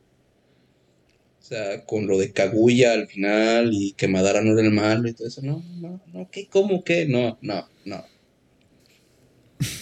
[1.39, 5.07] O sea, con lo de Kaguya al final y que Madara no era el malo
[5.07, 5.43] y todo eso.
[5.43, 6.47] No, no, no, ¿qué?
[6.47, 7.05] ¿Cómo qué?
[7.05, 8.03] No, no, no.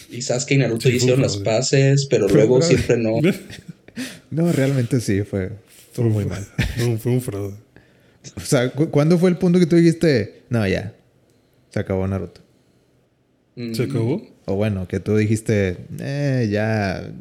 [0.10, 3.14] Y Sasuke y Naruto Sí, hicieron las pases, pero luego siempre no.
[4.32, 5.52] No, realmente sí, fue,
[5.94, 6.46] fue muy mal.
[6.78, 7.56] No, fue un fraude.
[8.36, 10.94] O sea, cu- ¿cuándo fue el punto que tú dijiste, no, ya,
[11.70, 12.42] se acabó Naruto?
[13.56, 14.33] Mm, ¿Se acabó?
[14.46, 17.12] O bueno, que tú dijiste, eh, ya,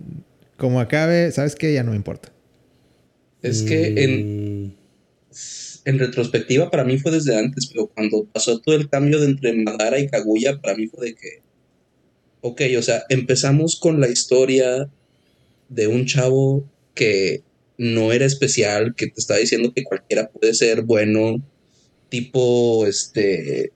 [0.57, 1.73] como acabe, ¿sabes qué?
[1.73, 2.33] Ya no me importa.
[3.43, 4.73] Es que en, Mm,
[5.85, 9.53] en retrospectiva para mí fue desde antes, pero cuando pasó todo el cambio de entre
[9.55, 11.43] Madara y Kaguya, para mí fue de que,
[12.41, 14.89] ok, o sea, empezamos con la historia
[15.68, 16.64] de un chavo
[16.95, 17.43] que
[17.79, 21.43] no era especial, que te estaba diciendo que cualquiera puede ser bueno,
[22.09, 23.73] tipo, este,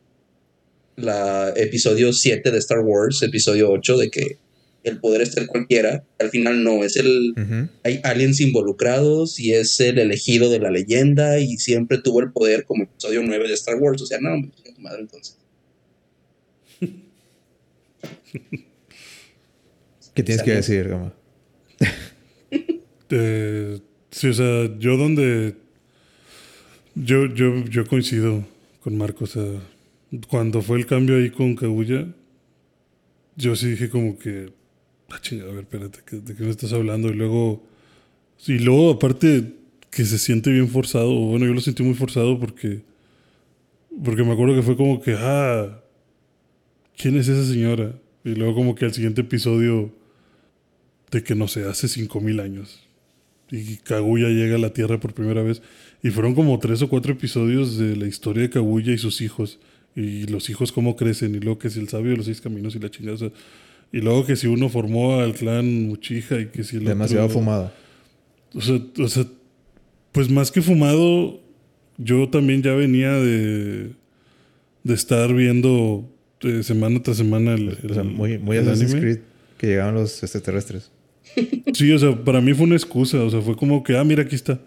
[0.96, 4.38] la episodio 7 de Star Wars, episodio 8, de que
[4.86, 7.34] el poder es ser cualquiera, al final no, es el,
[7.82, 12.64] hay aliens involucrados y es el elegido de la leyenda y siempre tuvo el poder
[12.64, 14.00] como episodio 9 de Star Wars.
[14.00, 15.36] O sea, no, chinga tu madre entonces.
[20.14, 21.12] ¿Qué tienes que decir, Gama?
[23.10, 23.80] eh,
[24.12, 25.56] sí, o sea, yo donde...
[26.94, 28.46] Yo, yo, yo coincido
[28.82, 29.24] con Marco.
[29.24, 29.42] O sea,
[30.28, 32.06] cuando fue el cambio ahí con Kaguya,
[33.36, 34.52] yo sí dije como que...
[35.10, 37.08] Ah, chingada, a ver, espérate, ¿qué- ¿de qué me estás hablando?
[37.08, 37.64] Y luego...
[38.46, 39.54] Y luego, aparte,
[39.90, 41.12] que se siente bien forzado.
[41.14, 42.82] Bueno, yo lo sentí muy forzado porque...
[44.04, 45.80] Porque me acuerdo que fue como que, ah,
[46.96, 47.94] ¿quién es esa señora?
[48.24, 49.90] Y luego como que al siguiente episodio
[51.10, 52.80] de que no sé, hace 5000 años.
[53.50, 55.62] Y Kaguya llega a la Tierra por primera vez.
[56.02, 59.60] Y fueron como tres o cuatro episodios de la historia de Kaguya y sus hijos.
[59.96, 61.34] Y los hijos cómo crecen.
[61.34, 63.14] Y luego que si el sabio de los seis caminos y la chingada.
[63.14, 63.30] o sea,
[63.92, 67.38] y luego que si uno formó al clan Uchiha y que si el Demasiado otro-
[67.38, 67.72] fumado.
[68.54, 69.24] o sea, o sea,
[70.12, 71.40] pues más que fumado,
[71.96, 73.90] yo también ya venía de,
[74.84, 76.08] de estar viendo
[76.42, 79.00] eh, semana tras semana el, O sea, muy, muy el Assassin's anime.
[79.00, 79.18] Creed
[79.56, 80.90] que llegaban los extraterrestres.
[81.72, 83.22] Sí, o sea, para mí fue una excusa.
[83.22, 84.60] O sea, fue como que, ah, mira, aquí está.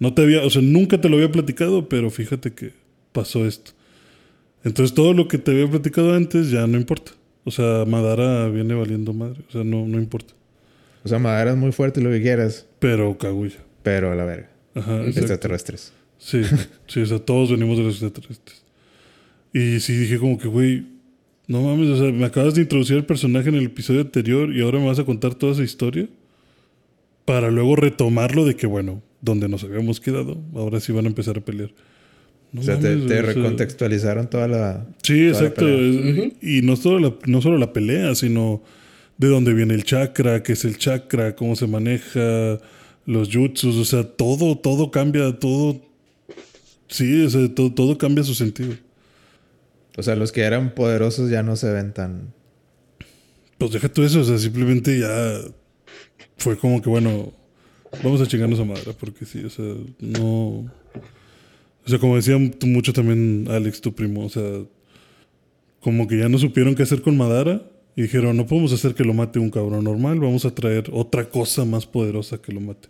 [0.00, 2.72] No te había, o sea, nunca te lo había platicado, pero fíjate que
[3.12, 3.72] pasó esto.
[4.64, 7.12] Entonces todo lo que te había platicado antes ya no importa.
[7.44, 9.40] O sea, Madara viene valiendo madre.
[9.48, 10.34] O sea, no, no importa.
[11.04, 13.58] O sea, Madara es muy fuerte lo que quieras, Pero Kaguya.
[13.82, 14.50] pero a la verga.
[14.74, 15.04] Ajá.
[15.06, 15.92] Extraterrestres.
[16.18, 16.42] Sí,
[16.86, 18.62] sí, o sea, todos venimos de los extraterrestres.
[19.52, 20.86] Y sí dije como que, güey,
[21.48, 24.62] no mames, o sea, me acabas de introducir el personaje en el episodio anterior y
[24.62, 26.08] ahora me vas a contar toda esa historia
[27.24, 31.36] para luego retomarlo de que, bueno, donde nos habíamos quedado, ahora sí van a empezar
[31.36, 31.70] a pelear.
[32.52, 34.86] No o sea, te, mames, te o sea, recontextualizaron toda la...
[35.02, 35.68] Sí, toda la exacto.
[35.68, 38.62] Y no solo, la, no solo la pelea, sino
[39.16, 42.58] de dónde viene el chakra, qué es el chakra, cómo se maneja,
[43.06, 45.80] los jutsus, o sea, todo, todo cambia, todo.
[46.88, 48.74] Sí, o sea, todo, todo cambia su sentido.
[49.96, 52.34] O sea, los que eran poderosos ya no se ven tan...
[53.58, 55.40] Pues deja tú eso, o sea, simplemente ya
[56.36, 57.32] fue como que, bueno,
[58.02, 59.64] vamos a chingarnos a madre, porque sí, o sea,
[60.00, 60.70] no.
[61.84, 64.62] O sea, como decía mucho también Alex, tu primo, o sea,
[65.80, 67.62] como que ya no supieron qué hacer con Madara
[67.96, 71.28] y dijeron, no podemos hacer que lo mate un cabrón normal, vamos a traer otra
[71.28, 72.88] cosa más poderosa que lo mate.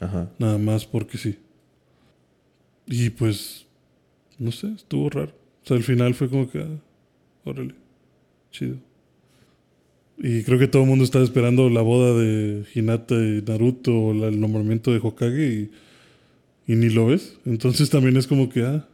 [0.00, 0.30] Ajá.
[0.38, 1.36] Nada más porque sí.
[2.86, 3.66] Y pues,
[4.38, 5.32] no sé, estuvo raro.
[5.64, 6.78] O sea, al final fue como que, ah,
[7.44, 7.74] órale,
[8.52, 8.76] chido.
[10.16, 14.14] Y creo que todo el mundo estaba esperando la boda de Hinata y Naruto o
[14.14, 15.70] la- el nombramiento de Hokage y,
[16.68, 17.32] y ni lo ves.
[17.44, 18.86] Entonces también es como que, ah,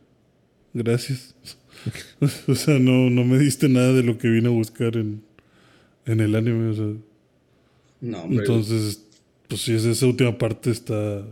[0.73, 1.35] gracias.
[2.49, 5.23] o sea, no, no me diste nada de lo que vine a buscar en,
[6.07, 6.71] en el anime.
[6.71, 6.87] O sea,
[8.01, 8.39] No, hombre.
[8.39, 9.03] entonces,
[9.49, 11.23] pues sí, esa esa última parte está,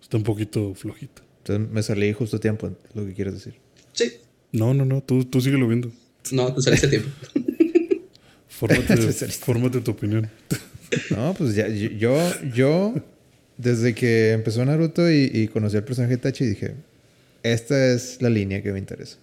[0.00, 1.22] está un poquito flojita.
[1.38, 3.54] Entonces me salí justo a tiempo, lo que quieres decir.
[3.92, 4.12] Sí.
[4.52, 5.90] No, no, no, tú, tú síguelo viendo.
[6.30, 7.08] No, te saliste a tiempo.
[8.48, 8.96] Fórmate,
[9.40, 10.28] fórmate tu opinión.
[11.10, 12.16] No, pues ya, yo,
[12.54, 12.94] yo,
[13.58, 16.74] desde que empezó Naruto y, y conocí al personaje de Tachi, dije,
[17.42, 19.18] esta es la línea que me interesa.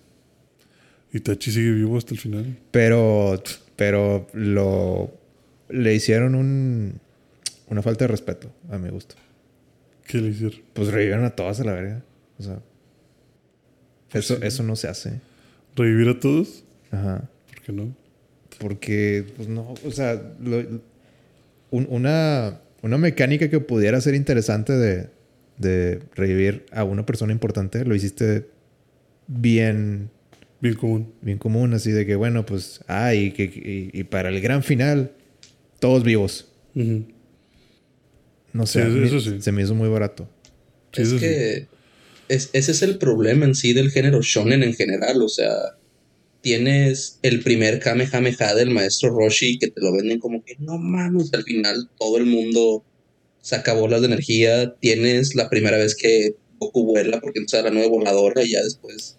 [1.14, 2.58] Itachi sigue vivo hasta el final.
[2.72, 3.42] Pero,
[3.76, 5.12] pero lo,
[5.70, 7.00] le hicieron un,
[7.68, 9.16] una falta de respeto, a mi gusto.
[10.06, 10.60] ¿Qué le hicieron?
[10.74, 12.04] Pues revivieron a todas a la verga.
[12.38, 12.60] O sea,
[14.12, 15.20] Pues eso, eso no se hace.
[15.76, 16.64] ¿Revivir a todos?
[16.92, 17.30] Ajá.
[17.50, 17.96] ¿Por qué no?
[18.60, 20.82] Porque, pues no, o sea, lo-
[21.72, 25.10] un- una, una mecánica que pudiera ser interesante de,
[25.58, 28.48] de revivir a una persona importante, lo hiciste
[29.28, 30.10] bien,
[30.62, 31.14] Bien común.
[31.22, 34.64] bien común, así de que, bueno, pues, ah, y, que, y, y para el gran
[34.64, 35.12] final,
[35.80, 36.52] todos vivos.
[38.54, 39.42] No sé, Sí, a mí eso sí.
[39.42, 40.30] se me hizo muy barato.
[40.94, 41.20] Sí, es sí.
[41.20, 41.68] que
[42.30, 45.22] es- ese es el problema en sí del género shonen en general.
[45.22, 45.52] O sea,
[46.46, 51.34] tienes el primer Kamehameha del maestro Roshi que te lo venden como que no mames,
[51.34, 52.86] al final todo el mundo
[53.42, 54.76] saca bolas de energía.
[54.76, 59.18] Tienes la primera vez que Goku vuela porque entonces la nueva voladora y ya después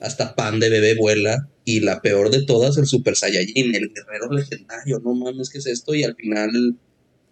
[0.00, 1.50] hasta pan de bebé vuela.
[1.66, 5.00] Y la peor de todas, el Super Saiyajin, el guerrero legendario.
[5.00, 5.94] No mames, ¿qué es esto?
[5.94, 6.76] Y al final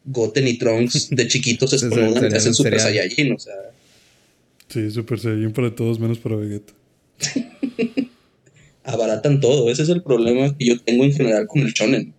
[0.05, 2.79] Goten y Trunks de chiquitos se estornudan y hacen Super.
[2.79, 3.33] Saiyajin.
[3.33, 3.55] O sea,
[4.69, 6.75] Sí, Super Saiyajin para todos menos para Vegeta.
[8.87, 9.70] abaratan todo.
[9.70, 12.14] Ese es el problema que yo tengo en general con el shonen.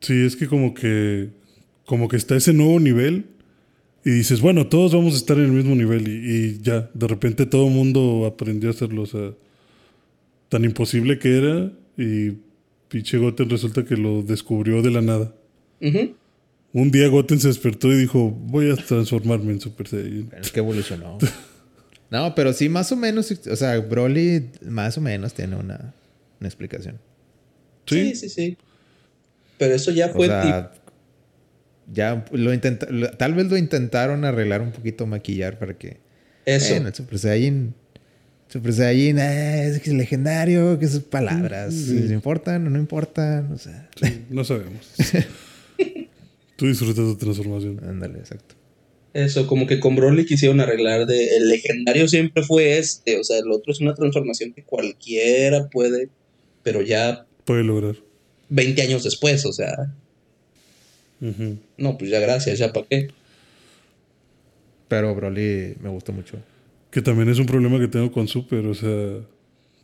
[0.00, 1.30] Sí, es que como que
[1.84, 3.26] como que está ese nuevo nivel
[4.04, 7.08] y dices, bueno, todos vamos a estar en el mismo nivel y, y ya, de
[7.08, 9.32] repente todo el mundo aprendió a hacerlo, o sea,
[10.48, 12.32] tan imposible que era y
[12.88, 15.34] pinche Goten resulta que lo descubrió de la nada.
[16.72, 20.30] Un día Goten se despertó y dijo, voy a transformarme en Super Saiyajin.
[20.40, 21.18] Es que evolucionó.
[22.14, 25.92] no, pero sí, más o menos, o sea, Broly más o menos tiene una,
[26.40, 26.98] una explicación.
[27.86, 28.56] Sí, sí, sí.
[29.58, 30.72] Pero eso ya O fue sea,
[31.92, 35.98] ya lo intenta, lo- tal vez lo intentaron arreglar un poquito, maquillar para que.
[36.46, 36.74] eso.
[36.74, 37.74] Bueno, el Super Saiyan.
[38.48, 41.74] Super Saiyan eh, es que es legendario, que sus palabras.
[41.74, 43.52] ¿les importan o no importan?
[43.52, 44.92] O sea, Sí, no sabemos.
[46.56, 47.80] Tú disfrutas tu transformación.
[47.84, 48.54] ándale, exacto.
[49.14, 53.38] Eso, como que con Broly quisieron arreglar de el legendario siempre fue este, o sea,
[53.38, 56.08] el otro es una transformación que cualquiera puede,
[56.62, 57.96] pero ya Puede lograr.
[58.48, 59.92] 20 años después, o sea,
[61.78, 63.08] no, pues ya gracias, ya para qué.
[64.88, 66.38] Pero Broly me gustó mucho.
[66.90, 69.20] Que también es un problema que tengo con Super, o sea,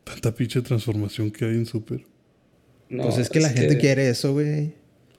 [0.04, 2.02] tanta pinche transformación que hay en Super.
[2.88, 4.72] No, pues es que la gente quiere eso, güey.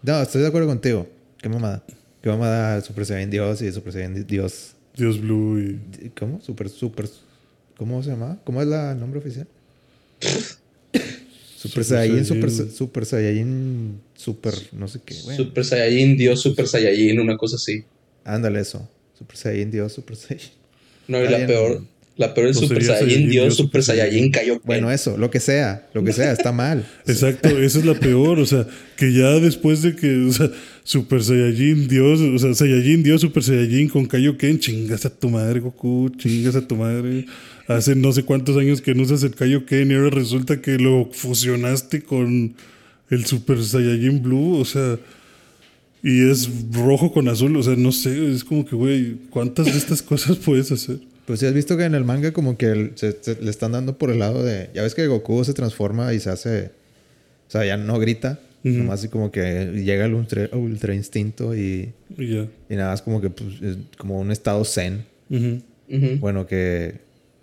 [0.03, 1.07] No, estoy de acuerdo contigo.
[1.41, 1.83] Qué mamada.
[2.21, 4.73] Qué mamada Super Saiyan Dios y Super Saiyan Dios.
[4.95, 6.41] Dios Blue y ¿Cómo?
[6.41, 7.09] Super, super.
[7.77, 8.39] ¿Cómo se llama?
[8.43, 9.47] ¿Cómo es la nombre oficial?
[11.61, 12.75] Super, Super Saiyan, Super, Saiyajin.
[12.75, 15.13] Super Saiyan, Super, no sé qué.
[15.13, 17.83] Super Saiyajin, Dios Super Saiyajin, una cosa así.
[18.23, 18.87] Ándale eso.
[19.17, 20.49] Super Saiyan Dios, Super Saiyan.
[21.07, 21.85] No, y la peor,
[22.17, 24.61] La peor es Pues Super Saiyajin Dios, Dios, Super Saiyajin Kaioken.
[24.65, 26.85] Bueno, eso, lo que sea, lo que sea, está mal.
[27.07, 30.51] Exacto, esa es la peor, o sea, que ya después de que, o sea,
[30.83, 35.61] Super Saiyajin Dios, o sea, Saiyajin Dios, Super Saiyajin con Kaioken, chingas a tu madre,
[35.61, 37.25] Goku, chingas a tu madre.
[37.67, 41.09] Hace no sé cuántos años que no usas el Kaioken y ahora resulta que lo
[41.13, 42.55] fusionaste con
[43.09, 44.99] el Super Saiyajin Blue, o sea,
[46.03, 49.77] y es rojo con azul, o sea, no sé, es como que, güey, ¿cuántas de
[49.77, 50.97] estas cosas puedes hacer?
[51.31, 53.71] Pues si has visto que en el manga como que el- se, se- le están
[53.71, 54.69] dando por el lado de...
[54.73, 56.65] Ya ves que Goku se transforma y se hace...
[57.47, 58.39] O sea, ya no grita.
[58.63, 61.93] Nomás así como que llega el ultra, ultra instinto y,
[62.69, 65.05] Y nada más como que pues, es como un estado zen.
[66.19, 66.95] Bueno, que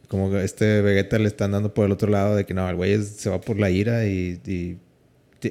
[0.09, 2.76] como que este Vegeta le están dando por el otro lado de que no, el
[2.76, 4.39] güey es- se va por la ira y,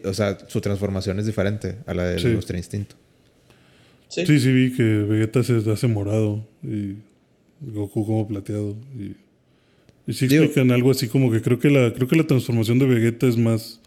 [0.05, 2.27] o sea, su transformación es diferente a la del Sí.
[2.27, 2.95] Ultra Instinto.
[4.09, 4.25] Sí.
[4.25, 6.95] Sí, sí vi que Vegeta se hace morado y
[7.62, 8.76] Goku como plateado.
[8.97, 9.16] Y,
[10.10, 12.80] y sí Digo- explican algo así como que creo que la creo que la transformación
[12.80, 13.82] de Vegeta es más,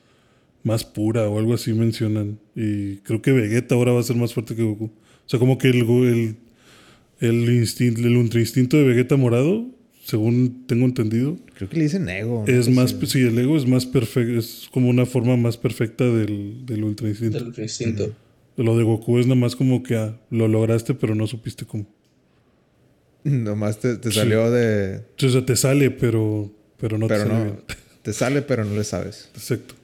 [0.62, 2.38] más pura o algo así mencionan.
[2.54, 4.86] Y creo que Vegeta ahora va a ser más fuerte que Goku.
[4.86, 6.36] O sea, como que el, go- el,
[7.20, 9.66] el, instinto, el ultra instinto de Vegeta morado,
[10.04, 12.44] según tengo entendido, Creo que le dicen ego.
[12.46, 12.52] ¿no?
[12.52, 13.06] es más, sí.
[13.06, 17.08] sí, el ego es más perfecto, es como una forma más perfecta del, del ultra
[17.08, 17.38] instinto.
[17.44, 18.12] Del instinto.
[18.56, 21.86] Lo de Goku es nada más como que ah, lo lograste pero no supiste cómo.
[23.24, 25.02] Nomás te, te salió de...
[25.22, 27.44] O sea, te sale, pero, pero no pero te sale no...
[27.44, 27.60] bien.
[28.02, 29.28] Te sale, pero no le sabes.
[29.34, 29.74] Exacto.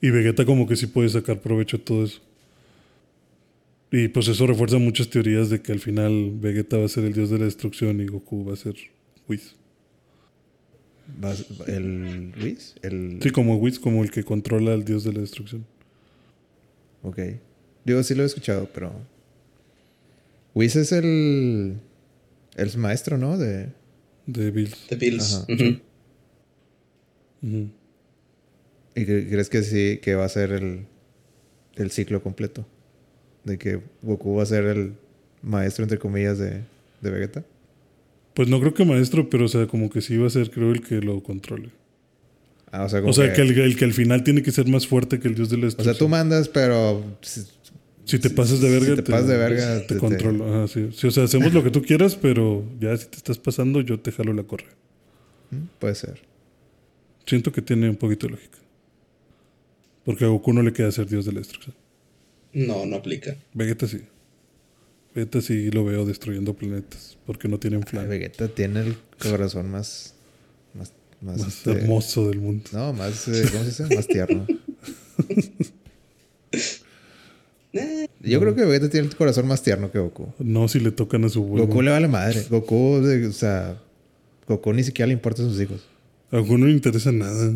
[0.00, 2.20] Y Vegeta como que sí puede sacar provecho de todo eso.
[3.92, 7.12] Y pues eso refuerza muchas teorías de que al final Vegeta va a ser el
[7.12, 8.74] dios de la destrucción y Goku va a ser
[9.28, 9.54] Whis.
[11.66, 12.74] ¿El Luis?
[12.82, 13.18] El...
[13.22, 15.64] Sí, como Whis, como el que controla al dios de la destrucción.
[17.02, 17.18] Ok.
[17.84, 18.92] Digo, sí lo he escuchado, pero...
[20.54, 21.78] Whis es el...
[22.56, 23.38] El maestro, ¿no?
[23.38, 23.68] De...
[24.26, 24.86] De Bills.
[24.88, 25.44] The Bills.
[25.48, 25.80] Ujú.
[28.94, 30.86] ¿Y cre- crees que sí, que va a ser el,
[31.76, 32.66] el ciclo completo?
[33.44, 34.94] De que Goku va a ser el
[35.42, 36.62] maestro, entre comillas, de,
[37.00, 37.44] de Vegeta.
[38.34, 40.70] Pues no creo que maestro, pero o sea, como que sí va a ser, creo,
[40.72, 41.70] el que lo controle.
[42.70, 44.52] Ah, o sea, como O sea, que, que el, el que al final tiene que
[44.52, 47.02] ser más fuerte que el dios de la o sea, tú mandas, pero
[48.10, 50.46] si, te pasas de verga, si te pasas de verga, te, te- te- controlo.
[50.46, 50.88] Ajá, sí.
[50.92, 53.98] Sí, o sea, hacemos lo que tú quieras, pero ya si te estás pasando, yo
[54.00, 54.70] te jalo la correa.
[55.50, 55.64] ¿Mm?
[55.78, 56.20] puede ser.
[57.26, 58.58] Siento que tiene un poquito de lógica.
[60.04, 61.74] Porque a Goku no le queda ser dios de la destrucción.
[62.52, 63.36] No, no aplica.
[63.54, 64.00] Vegeta sí.
[65.14, 67.18] Vegeta sí lo veo destruyendo planetas.
[67.26, 68.08] Porque no tienen Ay, plan.
[68.08, 70.14] Vegeta tiene el corazón más...
[70.74, 72.64] Más, más, Más este, hermoso del mundo.
[72.72, 73.28] No, más...
[73.28, 73.94] eh, ¿Cómo se dice?
[73.94, 74.46] Más tierno.
[77.72, 80.32] Yo creo que Vegeta tiene el corazón más tierno que Goku.
[80.38, 81.66] No si le tocan a su huevo.
[81.66, 82.44] Goku le vale madre.
[82.48, 83.80] Goku, o sea...
[84.48, 85.86] Goku ni siquiera le importa a sus hijos.
[86.32, 87.54] A Goku no le interesa nada.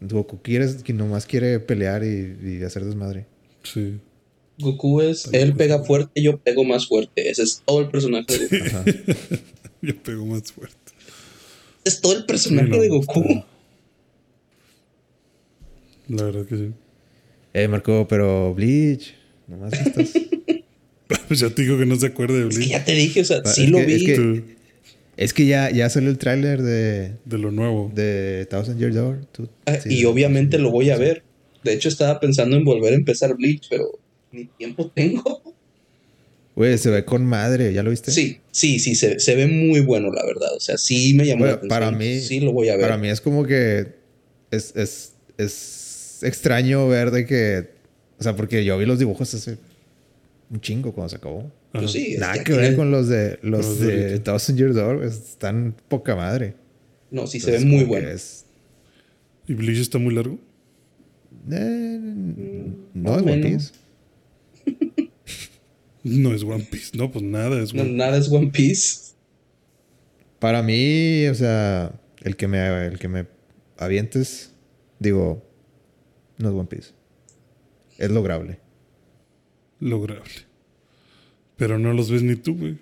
[0.00, 3.26] Goku quiere, que nomás quiere pelear y, y hacer desmadre.
[3.62, 3.98] Sí.
[4.58, 7.28] Goku es, él pega fuerte, yo pego más fuerte.
[7.28, 8.66] Ese es todo el personaje de Goku.
[8.66, 8.84] Ajá.
[9.82, 10.92] Yo pego más fuerte.
[11.84, 13.44] Ese es todo el personaje no, de Goku.
[16.08, 16.72] La verdad que sí.
[17.52, 19.14] Eh, Marco, pero Bleach.
[19.46, 20.12] Nomás estás.
[21.28, 23.24] Pues ya te digo que no se acuerda de Es que ya te dije, o
[23.24, 23.94] sea, Ah, sí lo que- vi.
[23.94, 24.42] es que- Tú,
[25.18, 27.92] es que ya, ya salió el tráiler de, de lo nuevo.
[27.94, 29.26] de Thousand Year Door.
[29.32, 31.22] Tú- Ah, sí, y obviamente lo voy a ver.
[31.62, 33.98] De hecho, estaba pensando en volver a empezar Bleach, pero
[34.32, 35.42] ni tiempo tengo.
[36.56, 37.72] Güey, se ve con madre.
[37.72, 38.10] ¿Ya lo viste?
[38.10, 40.54] Sí, sí, sí, se, se ve muy bueno, la verdad.
[40.56, 41.68] O sea, sí me llamó Bueno, la atención.
[41.80, 42.82] para mí- Sí lo voy a ver.
[42.82, 43.88] Para mí es como que
[44.50, 47.73] es, es, es extraño ver de que.
[48.24, 49.58] O sea, porque yo vi los dibujos hace
[50.50, 51.52] un chingo cuando se acabó.
[51.72, 54.18] Pues sí, es Nada que ver con los de los Los de.
[54.20, 55.04] Thousand Year Door.
[55.04, 56.54] Están poca madre.
[57.10, 58.14] No, sí, se ve Entonces, muy como que bueno.
[58.16, 58.46] es-
[59.46, 60.38] ¿Y Bleach está muy largo?
[61.50, 61.98] eh,
[62.94, 63.42] no más es One.
[63.42, 63.72] Piece.
[66.02, 66.96] No es One Piece.
[66.96, 69.12] No, pues nada es No, One nada es One Piece.
[70.38, 73.26] Para mí, o sea, el que me, el que me
[73.78, 74.50] avientes,
[74.98, 75.42] digo,
[76.38, 76.90] no es One Piece.
[77.98, 78.58] Es lograble.
[79.80, 80.30] lograble.
[81.56, 82.78] Pero no los ves ni tú, güey.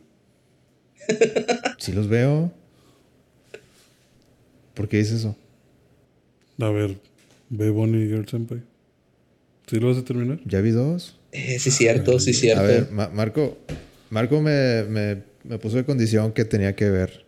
[1.78, 2.52] Si los veo.
[4.74, 5.36] ¿Por qué dices eso?
[6.60, 6.96] A ver,
[7.50, 8.62] ve Bonnie Girl Senpai.
[9.66, 10.40] ¿Sí lo vas a terminar?
[10.44, 11.18] Ya vi dos.
[11.32, 12.60] Eh, sí, cierto, sí, cierto.
[12.62, 13.58] A ver, Ma- Marco.
[14.10, 17.24] Marco me, me, me puso de condición que tenía que ver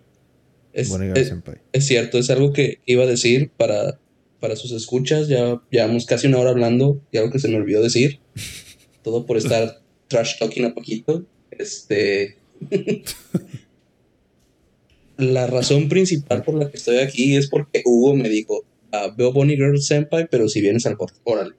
[0.72, 1.56] es, Bonnie Girl es- Senpai.
[1.72, 3.98] es cierto, es algo que iba a decir para,
[4.44, 5.26] para sus escuchas.
[5.28, 8.20] Ya llevamos casi una hora hablando y algo que se me olvidó decir.
[9.02, 11.24] Todo por estar trash talking a poquito.
[11.50, 12.36] Este.
[15.16, 19.32] la razón principal por la que estoy aquí es porque Hugo me dijo, ah, veo
[19.32, 21.54] Bonnie Girl Senpai, pero si vienes al corte, órale.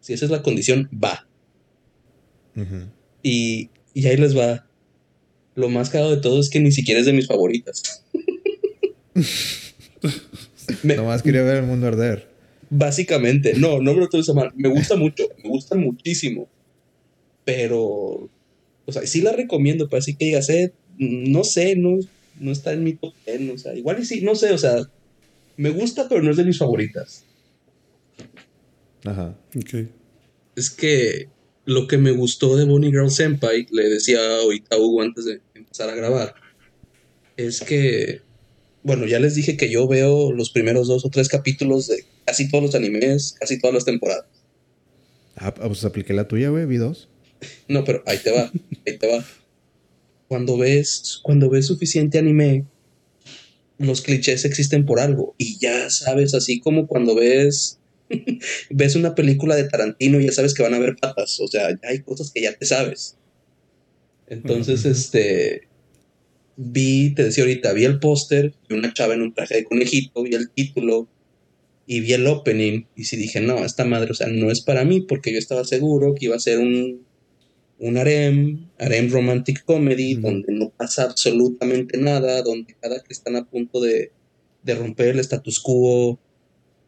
[0.00, 1.26] Si esa es la condición, va.
[3.22, 4.66] y, y ahí les va.
[5.54, 8.04] Lo más caro de todo es que ni siquiera es de mis favoritas.
[10.82, 12.28] Nomás quería ver el mundo arder.
[12.70, 14.52] Básicamente, no, no me lo estoy mal.
[14.54, 16.48] Me gusta mucho, me gusta muchísimo.
[17.44, 18.28] Pero,
[18.84, 21.98] o sea, sí la recomiendo, pero así que digas, eh, no sé, no,
[22.40, 24.76] no está en mi top 10, o sea, igual y sí, no sé, o sea,
[25.56, 27.24] me gusta, pero no es de mis favoritas.
[29.04, 29.34] Ajá.
[29.56, 29.88] Ok.
[30.56, 31.28] Es que
[31.64, 35.40] lo que me gustó de Bonnie Girl Senpai, le decía ahorita a Hugo antes de
[35.54, 36.34] empezar a grabar,
[37.36, 38.22] es que,
[38.88, 42.48] bueno, ya les dije que yo veo los primeros dos o tres capítulos de casi
[42.48, 44.24] todos los animes, casi todas las temporadas.
[45.36, 47.08] Ah, pues apliqué la tuya, güey, vi dos.
[47.68, 48.50] No, pero ahí te va,
[48.86, 49.24] ahí te va.
[50.26, 52.64] Cuando ves, cuando ves suficiente anime,
[53.76, 55.34] los clichés existen por algo.
[55.36, 57.78] Y ya sabes, así como cuando ves,
[58.70, 61.38] ves una película de Tarantino, ya sabes que van a haber patas.
[61.40, 63.16] O sea, hay cosas que ya te sabes.
[64.26, 65.67] Entonces, este,
[66.58, 70.22] vi, te decía ahorita, vi el póster de una chava en un traje de conejito,
[70.22, 71.08] vi el título
[71.86, 72.84] y vi el opening.
[72.94, 75.64] Y sí dije, no, esta madre, o sea, no es para mí, porque yo estaba
[75.64, 77.06] seguro que iba a ser un
[77.80, 83.44] un harem, harem romantic comedy, donde no pasa absolutamente nada, donde cada que están a
[83.44, 84.12] punto de,
[84.66, 86.18] romper el status quo,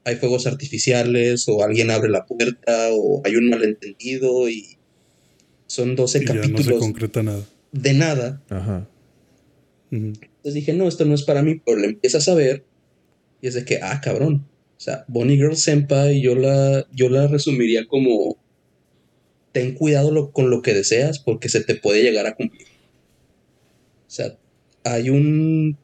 [0.05, 4.77] hay fuegos artificiales, o alguien abre la puerta, o hay un malentendido, y
[5.67, 6.67] son 12 capítulos.
[6.67, 7.45] no se concreta nada.
[7.73, 8.43] De nada.
[8.49, 8.89] Ajá.
[9.91, 12.65] Entonces dije, no, esto no es para mí, pero le empiezas a ver,
[13.41, 14.47] y es de que, ah, cabrón.
[14.77, 18.39] O sea, Bonnie Girl Senpai, yo la, yo la resumiría como
[19.53, 22.67] ten cuidado con lo que deseas porque se te puede llegar a cumplir.
[24.07, 24.39] O sea,
[24.85, 25.77] hay un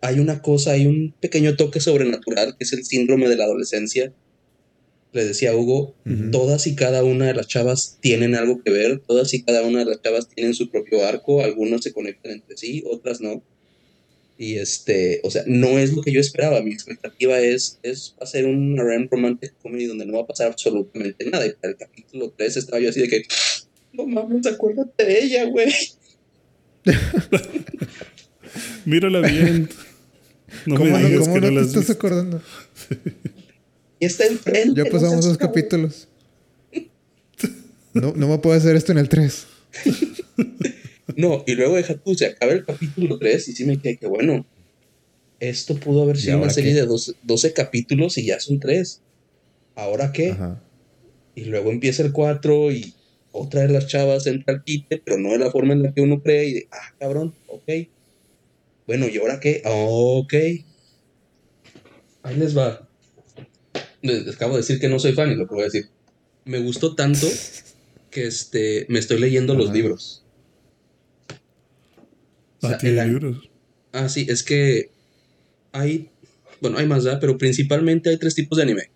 [0.00, 4.12] hay una cosa, hay un pequeño toque sobrenatural que es el síndrome de la adolescencia.
[5.12, 5.94] Le decía Hugo,
[6.30, 9.80] todas y cada una de las chavas tienen algo que ver, todas y cada una
[9.80, 13.42] de las chavas tienen su propio arco, algunos se conectan entre sí, otras no.
[14.38, 16.62] Y este, o sea, no es lo que yo esperaba.
[16.62, 21.28] Mi expectativa es, es hacer un RM romantic comedy donde no va a pasar absolutamente
[21.30, 21.46] nada.
[21.46, 23.22] Y para el capítulo 3 estaba yo así de que,
[23.92, 25.72] no mames, acuérdate de ella, güey.
[28.84, 29.68] Mírala bien.
[30.66, 32.42] No ¿Cómo, me no, ¿cómo no, te estás acordando?
[34.02, 34.82] y está enfrente.
[34.82, 36.08] Ya pasamos dos capítulos.
[37.94, 39.46] No, no me puedo hacer esto en el 3.
[41.14, 44.06] No, y luego deja tú, se acaba el capítulo 3 y sí me quedé que
[44.06, 44.46] bueno,
[45.40, 49.02] esto pudo haber sido una serie de 12, capítulos y ya son 3.
[49.74, 50.34] ¿Ahora qué?
[51.34, 52.94] Y luego empieza el 4 y
[53.30, 56.00] otra de las chavas entra al quite, pero no de la forma en la que
[56.00, 57.70] uno cree y de, ah, cabrón, ok.
[58.86, 59.60] Bueno, ¿y ahora qué?
[59.66, 60.32] ok.
[62.22, 62.88] Ahí les va.
[64.32, 65.88] Acabo de decir que no soy fan y lo que voy a decir.
[66.44, 67.26] Me gustó tanto
[68.10, 70.24] que este, me estoy leyendo los libros.
[72.62, 73.48] Ah, tiene libros.
[73.92, 74.90] Ah, sí, es que
[75.72, 76.10] hay,
[76.60, 77.20] bueno, hay más, ¿verdad?
[77.20, 78.90] Pero principalmente hay tres tipos de anime.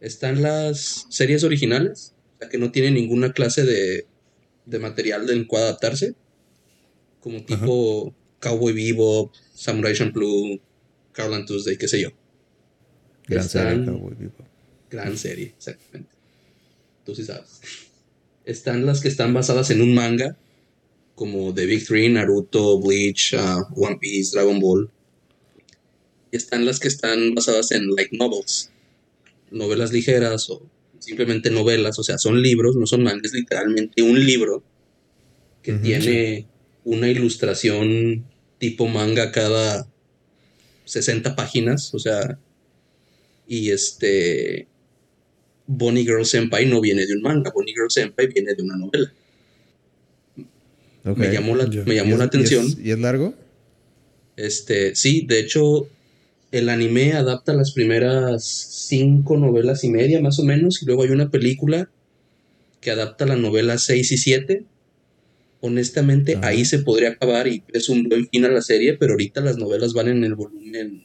[0.00, 4.06] Están las series originales, o sea, que no tienen ninguna clase de,
[4.66, 6.14] de material del cual adaptarse,
[7.20, 10.60] como tipo Cowboy Vivo, Samurai Champloo,
[11.12, 12.10] Carl Tuesday, qué sé yo.
[13.26, 14.34] Gran serie, Cowboy Vivo.
[14.90, 16.14] Gran serie, exactamente.
[17.04, 17.60] Tú sí sabes.
[18.44, 20.36] Están las que están basadas en un manga,
[21.14, 24.90] como The Big Three, Naruto, Bleach, uh, One Piece, Dragon Ball.
[26.30, 28.70] Y están las que están basadas en light novels,
[29.50, 30.68] novelas ligeras o
[30.98, 34.64] simplemente novelas, o sea, son libros, no son mangas, literalmente un libro
[35.62, 36.46] que tiene
[36.84, 38.24] una ilustración
[38.58, 39.86] tipo manga cada
[40.84, 42.38] 60 páginas, o sea,
[43.46, 44.66] y este
[45.66, 49.12] Bonnie Girl Senpai no viene de un manga, Bonnie Girl Senpai viene de una novela.
[51.04, 52.66] Me llamó la, me llamó la atención.
[52.82, 53.34] ¿y es, largo?
[54.36, 55.86] Este, sí, de hecho,
[56.50, 61.10] el anime adapta las primeras cinco novelas y media, más o menos, y luego hay
[61.10, 61.90] una película
[62.80, 64.64] que adapta la novela 6 y 7.
[65.60, 69.40] Honestamente, ahí se podría acabar y es un buen fin a la serie, pero ahorita
[69.40, 71.04] las novelas van en el volumen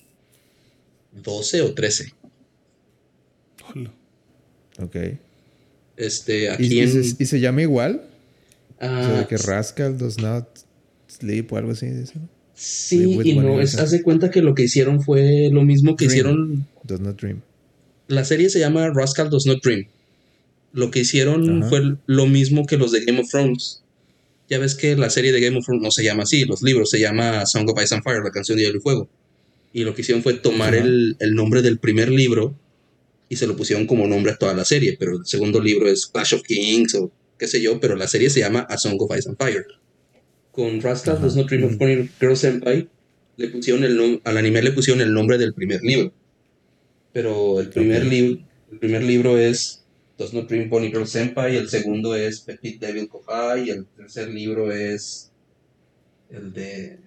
[1.23, 2.13] 12 o 13.
[4.81, 4.95] Ok.
[5.97, 7.01] Este, aquí en...
[7.19, 8.03] ¿Y se llama igual?
[8.81, 10.45] o sea, que Rascal does not
[11.07, 11.87] sleep o algo así.
[12.53, 16.05] Sí, y no, es, haz de cuenta que lo que hicieron fue lo mismo que
[16.05, 16.67] hicieron.
[16.83, 17.41] Does not dream.
[18.07, 19.87] La serie se llama Rascal Does Not Dream.
[20.73, 23.83] Lo que hicieron fue lo mismo que los de Game of Thrones.
[24.49, 26.89] Ya ves que la serie de Game of Thrones no se llama así, los libros
[26.89, 29.07] se llama Song of Ice and Fire, la canción de Hielo y Fuego.
[29.73, 32.55] Y lo que hicieron fue tomar el, el nombre del primer libro
[33.29, 36.07] y se lo pusieron como nombre a toda la serie, pero el segundo libro es
[36.07, 39.15] Clash of Kings o qué sé yo, pero la serie se llama A Song of
[39.15, 39.65] Ice and Fire.
[40.51, 42.89] Con Rascal Does Not Dream of Pony Girl Senpai,
[43.37, 46.11] le pusieron el al anime le pusieron el nombre del primer libro.
[47.13, 49.85] Pero el primer, libro el primer libro es
[50.17, 54.27] Does Not Dream Pony Girl Senpai, el segundo es Petit Devil Kohai, y el tercer
[54.29, 55.31] libro es
[56.31, 56.97] el de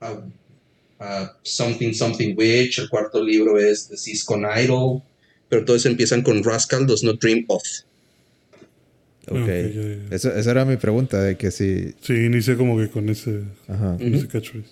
[0.00, 0.28] uh,
[1.02, 5.02] uh, Something Something Witch, el cuarto libro es The Cisco Idol,
[5.48, 7.62] pero todos empiezan con Rascal Does Not Dream of.
[9.28, 9.48] Ok.
[10.10, 11.94] esa era mi pregunta, de que si...
[12.00, 13.96] Sí, inicia como que con ese, Ajá.
[14.00, 14.70] ese catchphrase.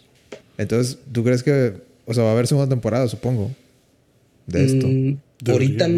[0.58, 1.74] Entonces, ¿tú crees que...
[2.06, 3.54] O sea, va a haber segunda temporada, supongo,
[4.46, 4.88] de esto?
[4.88, 5.88] Mm, ahorita,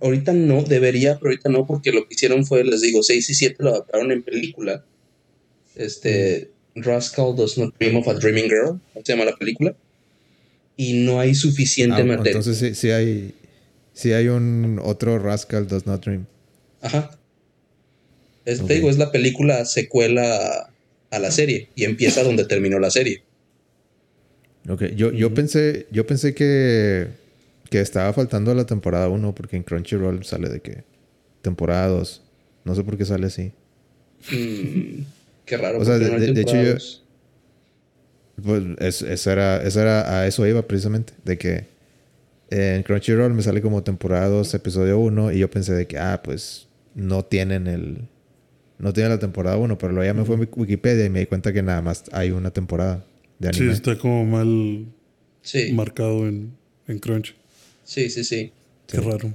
[0.00, 3.34] ahorita no, debería, pero ahorita no, porque lo que hicieron fue, les digo, 6 y
[3.34, 4.84] 7 lo adaptaron en película.
[5.76, 6.53] Este, mm.
[6.74, 9.74] Rascal Does Not Dream of a Dreaming Girl, se llama la película.
[10.76, 12.32] Y no hay suficiente ah, materia.
[12.32, 13.34] Entonces sí, sí hay...
[13.92, 16.26] Sí hay un otro Rascal Does Not Dream.
[16.82, 17.16] Ajá.
[18.44, 20.68] Este digo, es la película secuela
[21.10, 23.22] a la serie y empieza donde terminó la serie.
[24.68, 27.08] Ok, yo, yo pensé, yo pensé que,
[27.70, 30.84] que estaba faltando la temporada 1 porque en Crunchyroll sale de que
[31.42, 32.22] temporada 2.
[32.64, 33.52] No sé por qué sale así.
[34.30, 35.02] Mm,
[35.44, 35.78] qué raro.
[35.78, 36.74] O sea, de, hecho yo...
[38.42, 41.66] Pues eso, era, eso era, a eso iba precisamente, de que
[42.50, 46.20] en Crunchyroll me sale como temporada 2, episodio 1 y yo pensé de que, ah,
[46.22, 48.08] pues no tienen el,
[48.78, 51.26] no tiene la temporada 1, pero luego ya me fue a Wikipedia y me di
[51.26, 53.04] cuenta que nada más hay una temporada
[53.38, 53.66] de anime.
[53.66, 54.86] Sí, está como mal
[55.72, 56.52] marcado en,
[56.88, 57.34] en Crunch.
[57.84, 58.52] Sí, sí, sí.
[58.86, 59.32] Qué raro.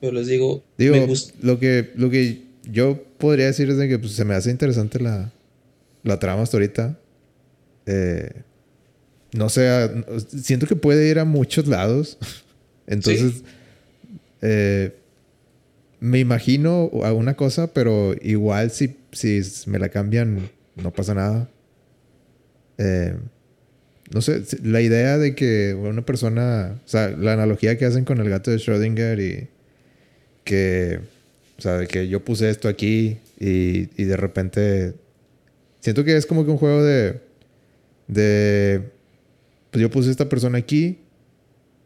[0.00, 0.94] Pero les digo, digo
[1.42, 5.00] lo, que, lo que yo podría decir es de que pues, se me hace interesante
[5.00, 5.32] la,
[6.02, 6.98] la trama hasta ahorita.
[7.86, 8.42] Eh,
[9.32, 9.90] no sé,
[10.42, 12.18] siento que puede ir a muchos lados.
[12.86, 13.42] Entonces,
[14.40, 14.94] eh,
[16.00, 21.50] me imagino alguna cosa, pero igual si, si me la cambian, no pasa nada.
[22.78, 23.14] Eh,
[24.10, 28.20] no sé, la idea de que una persona, o sea, la analogía que hacen con
[28.20, 29.48] el gato de Schrödinger y
[30.44, 31.00] que,
[31.58, 34.94] o sea, de que yo puse esto aquí y, y de repente,
[35.80, 37.20] siento que es como que un juego de,
[38.06, 38.82] de,
[39.70, 40.98] pues yo puse esta persona aquí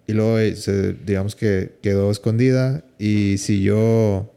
[0.07, 4.33] y luego eh, se, digamos que quedó escondida y si yo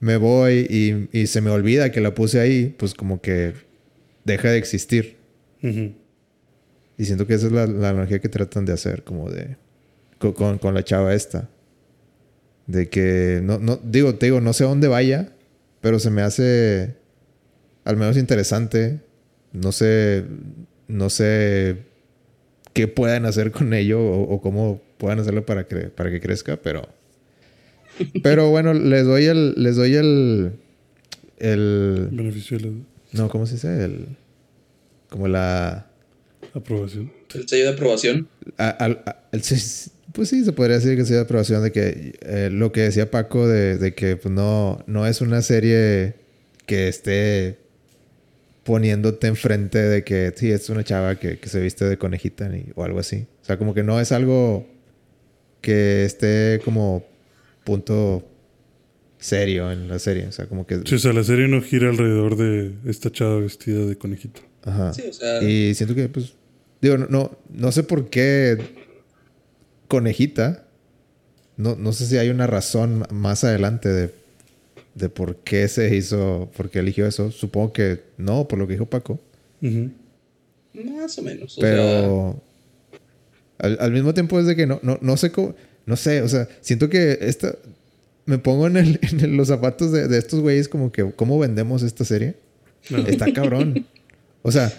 [0.00, 3.54] me voy y, se me olvida que la puse ahí, pues como que
[4.24, 5.16] deja de existir.
[5.62, 9.56] Y siento que esa es la, la, analogía que tratan de hacer, como de.
[10.18, 11.50] Con, con, la chava esta.
[12.66, 13.40] De que.
[13.42, 15.32] No, no, digo, te digo, no sé a dónde vaya,
[15.80, 16.94] pero se me hace.
[17.84, 19.00] Al menos interesante.
[19.52, 20.24] No sé.
[20.88, 21.86] No sé
[22.76, 26.86] qué puedan hacer con ello o, cómo puedan hacerlo para que, para que crezca, pero...
[28.22, 29.54] Pero bueno, les doy el...
[29.56, 30.52] Les doy el...
[31.38, 32.08] El...
[32.12, 32.58] Beneficio
[33.12, 33.82] No, ¿cómo se dice?
[33.82, 34.08] El...
[35.08, 35.86] Como la...
[36.52, 37.10] Aprobación.
[37.34, 38.28] ¿El sello de aprobación?
[40.16, 43.10] Pues sí, se podría decir que sello de aprobación de que eh, lo que decía
[43.10, 46.14] Paco de, de que pues, no, no es una serie
[46.64, 47.58] que esté
[48.64, 52.98] poniéndote enfrente de que sí, es una chava que, se viste de conejita o algo
[52.98, 53.26] así.
[53.42, 54.66] O sea, como que no es algo
[55.60, 57.04] que esté como
[57.62, 58.26] punto
[59.18, 60.26] serio en la serie.
[60.26, 60.80] O sea, como que...
[60.86, 64.40] Sí, o sea, la serie no gira alrededor de esta chava vestida de conejita.
[64.64, 64.94] Ajá.
[64.94, 65.42] Sí, o sea...
[65.42, 66.34] Y siento que, pues...
[66.80, 68.58] Digo, no, no, sé por qué
[69.88, 70.64] conejita.
[71.56, 74.26] No, no sé si hay una razón más adelante de
[74.96, 77.30] de por qué se hizo, por qué eligió eso.
[77.30, 79.20] Supongo que no, por lo que dijo Paco.
[79.60, 81.56] Más o menos.
[81.60, 82.42] Pero
[83.58, 85.54] al, mismo tiempo es de que no, no, no sé cómo,
[85.84, 87.54] no sé, o sea, siento que esta,
[88.24, 92.04] me pongo en, el, en los zapatos de, estos güeyes como que, ¿cómo vendemos esta
[92.04, 92.34] serie?
[93.06, 93.86] Está cabrón.
[94.42, 94.72] O sea,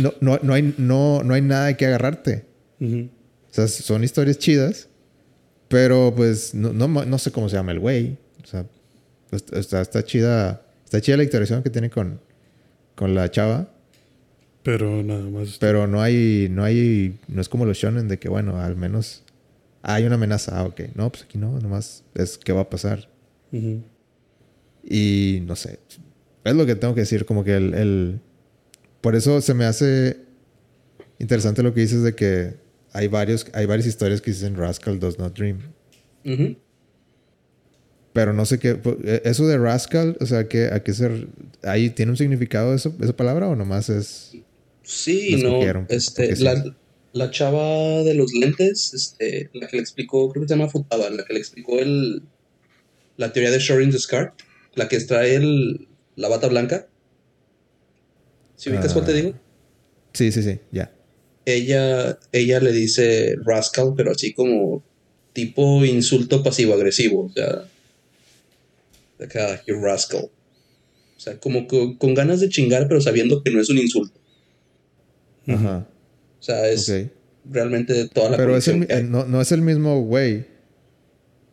[0.00, 2.44] no, no, no, hay, no, no hay nada de que agarrarte.
[3.52, 4.88] O sea, son historias chidas,
[5.68, 8.16] pero pues no, no, no sé cómo se llama el güey.
[8.42, 8.64] O sea,
[9.28, 10.62] pues, está, está chida.
[10.84, 12.18] Está chida la interacción que tiene con,
[12.94, 13.68] con la chava.
[14.62, 15.58] Pero nada más.
[15.58, 19.22] Pero no hay, no hay, no es como los shonen de que, bueno, al menos
[19.82, 20.58] hay una amenaza.
[20.58, 20.80] Ah, ok.
[20.94, 23.10] No, pues aquí no, nomás es qué va a pasar.
[24.82, 25.78] Y no sé.
[26.44, 28.20] Es lo que tengo que decir, como que el, el,
[29.02, 30.16] Por eso se me hace
[31.18, 32.61] interesante lo que dices de que
[32.92, 35.58] hay varios, hay varias historias que dicen Rascal does not dream.
[38.12, 38.78] Pero no sé qué.
[39.04, 41.28] eh, Eso de rascal, o sea, ¿qué, ¿a qué ser?
[41.62, 44.32] ¿Ahí tiene un significado eso, esa palabra o nomás es.?
[44.82, 45.86] Sí, no.
[45.88, 46.44] Este, sí.
[47.12, 51.08] la, chava de los lentes, este, la que le explicó, creo que se llama Futaba,
[51.08, 52.22] la que le explicó el,
[53.16, 56.88] la teoría de Shorin Descartes, la que trae el, la bata blanca.
[58.56, 59.14] ¿Si ubicas cuál te Ah.
[59.14, 59.32] digo?
[60.12, 60.92] Sí, sí, sí, ya.
[61.44, 64.82] Ella, ella le dice rascal, pero así como
[65.32, 67.26] tipo insulto pasivo-agresivo.
[67.26, 67.64] O sea,
[69.20, 70.30] acá, you rascal.
[71.16, 74.18] O sea, como que con ganas de chingar, pero sabiendo que no es un insulto.
[75.46, 75.86] Ajá.
[76.38, 76.92] O sea, es
[77.44, 80.44] realmente toda la Pero es el eh, no, no es el mismo güey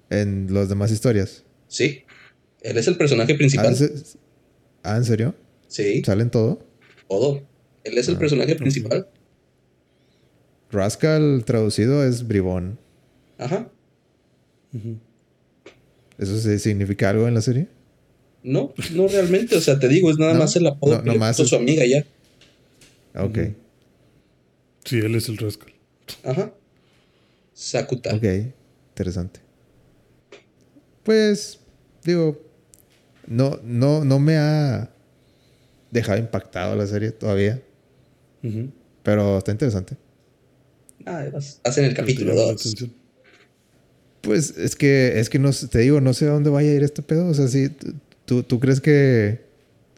[0.09, 1.43] en las demás historias.
[1.67, 2.03] Sí.
[2.61, 3.75] Él es el personaje Ah, principal.
[3.79, 4.03] ¿en-
[4.83, 5.35] ah, ¿en serio?
[5.67, 6.65] Sí, ¿Salen todo?
[7.07, 7.41] todo.
[7.83, 9.07] Él es el Ah, personaje principal.
[10.71, 12.77] Rascal traducido es bribón.
[13.37, 13.69] Ajá.
[16.17, 17.67] ¿Eso sí significa algo en la serie?
[18.43, 19.55] No, no realmente.
[19.55, 21.43] O sea, te digo, es nada No, más el apodo no, que le nomás puso
[21.43, 22.05] es- su amiga ya.
[23.21, 23.37] Ok,
[24.85, 25.73] Sí, él es el rascal.
[26.23, 26.51] Ajá.
[27.53, 28.15] Sakuta.
[28.15, 28.23] ok.
[28.89, 29.39] Interesante.
[31.03, 31.59] Pues,
[32.03, 32.39] digo,
[33.27, 34.89] no, no, no me ha
[35.91, 37.61] dejado impactado la serie todavía.
[39.03, 39.97] Pero está interesante.
[41.05, 42.61] Ah, vas, vas en el capítulo Te llama la 2.
[42.61, 42.93] atención.
[44.21, 46.83] Pues es que, es que no te digo, no sé a dónde vaya a ir
[46.83, 47.27] este pedo.
[47.27, 47.69] O sea, si
[48.25, 49.41] tú, tú crees que,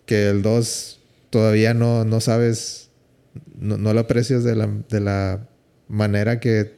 [0.05, 0.99] que el 2
[1.29, 2.89] todavía no, no sabes,
[3.59, 5.49] no, no lo aprecias de la, de la
[5.87, 6.73] manera que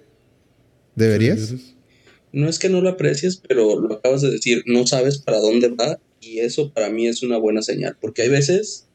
[0.95, 1.53] deberías.
[2.31, 5.69] No es que no lo aprecies, pero lo acabas de decir, no sabes para dónde
[5.69, 8.87] va y eso para mí es una buena señal, porque hay veces,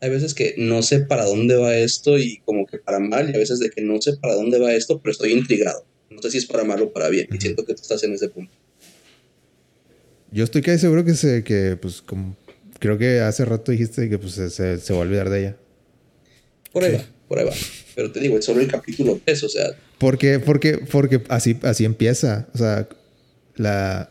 [0.00, 3.34] hay veces que no sé para dónde va esto y como que para mal y
[3.34, 5.84] a veces de que no sé para dónde va esto, pero estoy intrigado.
[6.10, 8.12] No sé si es para mal o para bien y siento que tú estás en
[8.12, 8.52] ese punto.
[10.30, 12.36] Yo estoy casi seguro que se, que pues como
[12.78, 15.56] creo que hace rato dijiste que pues se, se, se va a olvidar de ella.
[16.72, 17.54] Por ahí va, por ahí va.
[17.94, 21.86] Pero te digo, es solo el capítulo 3, o sea, Porque, porque, porque así, así
[21.86, 22.48] empieza.
[22.52, 22.86] O sea,
[23.56, 24.10] la,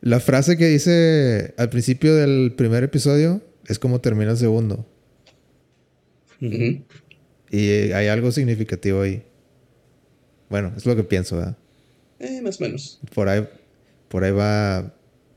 [0.00, 4.86] la frase que dice al principio del primer episodio es como termina el segundo.
[7.50, 9.22] Y hay algo significativo ahí.
[10.48, 11.56] Bueno, es lo que pienso, ¿verdad?
[12.18, 12.98] Eh, más o menos.
[13.14, 13.46] Por ahí,
[14.08, 14.94] por ahí va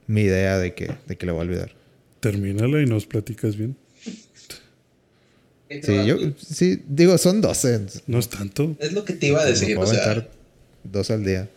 [0.08, 1.72] mi idea de que, de que le voy a olvidar.
[2.20, 3.76] Termínala y nos platicas bien.
[5.70, 7.82] Sí, yo, sí, digo, son 12.
[8.08, 8.76] No es tanto.
[8.80, 10.28] Es lo que te iba a decir, puedo o sea,
[10.84, 11.50] dos al día.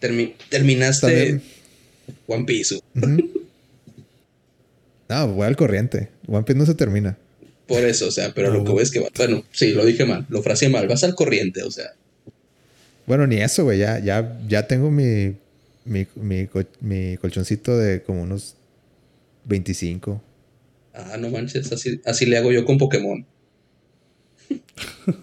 [0.00, 1.42] termi- terminaste También-
[2.26, 2.80] One Piece.
[5.14, 6.08] No, voy al corriente.
[6.26, 7.18] One Piece no se termina.
[7.66, 9.08] Por eso, o sea, pero Ah, lo que ves que va.
[9.16, 10.88] Bueno, sí, lo dije mal, lo fraseé mal.
[10.88, 11.90] Vas al corriente, o sea.
[13.06, 13.78] Bueno, ni eso, güey.
[13.78, 15.36] Ya, ya, ya tengo mi,
[15.84, 18.54] mi, mi, co- mi colchoncito de como unos
[19.44, 20.22] 25.
[20.94, 23.24] Ah, no manches, así, así le hago yo con Pokémon.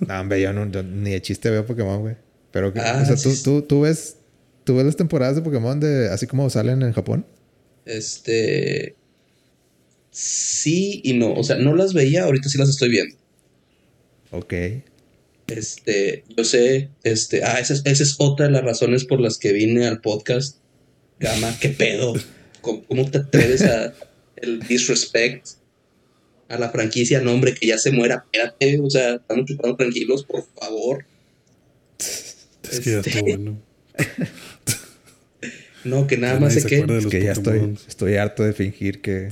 [0.07, 2.15] No, hombre, yo, no, yo ni de chiste veo Pokémon, güey.
[2.51, 4.17] Pero, que, Ah, o sea, ¿tú, tú, tú ves,
[4.63, 7.25] tú ves las temporadas de Pokémon de así como salen en Japón.
[7.85, 8.95] Este.
[10.11, 11.33] Sí y no.
[11.33, 13.15] O sea, no las veía, ahorita sí las estoy viendo.
[14.31, 14.53] Ok.
[15.47, 19.37] Este, yo sé, este, ah, esa es, esa es otra de las razones por las
[19.37, 20.57] que vine al podcast.
[21.19, 22.13] Gama, ¿qué pedo?
[22.61, 23.93] ¿Cómo, cómo te atreves a
[24.35, 25.47] el disrespect
[26.49, 27.19] a la franquicia?
[27.21, 28.25] No, hombre, que ya se muera.
[28.31, 31.05] Espérate, o sea, estamos chupando tranquilos, por favor.
[31.97, 33.61] Es que ya Este- estuvo bueno.
[35.85, 36.97] No, que nada Ya más sé se que.
[36.97, 39.29] Es que ya estoy, estoy harto de fingir que,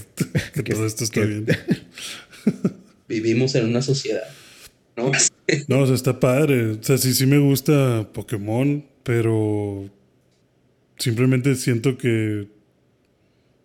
[0.53, 1.45] Que todo esto está que- bien.
[3.07, 4.23] vivimos en una sociedad.
[4.95, 5.11] ¿no?
[5.67, 6.71] No, o sea, está padre.
[6.71, 9.89] O sea, sí, sí me gusta Pokémon, pero
[10.97, 12.47] simplemente siento que.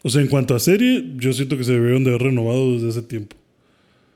[0.03, 2.89] O sea, en cuanto a serie, yo siento que se debieron de haber renovado desde
[2.89, 3.37] hace tiempo.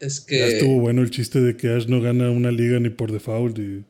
[0.00, 0.48] Es Ya que.
[0.58, 3.84] estuvo bueno el chiste de que Ash no gana una liga ni por default y,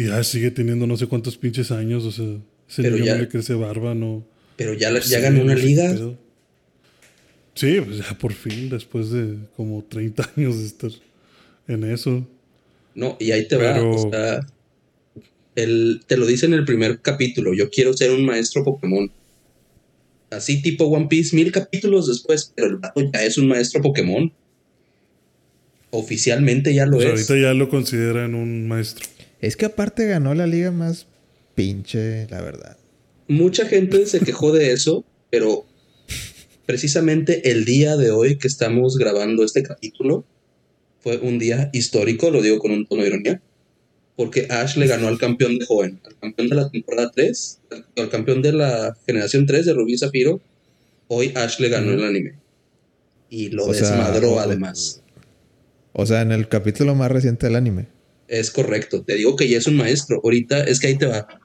[0.00, 2.04] y Ash sigue teniendo no sé cuántos pinches años.
[2.04, 2.36] O sea,
[2.68, 4.24] ese Pero ya- no le crece barba, no.
[4.56, 5.90] Pero ya, la- ya Sí, ganó una liga.
[5.92, 6.18] pedo.
[7.54, 10.90] Sí, pues ya por fin, después de como 30 años de estar
[11.66, 12.26] en eso.
[12.94, 13.74] No, y ahí te va.
[13.74, 14.40] Pero- O sea,
[15.56, 17.52] el, te lo dice en el primer capítulo.
[17.54, 19.10] Yo quiero ser un maestro Pokémon.
[20.30, 24.30] Así tipo One Piece, mil capítulos después, pero el vato ya es un maestro Pokémon.
[25.90, 27.28] Oficialmente ya lo O sea, es.
[27.30, 29.06] ahorita ya lo consideran un maestro.
[29.40, 31.06] Es que aparte ganó la liga más
[31.58, 32.76] pinche, la verdad.
[33.26, 35.66] Mucha gente se quejó de eso, pero
[36.66, 40.24] precisamente el día de hoy que estamos grabando este capítulo
[41.00, 43.42] fue un día histórico, lo digo con un tono de ironía.
[44.14, 47.60] Porque Ash le ganó al campeón de joven, al campeón de la temporada 3,
[47.96, 50.40] al, campeón de la generación 3 de Rubí y Zafiro.
[51.08, 52.34] Hoy Ash le ganó el anime.
[53.30, 55.02] Y lo O desmadró además.
[55.92, 57.88] O sea, en el capítulo más reciente del anime.
[58.28, 59.02] Es correcto.
[59.02, 60.20] Te digo que ya es un maestro.
[60.22, 61.37] Ahorita es que ahí te va.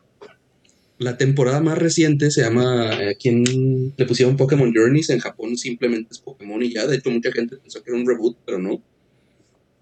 [0.99, 2.91] La temporada más reciente se llama.
[3.01, 5.09] eh, Aquí en- le pusieron Pokémon Journeys.
[5.09, 6.85] En Japón simplemente es Pokémon y ya.
[6.87, 8.81] De hecho, mucha gente pensó que era un reboot, pero no.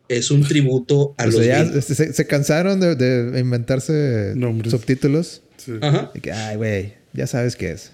[0.08, 1.36] Es un tributo a O los.
[1.36, 4.72] sea, ya 20 este, se, se cansaron de, de inventarse Nombres.
[4.72, 5.42] subtítulos.
[5.58, 5.74] Sí.
[5.82, 6.12] Ajá.
[6.22, 7.92] Que, ay, güey, ya sabes qué es.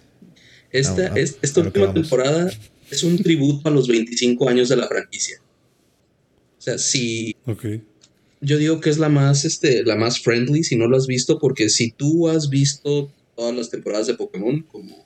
[0.72, 2.50] Esta, es- esta última temporada
[2.90, 5.38] es un tributo a los 25 años de la franquicia.
[6.58, 7.66] O sea, si Ok.
[8.42, 11.40] Yo digo que es la más, este, la más friendly si no lo has visto,
[11.40, 15.06] porque si tú has visto todas las temporadas de Pokémon, como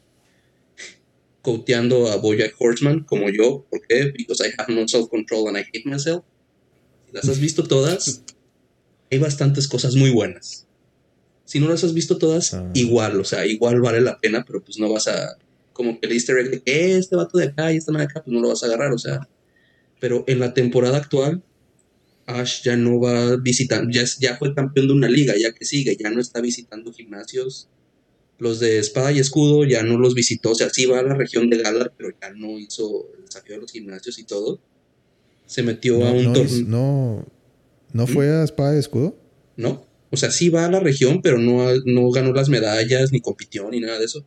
[1.42, 4.12] coteando a Bojack Horseman, como yo, ¿por qué?
[4.16, 6.24] Because I have no self-control and I hate myself.
[7.08, 8.24] Si las has visto todas,
[9.10, 10.68] hay bastantes cosas muy buenas.
[11.46, 12.70] Si no las has visto todas, Ah.
[12.74, 15.38] igual, o sea, igual vale la pena, pero pues no vas a,
[15.74, 18.24] como que el easter egg de que este vato de acá y man de acá,
[18.24, 19.28] pues no lo vas a agarrar, o sea.
[20.00, 21.44] Pero en la temporada actual,
[22.40, 25.96] Ash ya no va visitando, ya, ya fue campeón de una liga, ya que sigue,
[26.00, 27.68] ya no está visitando gimnasios.
[28.40, 31.14] Los de espada y escudo ya no los visitó, o sea, sí va a la
[31.14, 34.60] región de Galar, pero ya no hizo el desafío de los gimnasios y todo.
[35.46, 36.66] Se metió No, a un no, torneo.
[36.68, 37.28] no,
[37.94, 39.16] ¿no fue a espada y escudo?
[39.58, 39.86] ¿no?
[40.10, 43.70] O sea, sí va a la región, pero no, no ganó las medallas, ni compitió,
[43.70, 44.26] ni nada de eso.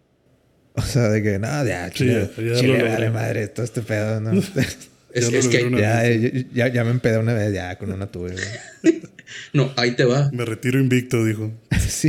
[0.77, 3.65] O sea, de que nada, ya, Sí, chile, ya- ya chile, lo vale madre, todo
[3.65, 4.31] este pedo, ¿no?
[5.15, 8.35] Es, que, logró una ya, ya, ya me empedé una vez, ya, con una tuve,
[9.53, 10.28] no, ahí te va.
[10.32, 11.53] Me retiro invicto, dijo.
[11.89, 12.09] Sí.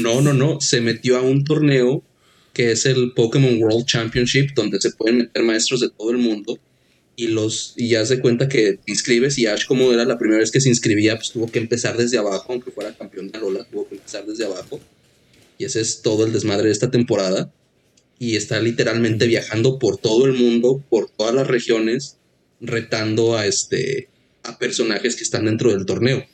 [0.00, 0.60] No, no, no.
[0.60, 2.02] Se metió a un torneo
[2.54, 6.58] que es el Pokémon World Championship, donde se pueden meter maestros de todo el mundo.
[7.14, 10.40] Y los y ya se cuenta que te inscribes y Ash, como era la primera
[10.40, 13.64] vez que se inscribía, pues tuvo que empezar desde abajo, aunque fuera campeón de Alola,
[13.70, 14.80] tuvo que empezar desde abajo.
[15.58, 17.52] Y ese es todo el desmadre de esta temporada.
[18.18, 22.17] Y está literalmente viajando por todo el mundo, por todas las regiones,
[22.60, 24.08] retando a este
[24.42, 26.24] a personajes que están dentro del torneo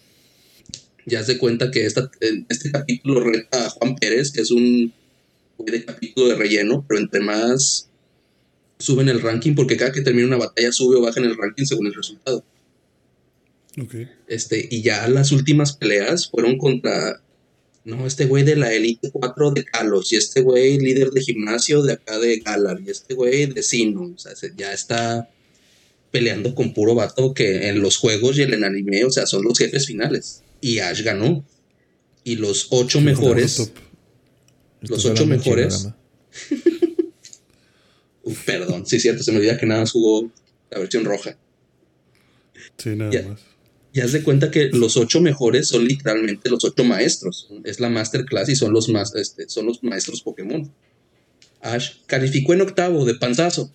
[1.07, 2.11] ya se cuenta que esta,
[2.49, 4.91] este capítulo reta a Juan Pérez, que es un
[5.59, 7.91] güey de capítulo de relleno, pero entre más
[8.79, 11.65] suben el ranking, porque cada que termina una batalla sube o baja en el ranking
[11.67, 12.43] según el resultado.
[14.29, 17.21] Este, y ya las últimas peleas fueron contra,
[17.85, 21.83] no, este güey de la Elite 4 de Kalos, y este güey líder de gimnasio
[21.83, 25.29] de acá de Galar, y este güey de Sino, o sea, se- ya está
[26.15, 29.43] peleando con puro vato que en los juegos y en el anime, o sea, son
[29.43, 30.45] los jefes finales.
[30.61, 31.45] Y Ash ganó.
[32.23, 33.73] Y los ocho Sí, mejores.
[34.83, 35.89] Los ocho mejores.
[38.23, 40.31] Uf, perdón, sí, cierto, se me olvida que nada más jugó
[40.71, 41.37] la versión roja.
[42.79, 43.23] Sí, nada Ya.
[43.29, 43.41] más.
[43.93, 47.49] Y haz de cuenta que los ocho mejores son literalmente los ocho maestros.
[47.65, 50.73] Es la masterclass y son los más, este, son los maestros Pokémon.
[51.61, 53.73] Ash calificó en octavo de panzazo,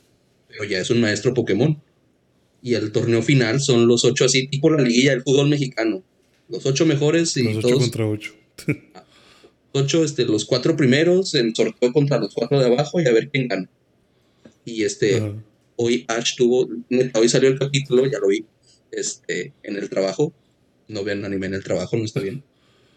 [0.48, 1.82] pero ya es un maestro Pokémon.
[2.62, 6.04] Y el torneo final son los ocho así, tipo la liguilla del fútbol mexicano.
[6.50, 8.34] Los ocho mejores y Los ocho todos contra ocho.
[9.72, 13.30] ocho, este, los cuatro primeros en sorteo contra los cuatro de abajo y a ver
[13.30, 13.70] quién gana.
[14.66, 15.34] Y este, Ajá.
[15.76, 18.46] hoy Ash tuvo, neta, hoy salió el capítulo, ya lo vi,
[18.92, 20.34] este, en el trabajo.
[20.88, 22.44] No vean anime en el trabajo, no está bien.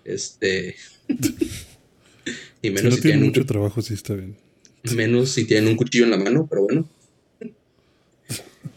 [0.05, 0.75] Este.
[2.63, 4.37] y Si menos no si, tiene tienen mucho trabajo, sí está bien.
[4.97, 6.89] menos si tienen un cuchillo en la mano, pero bueno.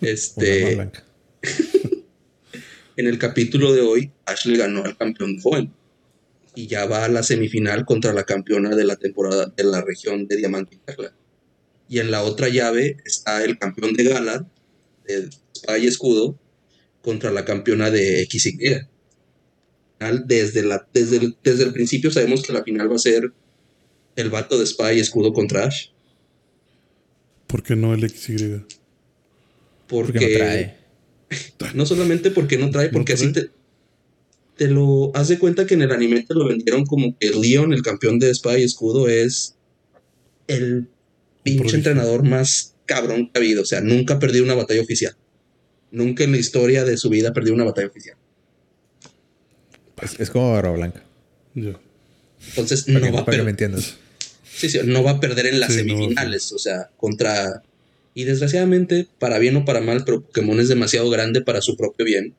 [0.06, 1.04] Este, blanca.
[2.96, 5.74] en el capítulo de hoy, Ash le ganó al campeón joven.
[6.54, 10.28] Y ya va a la semifinal contra la campeona de la temporada de la región
[10.28, 11.14] de Diamante y Perla.
[11.90, 14.46] Y en la otra llave está el campeón de Galar,
[15.06, 16.40] de Espada y Escudo,
[17.02, 18.88] contra la campeona de XY.
[20.26, 23.34] Desde, la, desde, el, desde el principio sabemos que la final va a ser
[24.16, 25.88] el vato de Espada y Escudo contra Ash.
[27.48, 28.66] ¿Por qué no el XY?
[29.88, 30.76] Porque, Porque no trae.
[31.76, 33.50] No solamente porque no trae, ¿No porque así te,
[34.58, 37.74] te lo haz de cuenta que en el anime te lo vendieron como que Leon,
[37.74, 39.56] el campeón de espada y escudo, es
[40.48, 40.88] el
[41.44, 43.64] pinche entrenador más cabrón que ha habido.
[43.64, 45.16] O sea, nunca ha perdido una batalla oficial.
[45.92, 48.18] Nunca en la historia de su vida ha perdido una batalla oficial.
[50.02, 51.04] Es, es como barba blanca.
[51.56, 53.72] Entonces Para, no que, va a para que me perder.
[53.72, 53.96] entiendas.
[54.56, 56.52] Sí, sí, no va a perder en las Sí, no, semifinales.
[56.52, 57.64] O sea, contra.
[58.18, 62.06] Y desgraciadamente, para bien o para mal, pero Pokémon es demasiado grande para su propio
[62.06, 62.34] bien.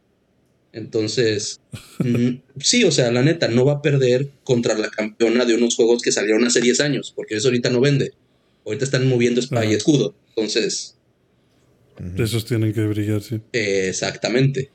[0.72, 1.60] Entonces,
[1.98, 5.76] mm, sí, o sea, la neta, no va a perder contra la campeona de unos
[5.76, 8.14] juegos que salieron hace 10 años, porque eso ahorita no vende.
[8.64, 9.76] Ahorita están moviendo espada y Ajá.
[9.76, 10.14] escudo.
[10.30, 10.96] Entonces.
[12.18, 13.40] Esos tienen que brillar, sí.
[13.52, 14.70] exactamente.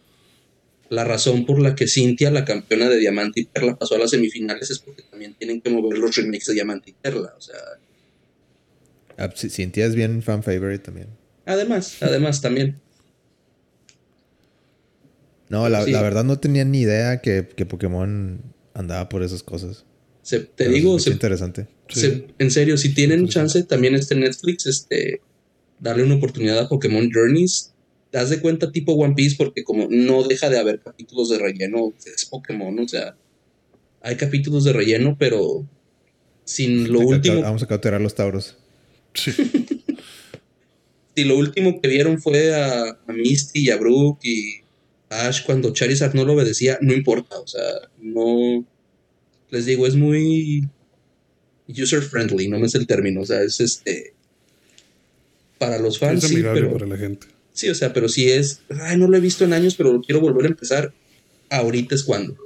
[0.90, 4.12] la razón por la que Cintia, la campeona de Diamante y Perla, pasó a las
[4.12, 7.34] semifinales es porque también tienen que mover los remakes de Diamante y Perla.
[7.38, 7.58] O sea,
[9.22, 11.08] Ah, sí, Cintia es bien fan favorite también.
[11.46, 12.80] además, además también.
[15.50, 15.92] No, la, Sí.
[15.92, 18.42] la verdad no tenía ni idea que, que Pokémon
[18.74, 19.86] andaba por esas cosas.
[20.22, 21.68] Se- te Pero digo, es se- interesante.
[21.90, 25.22] se- en serio, si tienen chance también este Netflix, este,
[25.80, 27.74] darle una oportunidad a Pokémon Journeys.
[28.14, 31.94] Haz de cuenta tipo One Piece porque como no deja de haber capítulos de relleno,
[32.06, 33.16] es Pokémon, o sea,
[34.02, 35.66] hay capítulos de relleno, pero
[36.44, 38.58] sin lo último, Vamos a capturar los tauros.
[39.14, 39.32] Sí.
[41.16, 44.62] si lo último que vieron fue a, a Misty y a Brooke y
[45.10, 48.66] a Ash cuando Charizard no lo obedecía, no importa, o sea, no,
[49.50, 50.68] les digo, es muy
[51.68, 54.14] user friendly, no me es el término, o sea, es este,
[55.58, 57.28] para los fans, es sí, pero, para la gente.
[57.54, 60.02] sí, o sea, pero si es, ay, no lo he visto en años, pero lo
[60.02, 60.94] quiero volver a empezar,
[61.50, 62.38] ahorita es cuando.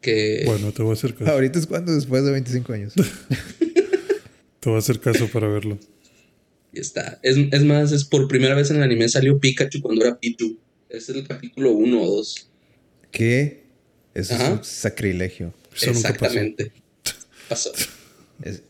[0.00, 1.32] Que, Bueno, te voy a hacer caso.
[1.32, 2.94] Ahorita es cuando después de 25 años.
[4.66, 5.78] Te voy a hacer caso para verlo.
[6.72, 7.20] Y está.
[7.22, 10.58] Es, es más, es por primera vez en el anime salió Pikachu cuando era Pichu.
[10.88, 12.50] Es el capítulo 1 o 2.
[13.12, 13.62] ¿Qué?
[14.12, 15.54] Eso es un sacrilegio.
[15.72, 16.24] Eso nunca pasó.
[16.40, 16.72] Exactamente.
[17.48, 17.70] Pasó.
[18.42, 18.64] Es-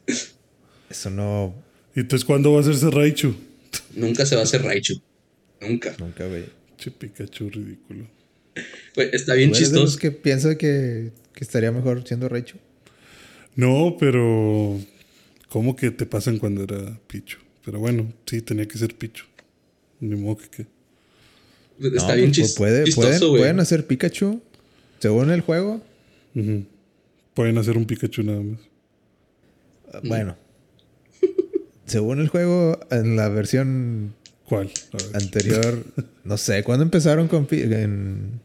[0.91, 1.55] eso no.
[1.95, 3.35] ¿Y entonces cuándo va a hacerse Raichu?
[3.95, 5.01] Nunca se va a hacer Raichu.
[5.63, 5.97] Nunca.
[5.99, 6.45] Nunca, güey.
[6.77, 8.07] Che, Pikachu ridículo.
[8.95, 9.99] Güey, está bien ¿Tú eres de los chistoso.
[9.99, 12.59] que piensa que, que estaría mejor siendo Raichu?
[13.55, 14.79] No, pero.
[15.49, 17.39] ¿Cómo que te pasan cuando era Pichu?
[17.65, 19.25] Pero bueno, sí, tenía que ser Pichu.
[20.01, 20.67] Ni modo que qué.
[21.97, 23.41] Está No, bien pues, chis- puede- chistoso, pueden, güey.
[23.43, 24.41] pueden hacer Pikachu.
[24.99, 25.81] Según el juego.
[27.35, 28.61] Pueden hacer un Pikachu nada más.
[29.93, 30.37] ah, Bueno.
[31.87, 34.15] Según el juego, en la versión
[34.49, 34.71] ¿Cuál?
[35.15, 35.85] Anterior,
[36.25, 38.41] no sé, ¿cuándo empezaron con en...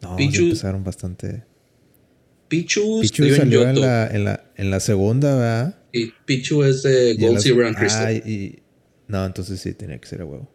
[0.00, 1.42] No, sí Pichu- empezaron bastante.
[2.48, 5.78] Pichu, Pichu en salió en la, en la, en la segunda, ¿verdad?
[5.92, 8.06] Y Pichu es de Gold, Silver and Crystal.
[8.06, 8.58] Ah, y-
[9.06, 10.50] No, entonces sí, tenía que ser a huevo.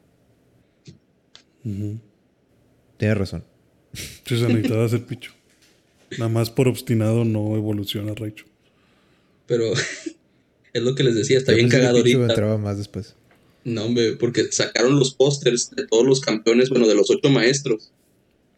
[1.66, 2.00] Ujú.
[2.98, 3.44] Tienes razón.
[3.94, 5.32] Sí, se necesitaba hacer Pichu.
[6.18, 8.46] Nada más por obstinado no evoluciona Raichu.
[9.48, 9.74] Pero
[10.74, 12.34] es lo que les decía, está Yo bien cagado Pichu ahorita.
[12.34, 13.16] entraba más después.
[13.64, 17.92] No, hombre, porque sacaron los pósters de todos los campeones, bueno, de los ocho maestros,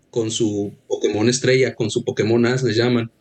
[0.10, 3.12] con su Pokémon estrella, con su Pokémon As, les llaman.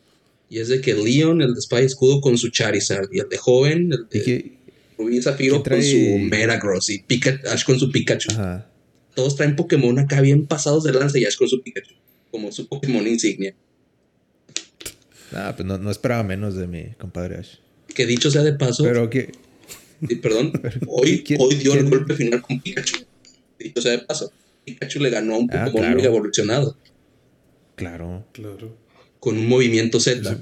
[0.49, 3.29] Y es de que Leon, el de Espada y Escudo, con su Charizard, y el
[3.29, 4.51] de Joven, el de que-
[4.97, 5.79] Rubí y Zafiro, ¿Qué trae?
[5.79, 8.31] con su Metagross, y Pika- Ash con su Pikachu.
[8.31, 8.69] Ajá.
[9.15, 11.95] Todos traen Pokémon acá bien pasados de lanza y Ash con su Pikachu,
[12.31, 13.55] como su Pokémon insignia.
[15.33, 17.55] Ah, pues no, no esperaba menos de mi compadre Ash.
[17.93, 19.31] Que dicho sea de paso, Pero que...
[20.21, 20.53] perdón,
[20.87, 22.97] hoy, ¿quién- hoy dio el golpe final con Pikachu.
[23.59, 24.31] Dicho sea de paso,
[24.63, 25.95] Pikachu le ganó a un Ah, Pokémon claro.
[25.95, 26.77] mega evolucionado.
[27.75, 28.25] Claro.
[28.31, 28.77] Claro.
[29.25, 30.37] Con un movimiento Z.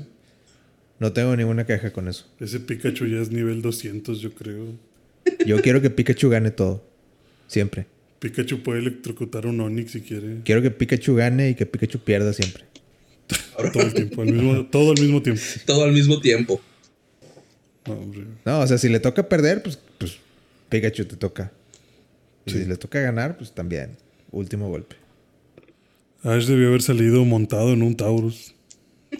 [0.99, 2.25] No tengo ninguna queja con eso.
[2.41, 4.65] Ese Pikachu ya es nivel 200, yo creo.
[5.45, 6.83] Yo quiero que Pikachu gane todo.
[7.47, 7.85] Siempre.
[8.19, 10.41] Pikachu puede electrocutar a un Onix si quiere.
[10.43, 12.65] Quiero que Pikachu gane y que Pikachu pierda siempre.
[13.71, 14.21] Todo el tiempo.
[14.21, 15.41] al mismo- todo al mismo tiempo.
[15.65, 16.61] Todo al mismo tiempo.
[17.87, 18.25] No, hombre.
[18.45, 20.17] No, o sea, si le toca perder, pues, pues
[20.69, 21.51] Pikachu te toca.
[22.45, 22.59] Y Sí.
[22.59, 23.95] si le toca ganar, pues también.
[24.31, 24.97] Último golpe.
[26.23, 28.53] Ash debió haber salido montado en un Taurus.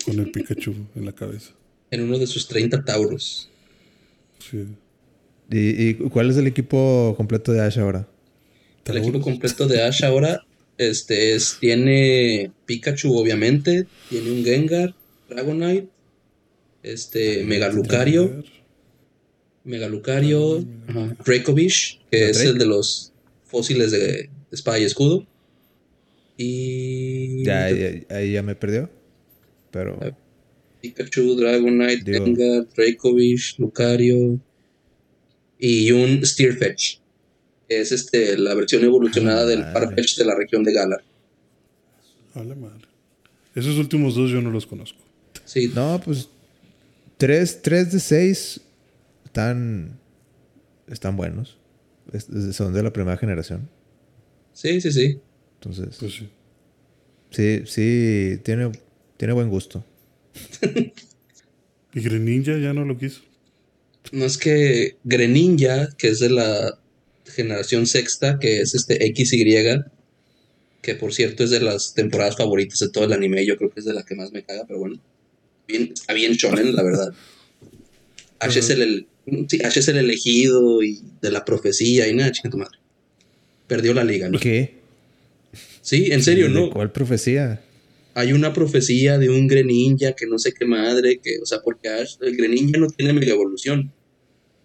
[0.06, 1.52] Con el Pikachu en la cabeza.
[1.92, 3.50] En uno de sus 30 Tauros.
[4.40, 4.66] Sí.
[5.52, 8.08] ¿Y, y cuál es el equipo completo de Ash ahora?
[8.86, 10.42] El equipo completo de Ash ahora
[10.78, 13.86] este es, tiene Pikachu, obviamente.
[14.10, 14.96] Tiene un Gengar,
[15.30, 15.88] Dragonite,
[16.82, 18.44] este, Megalucario,
[19.64, 23.14] Megalucario, ajá, Dracovish, que es el de los
[23.46, 25.26] fósiles de, de espada y escudo.
[26.38, 27.44] Y.
[27.46, 28.90] Ya, ya- ahí ya me perdió.
[29.74, 30.00] Pero.
[30.82, 34.40] Pikachu, Dragonite, Digo- Gengar, Dracovish, Lucario
[35.60, 37.00] y un Steerfetch.
[37.68, 39.74] que Es este, la versión evolucionada Ah, del madre.
[39.74, 41.04] Farfetch de la región de Galar.
[42.36, 42.86] A la madre.
[43.56, 45.00] Esos últimos dos yo no los conozco.
[45.46, 46.28] Sí, no, pues
[47.18, 48.62] 3, de 6
[49.26, 49.98] están,
[50.88, 51.58] están buenos.
[52.12, 53.70] Es- son de la primera generación.
[54.54, 55.20] sí, sí, sí.
[55.56, 56.30] Entonces, Pues sí.
[57.32, 58.70] sí, sí, tiene,
[59.18, 59.84] tiene buen gusto.
[61.96, 63.22] Y Greninja ya no lo quiso.
[64.12, 66.80] No es que Greninja, que es de la
[67.26, 69.84] generación sexta, que es este XY,
[70.82, 73.80] que por cierto es de las temporadas favoritas de todo el anime, yo creo que
[73.80, 75.00] es de la que más me caga, pero bueno.
[75.68, 77.14] Bien, está bien shonen, la verdad.
[78.40, 79.08] Ash es el, el-
[79.48, 82.80] sí, Ash es el elegido y de la profecía y nada, chica tu madre.
[83.68, 84.40] Perdió la liga, ¿no?
[84.40, 84.80] ¿Qué?
[85.84, 86.70] Sí, en serio, ¿De ¿no?
[86.72, 87.62] ¿Cuál profecía?
[88.16, 91.90] Hay una profecía de un Greninja que no sé qué madre, que, o sea, porque
[91.90, 93.92] Ash, el Greninja no tiene mega evolución,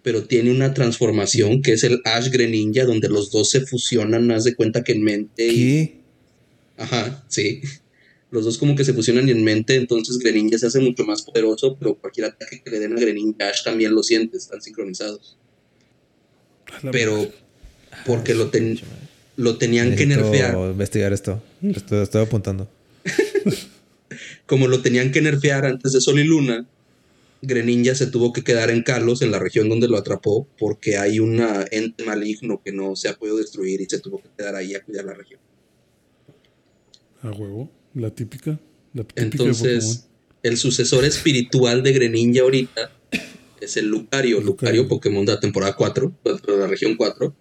[0.02, 4.44] pero tiene una transformación que es el Ash Greninja, donde los dos se fusionan, más
[4.44, 5.46] de cuenta que en mente.
[5.46, 5.54] y-
[5.86, 5.98] ¿Qué?
[6.76, 7.60] Ajá, sí.
[8.30, 11.76] Los dos como que se fusionan en mente, entonces Greninja se hace mucho más poderoso,
[11.80, 15.38] pero cualquier ataque que le den a Greninja Ash también lo siente, están sincronizados.
[16.82, 17.32] La Pero madre.
[18.04, 18.78] porque lo, ten-
[19.36, 20.70] lo tenían que Necesito nerfear.
[20.70, 21.42] investigar esto.
[21.62, 22.68] Estoy, estoy apuntando.
[24.46, 26.66] Como lo tenían que nerfear antes de Sol y Luna,
[27.42, 31.20] Greninja se tuvo que quedar en Kalos, en la región donde lo atrapó, porque hay
[31.20, 34.74] un ente maligno que no se ha podido destruir y se tuvo que quedar ahí
[34.74, 35.40] a cuidar la región.
[37.22, 37.70] A huevo.
[37.94, 38.58] La típica.
[38.94, 40.08] La típica de Entonces,
[40.42, 42.92] el sucesor espiritual de Greninja ahorita
[43.60, 44.40] es el Lucario.
[44.40, 44.88] Lucario, Lucario.
[44.88, 47.34] Pokémon de la temporada 4, de la región 4.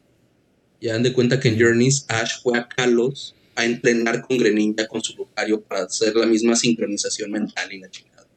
[0.81, 4.87] Ya dan de cuenta que en Journeys Ash fue a Kalos a entrenar con Greninja
[4.87, 8.27] con su Lucario para hacer la misma sincronización mental y la chingada.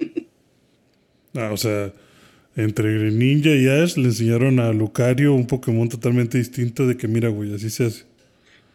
[1.34, 1.92] Ah, o sea,
[2.56, 7.28] entre Ninja y Ash le enseñaron a Lucario un Pokémon totalmente distinto de que mira,
[7.28, 8.04] güey, así se hace.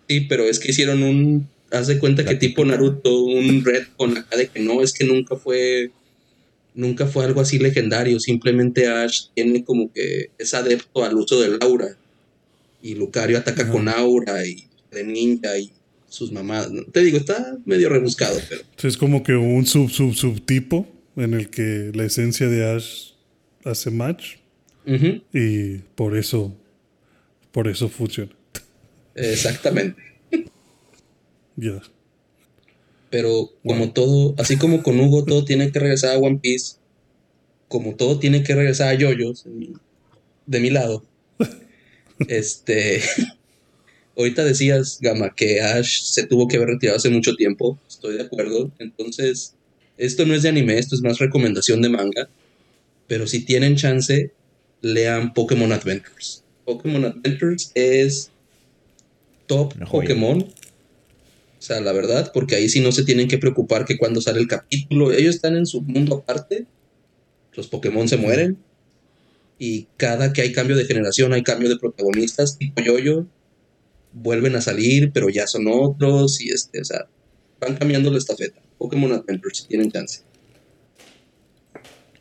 [0.07, 1.49] Sí, pero es que hicieron un.
[1.72, 5.03] Haz de cuenta que tipo Naruto, un red con acá de que no, es que
[5.03, 5.91] nunca fue.
[6.76, 8.20] Nunca fue algo así legendario.
[8.20, 11.98] Simplemente Ash tiene como que es adepto al uso del aura.
[12.82, 13.72] Y Lucario ataca Ajá.
[13.72, 15.72] con aura y de ninja y
[16.07, 16.70] sus mamás.
[16.91, 18.61] Te digo, está medio rebuscado, pero.
[18.84, 23.11] Es como que un sub, sub, subtipo en el que la esencia de Ash
[23.65, 24.36] hace match
[25.34, 26.56] y por eso,
[27.52, 28.32] por eso funciona.
[29.15, 30.02] exactamente.
[31.56, 31.82] Ya.
[33.11, 33.94] Pero como Wow.
[33.94, 36.78] todo, así como con Hugo, todo tiene que regresar a One Piece.
[37.68, 39.74] Como todo tiene que regresar a Yoyos, mi-
[40.48, 41.06] de mi lado.
[42.28, 43.02] este.
[44.15, 47.80] Ahorita decías, Gama, que Ash se tuvo que haber retirado hace mucho tiempo.
[47.88, 48.72] Estoy de acuerdo.
[48.80, 49.56] Entonces,
[49.98, 52.30] esto no es de anime, esto es más recomendación de manga.
[53.07, 54.31] Pero si tienen chance,
[54.81, 56.44] lean Pokémon Adventures.
[56.65, 58.31] Pokémon Adventures es
[59.48, 60.10] top joya.
[60.10, 60.41] Pokémon.
[60.44, 64.40] O sea, la verdad, porque ahí sí no se tienen que preocupar que cuando sale
[64.40, 66.65] el capítulo, ellos están en su mundo aparte,
[67.53, 68.57] los Pokémon se mueren,
[69.57, 73.27] y cada que hay cambio de generación, hay cambio de protagonistas, tipo Yoyo,
[74.14, 77.06] vuelven a salir, pero ya son otros, y este, o sea,
[77.60, 78.61] van cambiando la estafeta.
[78.77, 80.22] Pokémon Adventures, si tienen chance.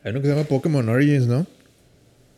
[0.03, 1.45] Hay uno que se llama Pokémon Origins, ¿no?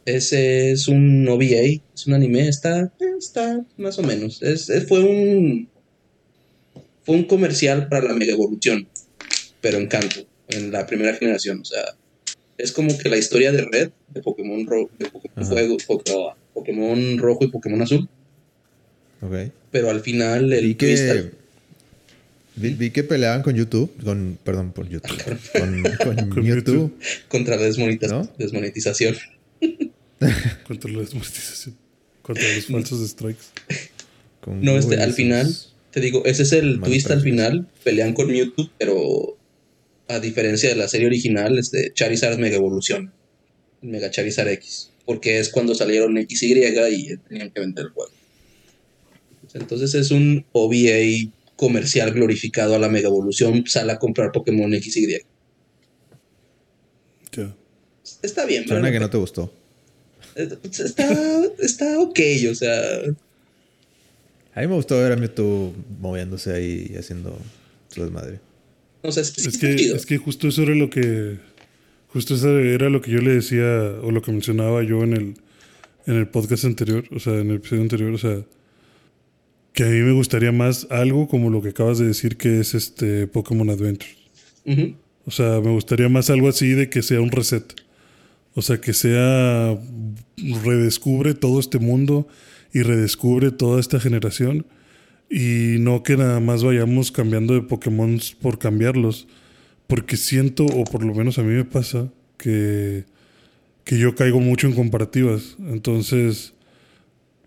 [0.06, 4.42] Ese es un OVA, es un anime, está, está más o menos.
[4.44, 5.70] Es, es- fue un
[7.04, 8.88] fue un comercial para la Mega Evolución,
[9.62, 11.60] pero en canto, en la primera generación.
[11.62, 11.84] O sea,
[12.58, 15.10] es como que la historia de Red, de Pokémon, Ro- de.
[15.46, 15.78] Fuego,
[16.54, 18.10] Pokémon Rojo y Pokémon Azul,
[19.22, 19.52] Ok.
[19.72, 21.32] pero al final el Vi que,
[22.56, 23.92] vi, vi que peleaban con YouTube.
[24.04, 25.18] Con, perdón, por YouTube.
[25.60, 25.84] Con,
[26.16, 26.98] con Con YouTube.
[27.28, 28.30] contra la desmonetiz- ¿No?
[28.38, 29.16] desmonetización.
[30.68, 31.76] Contra la desmonetización.
[32.22, 33.44] Contra los falsos strikes.
[34.42, 35.54] con No, este, al final,
[35.92, 37.68] te digo, ese es el twist al final.
[37.84, 39.38] Pelean con Mewtwo, pero
[40.08, 43.12] a diferencia de la serie original, este, Charizard Mega Evolución.
[43.82, 44.90] Mega Charizard X.
[45.06, 48.12] Porque es cuando salieron XY y tenían que vender el juego.
[49.56, 53.64] Entonces es un OVA comercial glorificado a la Mega Evolución.
[53.66, 55.22] Sale a comprar Pokémon XY.
[57.32, 57.56] Ya.
[58.22, 59.52] Está bien, Suena que no te gustó.
[60.34, 60.58] pena.
[60.64, 62.20] Está, está ok,
[62.52, 63.00] o sea.
[64.54, 67.38] A mí me gustó ver a Mewtwo moviéndose ahí y haciendo
[67.90, 68.40] su desmadre.
[69.02, 71.38] O sea, es, sí que, es que justo eso era lo que.
[72.10, 73.66] Justo eso era lo que yo le decía,
[74.02, 75.34] o lo que mencionaba yo en el,
[76.08, 78.44] en el podcast anterior, o sea, en el episodio anterior, o sea,
[79.76, 82.74] que a mí me gustaría más algo como lo que acabas de decir que es
[82.74, 84.16] este Pokémon Adventure.
[84.66, 84.96] Ujú.
[85.26, 87.74] O sea, me gustaría más algo así de que sea un reset.
[88.54, 89.78] O sea, que sea.
[90.64, 92.28] Redescubre todo este mundo
[92.74, 94.66] y redescubre toda esta generación.
[95.30, 99.28] Y no que nada más vayamos cambiando de Pokémon por cambiarlos.
[99.88, 103.04] Porque siento, o por lo menos a mí me pasa, que,
[103.84, 105.58] que yo caigo mucho en comparativas.
[105.60, 106.55] Entonces,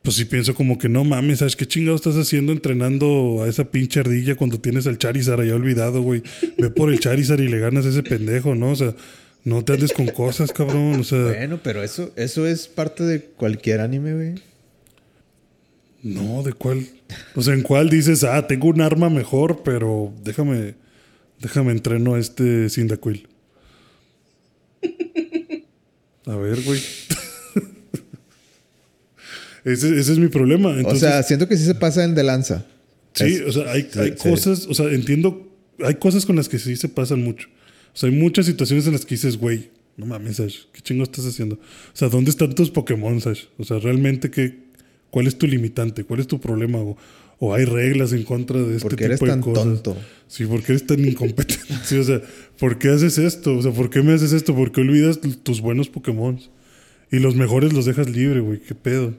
[0.03, 3.71] pues sí pienso como que no mames, ¿sabes qué chingado estás haciendo entrenando a esa
[3.71, 6.23] pinche ardilla cuando tienes al Charizard allá olvidado, güey?
[6.57, 8.71] Ve por el Charizard y le ganas a ese pendejo, ¿no?
[8.71, 8.95] O sea,
[9.45, 11.01] no te andes con cosas, cabrón.
[11.01, 14.35] O sea, Bueno, pero eso, eso es parte de cualquier anime, güey.
[16.03, 16.87] no, ¿de cuál?
[17.35, 20.75] O sea, ¿en cuál dices, ah, tengo un arma mejor, pero déjame,
[21.41, 23.27] déjame entreno a este Cyndaquil?
[26.27, 26.81] A ver, güey.
[29.73, 30.69] Ese, ese es mi problema.
[30.71, 32.67] o Entonces, sea, siento que sí se pasa en de lanza.
[33.15, 34.29] Sí, Es- o sea, hay, sí, hay sí.
[34.29, 35.51] cosas, o sea, entiendo,
[35.85, 37.49] hay cosas con las que sí se pasan mucho.
[37.95, 41.03] O sea, hay muchas situaciones en las que dices, güey, no mames, Ash, ¿qué chingo
[41.03, 41.57] estás haciendo?
[41.57, 43.45] O sea, ¿dónde están tus Pokémon, Ash?
[43.59, 44.59] O sea, realmente, ¿qué,
[45.11, 46.05] ¿cuál es tu limitante?
[46.05, 46.79] ¿Cuál es tu problema?
[46.79, 46.97] O,
[47.41, 49.65] o hay reglas en contra de este ¿Por qué tipo eres de tan cosas.
[49.65, 49.97] tonto?
[50.29, 51.65] Sí, ¿por qué eres tan incompetente?
[51.85, 52.21] Sí, o sea,
[52.59, 53.57] ¿por qué haces esto?
[53.57, 54.55] O sea, ¿por qué me haces esto?
[54.55, 56.39] ¿Por qué olvidas tus buenos Pokémon?
[57.11, 59.15] Y los mejores los dejas libre, güey, qué pedo.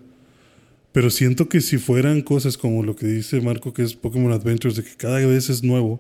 [0.92, 4.76] Pero siento que si fueran cosas como lo que dice Marco, que es Pokémon Adventures,
[4.76, 6.00] de que cada vez es nuevo,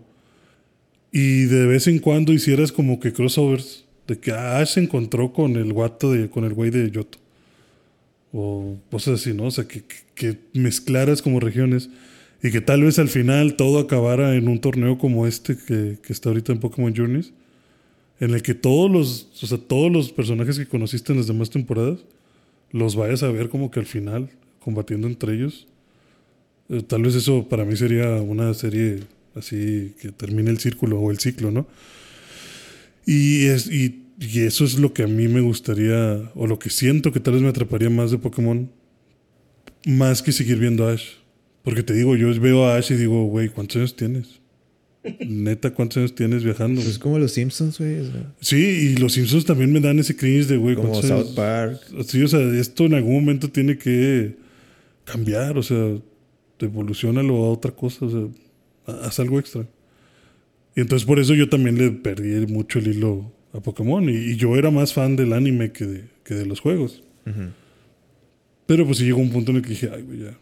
[1.11, 5.56] y de vez en cuando hicieras como que crossovers, de que Ash se encontró con
[5.56, 7.20] el guato de, con el güey de Yoto.
[8.32, 9.45] O cosas así, ¿no?
[9.45, 9.84] O sea, que,
[10.16, 11.90] que- mezclaras como regiones
[12.44, 16.14] y que tal vez al final todo acabara en un torneo como este que, que
[16.14, 17.34] está ahorita en Pokémon Journeys,
[18.20, 21.49] en el que todos los, o sea, todos los personajes que conociste en las demás
[21.49, 21.99] temporadas
[22.72, 24.30] los vayas a ver como que al final
[24.70, 25.68] combatiendo entre ellos.
[26.70, 29.00] Eh, tal vez eso para mí sería una serie
[29.36, 31.68] así que termine el círculo o el ciclo, ¿no?
[33.06, 36.70] Y, es, y, y eso es lo que a mí me gustaría, o lo que
[36.70, 38.70] siento que tal vez me atraparía más de Pokémon,
[39.86, 41.06] más que seguir viendo a Ash.
[41.64, 44.40] Porque te digo, yo veo a Ash y digo, güey, ¿cuántos años tienes?
[45.26, 46.82] Neta, ¿cuántos años tienes viajando?
[46.82, 48.00] Pues es como los Simpsons, güey.
[48.02, 51.10] o sea, Sí, y los Simpsons también me dan ese cringe de, güey, como ¿cuántos
[51.10, 51.28] años?
[51.28, 51.82] South Park.
[52.06, 54.36] Sí, o sea, esto en algún momento tiene que
[55.11, 55.95] cambiar, o sea,
[56.60, 58.27] evolucionalo a otra cosa, o sea,
[58.88, 59.65] ha- haz algo extra.
[60.76, 64.07] Y entonces por eso yo también le perdí mucho el hilo a Pokémon.
[64.10, 67.03] Y, y yo era más fan del anime que de, que de los juegos.
[68.65, 70.38] Pero pues sí llegó un punto en el que dije, ay, güey, ya.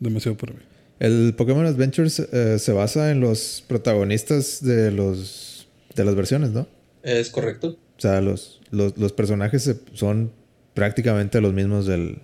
[0.00, 0.60] Demasiado para mí.
[1.00, 6.66] El Pokémon Adventures eh, se basa en los protagonistas de los de las versiones, ¿no?
[7.02, 7.76] Es correcto.
[7.96, 10.32] O sea, los, los, los personajes son
[10.74, 12.18] prácticamente los mismos del,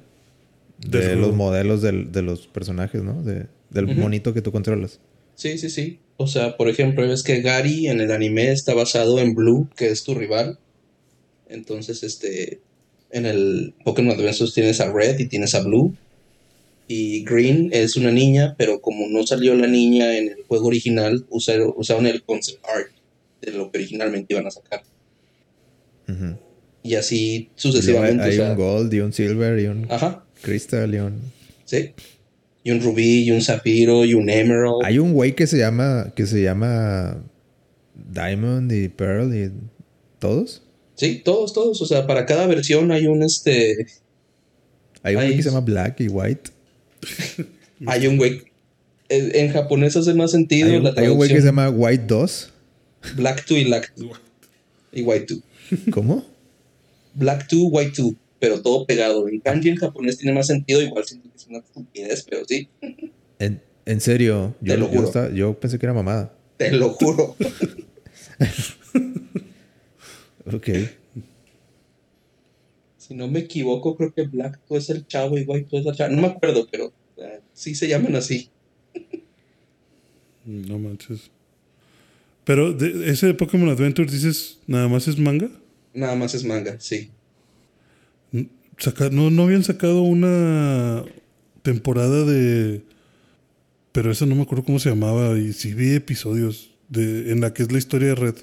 [0.87, 3.23] de los modelos del- de los personajes, ¿no?
[3.23, 5.01] De, del monito que tú controlas.
[5.35, 5.99] Sí, sí, sí.
[6.17, 9.89] O sea, por ejemplo, ves que Gary en el anime está basado en Blue, que
[9.89, 10.59] es tu rival.
[11.49, 12.61] Entonces, este,
[13.11, 15.95] en el Pokémon Adventures tienes a Red y tienes a Blue.
[16.89, 21.25] Y Green es una niña, pero como no salió la niña en el juego original,
[21.31, 22.89] usaron, usaron el concept art
[23.41, 24.83] de lo que originalmente iban a sacar.
[26.83, 28.25] Y así hay, sucesivamente.
[28.25, 31.21] hay o sea, un Gold y un Silver y un ajá, Crystal un...
[31.65, 31.93] sí.
[32.63, 34.85] Y un rubí, y un zafiro, y un emerald.
[34.85, 36.13] Hay un güey que se llama...
[36.15, 37.23] Que se llama...
[37.95, 39.51] Diamond y Pearl y...
[40.19, 40.63] ¿Todos?
[41.01, 41.81] Sí, todos, todos.
[41.81, 43.87] O sea, para cada versión hay un este.
[45.03, 46.51] Hay un güey que se llama Black y White.
[47.87, 48.43] Hay un güey.
[49.09, 51.71] En japonés hace más sentido Hay un, la hay un güey que se traducción llama
[51.71, 52.53] White 2.
[53.17, 54.21] Black 2 y Black 2.
[54.93, 55.35] Y White
[55.71, 55.81] 2.
[55.91, 56.27] ¿Cómo?
[57.15, 58.13] Black 2, White 2.
[58.41, 59.29] Pero todo pegado.
[59.29, 60.81] En kanji en japonés tiene más sentido.
[60.83, 62.69] Igual siento que es una estupidez, pero sí.
[63.39, 64.57] En, en serio.
[64.61, 65.07] Yo, Te lo yo juro.
[65.07, 66.35] estaba- yo pensé que era mamada.
[66.57, 67.37] Te lo juro.
[70.53, 70.69] Ok.
[72.97, 75.87] si no me equivoco, creo que Black 2 es el chavo y White 2 es
[75.87, 76.11] la chava.
[76.15, 78.51] No me acuerdo, pero eh, sí se llaman así.
[80.45, 81.31] No manches.
[82.45, 85.51] Pero de, ese de Pokémon Adventures, dices, nada más es manga.
[85.93, 87.11] Nada más es manga, sí.
[88.81, 91.05] Saca- no, no habían sacado una
[91.63, 92.83] temporada de.
[93.93, 95.39] Pero esa no me acuerdo cómo se llamaba.
[95.39, 98.35] Y sí vi episodios de, en la que es la historia de Red.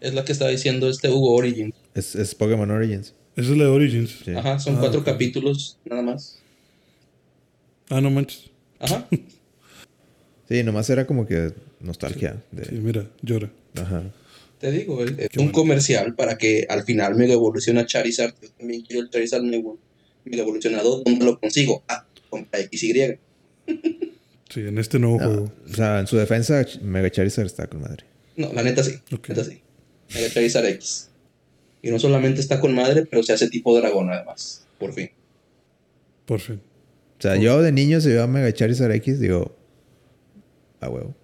[0.00, 1.74] Es la que estaba diciendo este Hugo Origin.
[1.94, 3.14] Es, es Pokémon Origins.
[3.34, 4.16] Esa es la de Origins.
[4.24, 4.32] Sí.
[4.34, 6.38] Ajá, son Ah, cuatro capítulos, nada más.
[7.90, 8.50] Ah, no manches.
[8.78, 9.06] Ajá.
[10.48, 12.40] Sí, nomás era como que nostalgia.
[12.52, 13.50] De, Sí, mira, llora.
[13.74, 14.04] Ajá.
[14.70, 15.52] Te digo, es es Qué un bueno.
[15.52, 18.34] comercial para que al final Mega evoluciona Charizard.
[18.42, 19.70] Yo también quiero el Charizard Mega
[20.24, 21.02] Mega evolucionado.
[21.04, 21.84] ¿Dónde lo consigo?
[21.88, 23.18] Ah, compra XY.
[24.50, 25.52] Sí, en este nuevo No, juego.
[25.70, 28.04] o sea, en su defensa, Mega Charizard está con madre.
[28.36, 28.92] No, la neta sí.
[29.12, 29.28] Ok.
[29.28, 29.60] Neta sí.
[30.14, 31.10] Mega Charizard X.
[31.82, 34.66] Y no solamente está con madre, pero se hace tipo dragón además.
[34.78, 35.10] Por fin.
[36.24, 36.60] Por fin.
[37.18, 39.54] O sea, yo de niño si veo a Mega Charizard X, digo,
[40.80, 41.14] a huevo.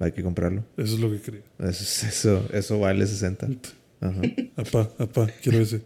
[0.00, 0.64] Hay que comprarlo.
[0.76, 1.42] Eso es lo que quería.
[1.58, 3.48] Eso, eso, eso vale 60.
[4.00, 4.20] Ajá.
[4.56, 5.80] Apá, apá, quiero ese.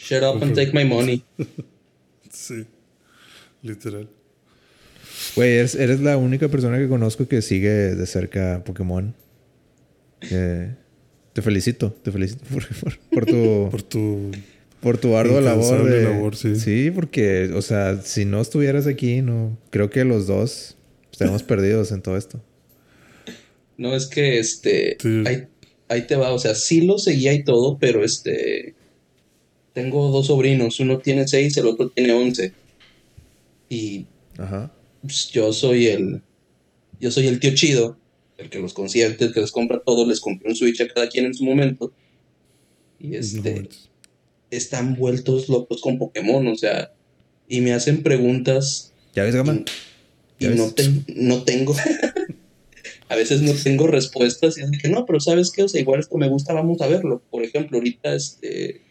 [0.00, 1.22] Shut up and take my money.
[2.30, 2.64] Sí.
[3.62, 4.08] Literal.
[5.34, 9.14] Güey, eres, eres la única persona que conozco que sigue de cerca Pokémon.
[10.30, 10.74] Eh,
[11.32, 14.30] te felicito, te felicito por, por- por tu, Por tu.
[14.80, 15.84] por tu ardua labor.
[15.88, 16.90] de- labor, sí.
[16.92, 20.76] porque, o sea, si no estuvieras aquí, no, creo que los dos
[21.10, 22.40] estamos perdidos en todo esto.
[23.78, 24.98] No es que este.
[25.00, 25.22] Sí.
[25.24, 25.46] Ahí,
[25.88, 26.32] ahí te va.
[26.32, 28.74] O sea, sí lo seguía y todo, pero este.
[29.72, 30.80] Tengo dos sobrinos.
[30.80, 32.52] Uno tiene seis, el otro tiene once.
[33.70, 34.06] Y
[34.36, 34.72] Ajá.
[35.00, 36.20] pues, yo soy el.
[37.00, 37.96] Yo soy el tío chido,
[38.36, 41.08] el que los consiente, el que les compra todo, les compré un Switch a cada
[41.08, 41.92] quien en su momento.
[42.98, 43.68] Y este.
[44.50, 46.92] están vueltos locos con Pokémon, o sea.
[47.48, 48.92] Y me hacen preguntas.
[49.14, 49.62] ¿Ya ves, Gama?
[50.40, 50.74] Y, no,
[51.14, 51.76] no tengo.
[53.08, 55.62] a veces no tengo respuestas y es que no, pero ¿sabes qué?
[55.62, 57.22] O sea, igual esto me gusta, vamos a verlo.
[57.30, 58.82] Por ejemplo, ahorita este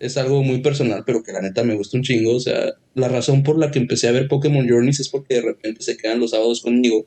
[0.00, 2.34] es algo muy personal, pero que la neta me gusta un chingo.
[2.34, 5.42] O sea, la razón por la que empecé a ver Pokémon Journeys es porque de
[5.42, 7.06] repente se quedan los sábados conmigo.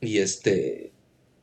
[0.00, 0.90] Y este.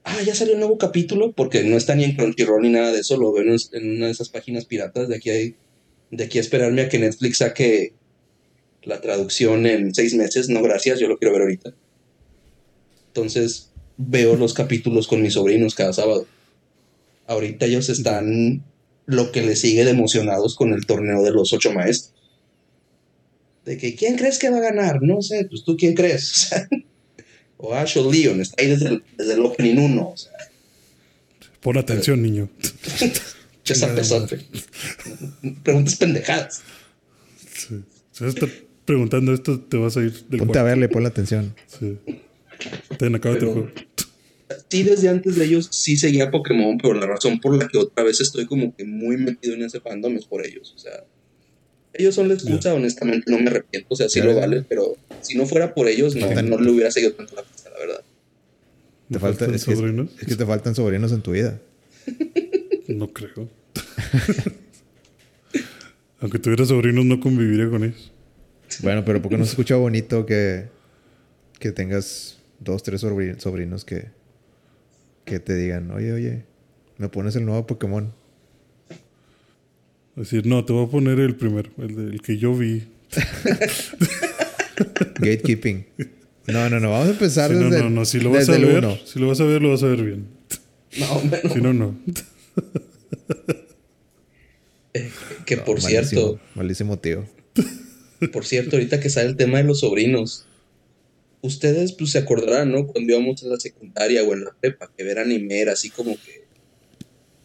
[0.03, 3.01] Ah, ya salió un nuevo capítulo, porque no está ni en Crunchyroll ni nada de
[3.01, 3.17] eso.
[3.17, 5.07] Lo veo en una de esas páginas piratas.
[5.07, 5.55] De aquí, hay,
[6.09, 7.93] de aquí a esperarme a que Netflix saque
[8.83, 10.49] la traducción en seis meses.
[10.49, 11.73] No, gracias, yo lo quiero ver ahorita.
[13.07, 13.66] Entonces
[13.97, 16.25] veo los capítulos con mis sobrinos cada sábado.
[17.25, 18.63] Ahorita ellos están
[19.05, 22.13] lo que les sigue de emocionados con el torneo de los ocho maestros.
[23.65, 25.01] De que, ¿quién crees que va a ganar?
[25.01, 26.49] No sé, pues tú quién crees.
[27.57, 30.09] o Asho Leon, está ahí desde el, desde el opening 1.
[30.09, 30.31] O sea.
[31.59, 32.49] Pon atención, niño.
[33.63, 34.39] Chesa pesote.
[35.63, 36.61] Preguntas pendejadas.
[37.53, 37.83] Sí.
[38.13, 38.49] Si estás
[38.85, 41.53] preguntando esto, te vas a ir del Ponte a verle, pon atención.
[41.67, 41.97] Sí.
[42.97, 43.69] Ten, juego
[44.69, 48.03] sí desde antes de ellos sí seguía Pokémon, pero la razón por la que otra
[48.03, 50.73] vez estoy como que muy metido en ese fandom es por ellos.
[50.75, 51.03] O sea,
[51.93, 55.37] ellos son la excusa, honestamente no me arrepiento, o sea, sí lo vale, pero si
[55.37, 58.01] no fuera por ellos no, no le hubiera seguido tanto la pista, la verdad.
[59.11, 60.11] ¿Te faltan es sobrinos?
[60.11, 61.59] Que, es que te faltan sobrinos en tu vida.
[62.87, 63.49] no creo.
[66.19, 68.11] Aunque tuviera sobrinos, no conviviría con ellos.
[68.81, 70.65] Bueno, pero porque no se escucha bonito que,
[71.59, 74.09] que tengas dos, tres sobrinos que,
[75.25, 76.43] que te digan, oye, oye,
[76.97, 78.13] me pones el nuevo Pokémon.
[80.15, 82.87] Decir, no, te voy a poner el primero, el, que yo vi.
[85.19, 85.85] Gatekeeping.
[86.47, 88.99] No, no, no, vamos a empezar desde No, no, no, si lo vas a ver,
[89.05, 90.27] si lo vas a ver, lo vas a ver bien.
[90.97, 91.53] No, menos.
[91.53, 91.95] Si no, no.
[94.93, 95.11] Eh,
[95.45, 96.39] que por cierto.
[96.55, 97.25] Malísimo tío.
[98.31, 100.47] Por cierto, ahorita que sale el tema de los sobrinos,
[101.47, 102.87] ustedes pues se acordarán, ¿no?
[102.87, 106.15] Cuando íbamos a la secundaria o en la prepa, que ver anime era así como
[106.15, 106.45] que...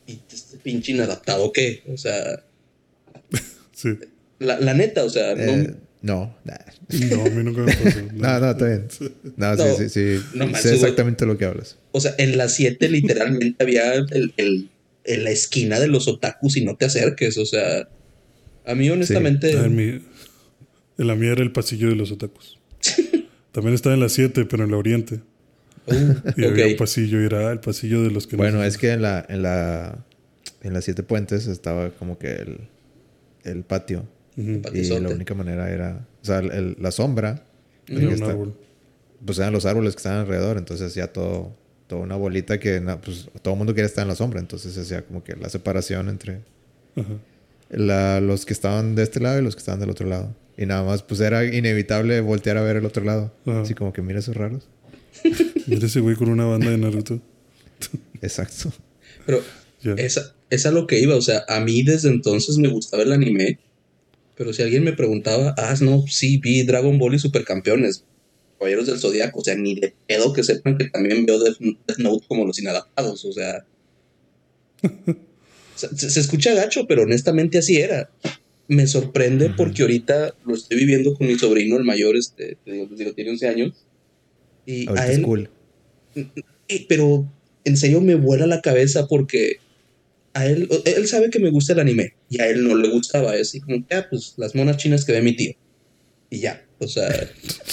[0.06, 1.82] ¿Y este pinche inadaptado qué?
[1.88, 2.44] O sea...
[3.74, 3.98] Sí.
[4.38, 5.34] La, la neta, o sea...
[5.34, 8.00] no, eh, no, no, a mí nunca me pasó.
[8.12, 8.88] No, no, está bien.
[9.36, 10.60] No, sí, sí, sí.
[10.60, 11.78] sé exactamente lo que hablas.
[11.92, 14.68] O sea, en la 7 literalmente había el, el,
[15.04, 17.88] en la esquina de los otakus y no te acerques, o sea...
[18.64, 19.56] A mí honestamente...
[19.56, 19.84] Ah, en, mi,
[20.98, 22.58] en la mía era el pasillo de los otakus.
[23.52, 25.20] También estaba en la 7, pero en la Oriente.
[25.86, 29.02] Uh, y había un pasillo, era el pasillo de los que Bueno, es que en
[29.02, 30.04] la, en la
[30.62, 32.68] en las siete puentes estaba como que el,
[33.44, 34.06] el patio.
[34.36, 34.60] Y
[35.00, 37.44] la única manera era, o sea, la sombra.
[39.24, 41.54] Pues eran los árboles que estaban alrededor, entonces ya todo,
[41.86, 45.02] toda una bolita que pues, todo el mundo quería estar en la sombra, entonces hacía
[45.02, 46.40] como que la separación entre
[47.72, 50.34] los que estaban de este lado y los que estaban del otro lado.
[50.56, 53.32] Y nada más, pues era inevitable voltear a ver el otro lado.
[53.46, 54.68] Así como que mira esos raros.
[55.66, 57.20] mira ese güey con una banda de Naruto.
[58.22, 58.72] Exacto.
[59.26, 59.42] Pero
[59.96, 61.16] esa, es a lo que iba.
[61.16, 63.58] O sea, a mí desde entonces me gustaba el anime.
[64.36, 68.04] Pero si alguien me preguntaba, ah, no, sí, vi Dragon Ball y Supercampeones.
[68.58, 69.40] Caballeros del Zodiaco.
[69.40, 71.58] O sea, ni de pedo que sepan que también veo Death,
[71.98, 73.24] Note como los inadaptados.
[73.24, 73.64] O sea.
[75.88, 78.10] se, se escucha gacho, pero honestamente así era
[78.72, 83.12] me sorprende porque ahorita lo estoy viviendo con mi sobrino, el mayor, este, te digo,
[83.14, 83.86] tiene 11 años.
[84.64, 85.50] Y a él, cool.
[86.88, 87.30] Pero
[87.64, 89.56] en serio me vuela la cabeza porque
[90.34, 93.34] a él, él sabe que me gusta el anime y a él no le gustaba.
[93.34, 95.52] Es así como ah, pues las monas chinas que ve mi tío.
[96.30, 97.08] Y ya, o sea.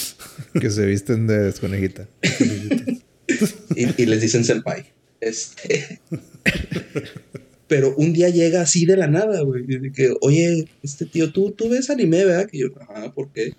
[0.59, 2.09] que se visten de desconejita.
[3.75, 4.85] y, y les dicen senpai.
[5.21, 6.01] Este.
[7.69, 9.63] Pero un día llega así de la nada, güey.
[9.93, 12.49] Que, oye, este tío, ¿tú, tú ves anime, ¿verdad?
[12.49, 13.53] Que yo, ajá, ¿por qué?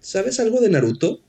[0.00, 1.20] ¿Sabes algo de Naruto?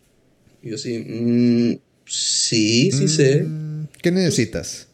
[0.64, 1.74] Y yo sí, mmm,
[2.06, 3.44] sí, sí sé.
[3.44, 4.88] Mm, ¿Qué necesitas?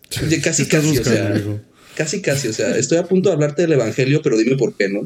[0.43, 1.61] casi, casi, o sea,
[1.95, 4.89] casi, casi, o sea, estoy a punto de hablarte del Evangelio, pero dime por qué,
[4.89, 5.01] ¿no?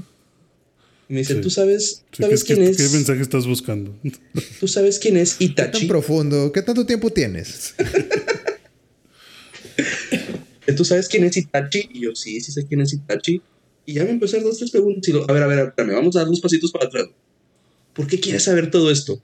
[1.09, 2.77] Y me dice, ¿tú sabes, ¿sabes quién es?
[2.77, 3.93] ¿Qué mensaje estás buscando?
[4.61, 5.71] ¿Tú sabes quién es Itachi?
[5.71, 6.53] ¿Qué tan profundo?
[6.53, 7.75] ¿Qué tanto tiempo tienes?
[10.71, 11.89] ¿tú sabes quién es Itachi?
[11.93, 13.41] Y yo, sí, sí sé quién es Itachi.
[13.85, 15.07] Y ya me empecé a hacer dos, tres preguntas.
[15.07, 17.07] Y lo, a ver, a ver, espérame, vamos a dar dos pasitos para atrás.
[17.93, 19.21] ¿Por qué quieres saber todo esto?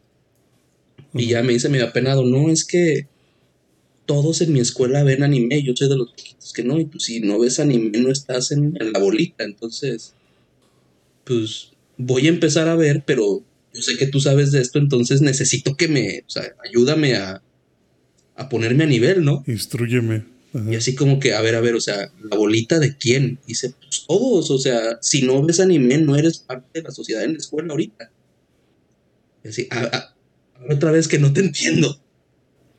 [1.14, 3.08] Y ya me dice, me da penado, no, es que
[4.06, 7.00] todos en mi escuela ven anime, yo soy de los chiquitos que no, y tú
[7.00, 10.14] si no ves anime no estás en, la bolita, entonces,
[11.24, 13.44] pues voy a empezar a ver, pero
[13.74, 17.42] yo sé que tú sabes de esto, entonces necesito que me, o sea, ayúdame a,
[18.36, 19.44] a ponerme a nivel, ¿no?
[19.48, 20.26] Instruyeme.
[20.54, 23.40] Y así como que, a ver, a ver, o sea, ¿la bolita de quién?
[23.46, 27.24] dice, pues todos, o sea, si no ves anime, no eres parte de la sociedad
[27.24, 28.12] en la escuela ahorita.
[29.44, 30.16] Y así, a,
[30.68, 32.02] otra vez que no te entiendo.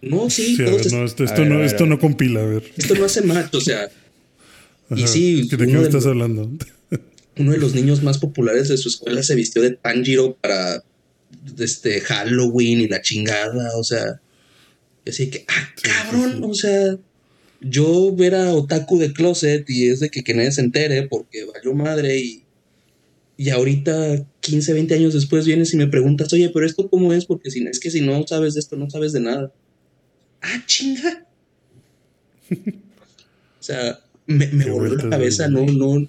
[0.03, 2.65] No, sí, todos no, esto, no, esto no compila, a ver.
[2.77, 3.89] Esto no hace match, o sea.
[4.97, 5.49] y sí.
[5.49, 6.51] ¿De qué me estás hablando?
[7.37, 10.83] uno de los niños más populares de su escuela se vistió de Tanjiro para
[11.59, 14.21] este Halloween y la chingada, o sea.
[15.05, 16.99] Y así que, ah, cabrón, o sea
[17.61, 21.45] yo ver a Otaku de Closet y es de que, que nadie se entere porque
[21.45, 22.45] valió madre y,
[23.37, 27.27] y ahorita 15, 20 años después vienes y me preguntas, oye, pero esto cómo es,
[27.27, 29.53] porque si, es que si no sabes de esto, no sabes de nada.
[30.41, 31.27] Ah, chinga.
[32.51, 36.09] o sea, me, me voló la cabeza, no, no,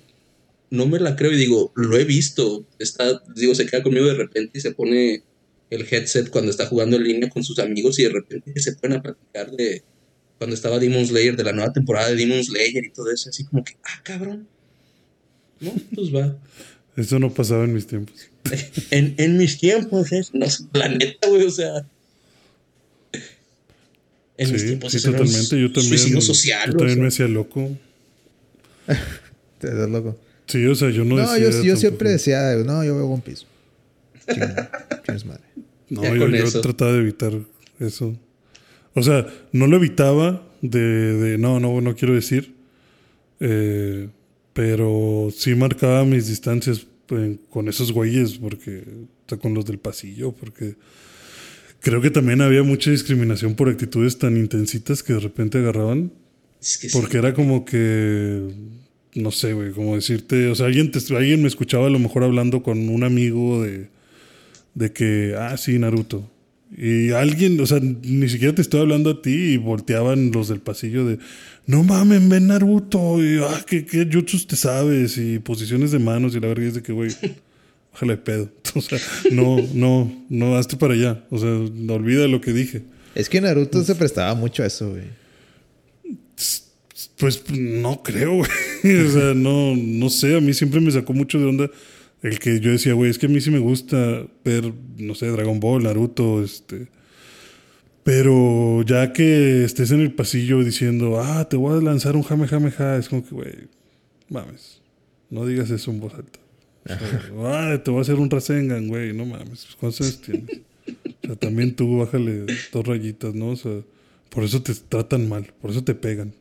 [0.70, 2.66] no me la creo y digo, lo he visto.
[2.80, 5.24] Está, digo, se queda conmigo de repente y se pone
[5.70, 9.00] el headset cuando está jugando en línea con sus amigos y de repente se ponen
[9.00, 9.84] a platicar de,
[10.42, 13.44] cuando estaba Demon Slayer, de la nueva temporada de Demon Slayer y todo eso, así
[13.44, 14.48] como que, ah, cabrón.
[15.60, 16.36] No, pues va.
[16.98, 18.16] Eso no pasaba en mis tiempos.
[18.90, 21.86] en, en mis tiempos, es, no, la neta, güey, o sea.
[24.36, 25.62] En mis tiempos, sí, totalmente.
[25.62, 26.22] Yo también.
[26.24, 26.72] social.
[26.72, 27.78] Yo también me hacía loco.
[29.60, 30.18] Te das loco.
[30.48, 33.46] Sí, o sea, yo no, no yo, yo siempre decía, no, yo veo One Piece.
[34.26, 35.44] es madre?
[35.88, 37.32] No, yo, yo trataba de evitar
[37.80, 38.18] eso.
[38.94, 42.54] O sea, no lo evitaba de, no, no, no quiero decir.
[43.40, 44.10] Eh,
[44.54, 46.86] pero sí marcaba mis distancias
[47.50, 48.84] con esos güeyes, porque,
[49.30, 50.76] o con los del pasillo, porque
[51.82, 56.12] creo que también había mucha discriminación por actitudes tan intensitas que de repente agarraban.
[56.94, 58.50] porque era como que,
[59.16, 62.64] no sé, güey, como decirte, o sea, alguien, alguien me escuchaba a lo mejor hablando
[62.64, 63.88] con un amigo de,
[64.76, 66.30] de que, ah, sí, Naruto.
[66.78, 70.62] Y alguien, o sea, ni siquiera te estoy hablando a ti y volteaban los del
[70.62, 71.20] pasillo de,
[71.66, 75.18] no mames, ven Naruto, y ah, ¿qué, qué jutsus te sabes?
[75.18, 77.12] Y posiciones de manos y la verdad es de que, güey,
[77.94, 78.50] bájale de pedo.
[78.74, 79.00] O sea,
[79.32, 81.26] no, no, no, hazte para allá.
[81.30, 82.84] O sea, no olvida lo que dije.
[83.16, 85.04] Es que Naruto se prestaba mucho a eso, güey.
[87.18, 88.50] Pues no creo, güey.
[89.08, 91.70] O sea, no, no sé, a mí siempre me sacó mucho de onda
[92.22, 95.28] el que yo decía, güey, es que a mí sí me gusta ver, no sé,
[95.28, 96.88] Dragon Ball, Naruto, este.
[98.04, 102.48] Pero ya que estés en el pasillo diciendo, ah, te voy a lanzar un jame
[102.48, 103.54] jame ja, es como que, güey,
[104.30, 104.82] mames,
[105.30, 106.40] no digas eso en voz alta.
[107.44, 110.62] ah, te voy a hacer un Rasengan, güey, no mames, ¿cuántos tienes?
[111.24, 113.50] O sea, también tú bájale dos rayitas, ¿no?
[113.50, 113.82] O sea,
[114.30, 116.34] por eso te tratan mal, por eso te pegan.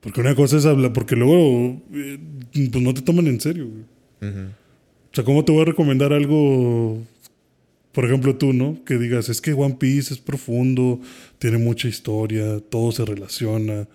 [0.00, 2.18] Porque una cosa es hablar, porque luego eh,
[2.52, 4.38] pues no te toman en serio, güey.
[5.12, 6.98] O sea, ¿cómo te voy a recomendar algo,
[7.92, 8.78] por ejemplo tú, ¿no?
[8.84, 11.00] Que digas, es que One Piece es profundo,
[11.38, 13.86] tiene mucha historia, todo se relaciona,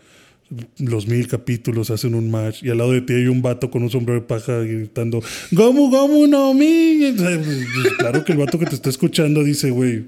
[0.78, 3.84] los mil capítulos hacen un match y al lado de ti hay un vato con
[3.84, 5.22] un sombrero de paja gritando,
[5.52, 7.14] Gomu, Gomu, no mi.
[7.16, 10.06] Pues, claro que el vato que te está escuchando dice, güey,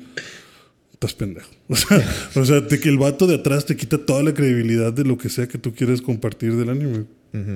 [0.93, 1.49] estás pendejo.
[1.67, 4.93] O sea, o sea, de que el vato de atrás te quita toda la credibilidad
[4.93, 7.05] de lo que sea que tú quieres compartir del anime.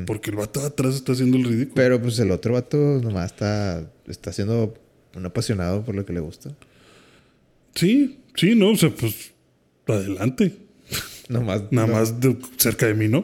[0.06, 1.76] Porque el vato de atrás está haciendo el ridículo.
[1.76, 4.73] Pero pues el otro vato nomás está, está siendo
[5.15, 6.51] un apasionado por lo que le gusta.
[7.76, 9.31] Sí, sí, no, o sea, pues
[9.88, 10.53] adelante.
[11.30, 12.15] Nomás, Nada más
[12.57, 13.23] cerca de mí, ¿no?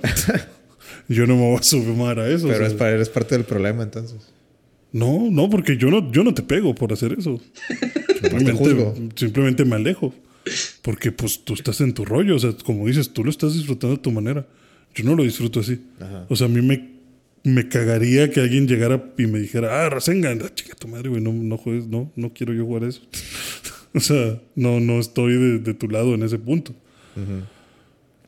[1.07, 2.48] yo no me voy a sumar a eso.
[2.48, 4.32] Pero es para, eres parte del problema entonces.
[4.91, 7.41] No, no, porque yo no, yo no te pego por hacer eso.
[8.22, 10.14] simplemente, simplemente me alejo.
[10.82, 12.36] Porque pues tú estás en tu rollo.
[12.36, 14.45] O sea, como dices, tú lo estás disfrutando a tu manera.
[14.95, 15.81] Yo no lo disfruto así.
[16.30, 16.89] O sea, a mí me,
[17.43, 21.22] me cagaría que alguien llegara y me dijera, ah, Rasengan, ah, chica tu madre, güey,
[21.22, 23.01] no, no juegues, no, no quiero yo jugar eso.
[23.93, 26.73] o sea, no, no estoy de, tu lado en ese punto.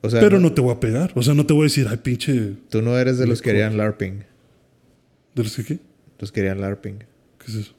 [0.01, 1.13] o sea, Pero no, te voy a pegar.
[1.15, 2.53] O sea, no te voy a decir, ay, pinche.
[2.69, 4.25] Tú no eres de los que querían LARPing.
[5.35, 5.79] ¿De los que qué?
[6.19, 6.99] Los querían LARPing.
[6.99, 7.73] ¿Qué es eso?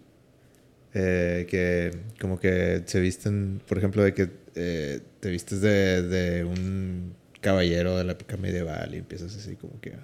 [0.95, 6.45] Eh, que como que se visten, por ejemplo, de que eh, te vistes de, de
[6.45, 9.95] un caballero de la época medieval y empiezas así como que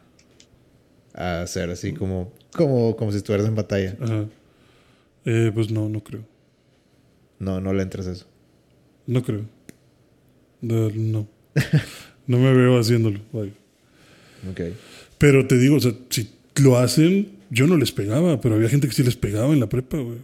[1.15, 3.97] a, hacer así como, como, como si estuvieras en batalla.
[4.01, 4.27] Ajá.
[5.25, 6.25] Eh, pues no, no creo.
[7.39, 8.27] No, no le entras eso.
[9.07, 9.45] No creo.
[10.61, 10.89] No.
[10.91, 11.29] no
[12.39, 13.21] me veo haciéndolo.
[14.51, 14.61] Ok.
[15.19, 18.89] Pero te digo, o sea, si lo hacen, yo no les pegaba, pero había gente
[18.89, 20.19] que sí les pegaba en la prepa, güey.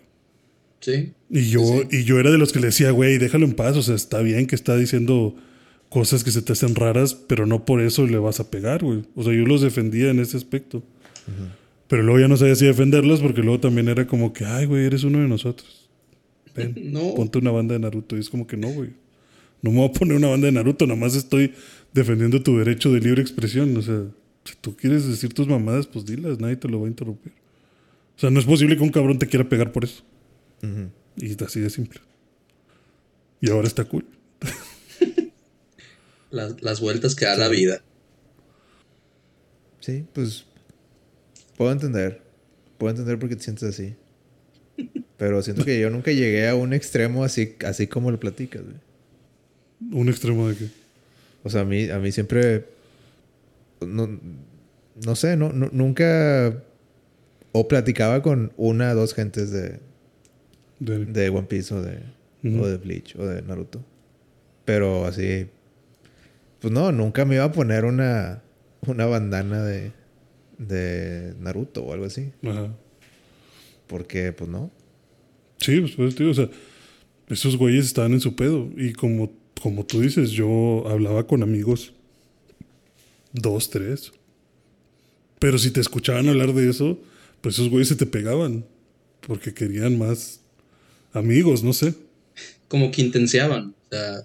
[0.81, 1.13] Sí.
[1.29, 3.83] Y yo, y yo era de los que le decía, güey, déjalo en paz, o
[3.83, 5.37] sea, está bien que está diciendo
[5.91, 9.03] cosas que se te hacen raras, pero no por eso le vas a pegar, güey.
[9.15, 10.83] O sea, yo los defendía en ese aspecto.
[11.89, 14.87] Pero luego ya no sabía si defenderlos porque luego también era como que, ay, güey,
[14.87, 15.91] eres uno de nosotros.
[16.55, 17.15] ven, No.
[17.15, 18.17] ponte una banda de Naruto.
[18.17, 18.91] Y es como que no, güey.
[19.63, 21.53] No me voy a poner una banda de Naruto, nada más estoy
[21.93, 23.77] defendiendo tu derecho de libre expresión.
[23.77, 24.05] O sea,
[24.45, 27.33] si tú quieres decir tus mamadas, pues dilas, nadie te lo va a interrumpir.
[28.17, 30.03] O sea, no es posible que un cabrón te quiera pegar por eso.
[30.63, 30.91] Ujú.
[31.17, 32.01] Y es así de simple.
[33.41, 34.05] Y ahora está cool.
[36.31, 37.83] Las, las vueltas que da la vida.
[39.81, 40.45] Sí, pues
[41.57, 42.23] puedo entender.
[42.79, 43.95] Puedo entender por qué te sientes así.
[45.17, 48.77] Pero siento que yo nunca llegué a un extremo así, así como lo platicas, güey.
[50.01, 50.67] Un extremo de que.
[51.43, 52.67] O sea, a mí, a mí siempre.
[53.81, 54.09] No,
[55.05, 56.63] no sé, no, no- nunca.
[57.53, 59.81] O platicaba con una o dos gentes de,
[60.79, 61.99] de- de One Piece o de,
[62.45, 63.85] o de Bleach o de Naruto.
[64.65, 65.49] Pero así.
[66.61, 68.43] Pues no, nunca me iba a poner una,
[68.87, 69.93] una bandana de,
[70.59, 72.33] de Naruto o algo así.
[72.43, 72.75] Ajá.
[73.87, 74.71] Porque, pues no.
[75.59, 76.49] Sí, pues, pues, tío, o sea,
[77.29, 78.71] esos güeyes estaban en su pedo.
[78.77, 81.93] Y como, como tú dices, yo hablaba con amigos,
[83.33, 84.13] dos, tres.
[85.39, 86.99] Pero si te escuchaban hablar de eso,
[87.41, 88.67] pues esos güeyes se te pegaban.
[89.27, 90.41] Porque querían más
[91.13, 91.95] amigos, no sé.
[92.69, 93.75] Como que intenseaban.
[93.87, 94.25] O sea,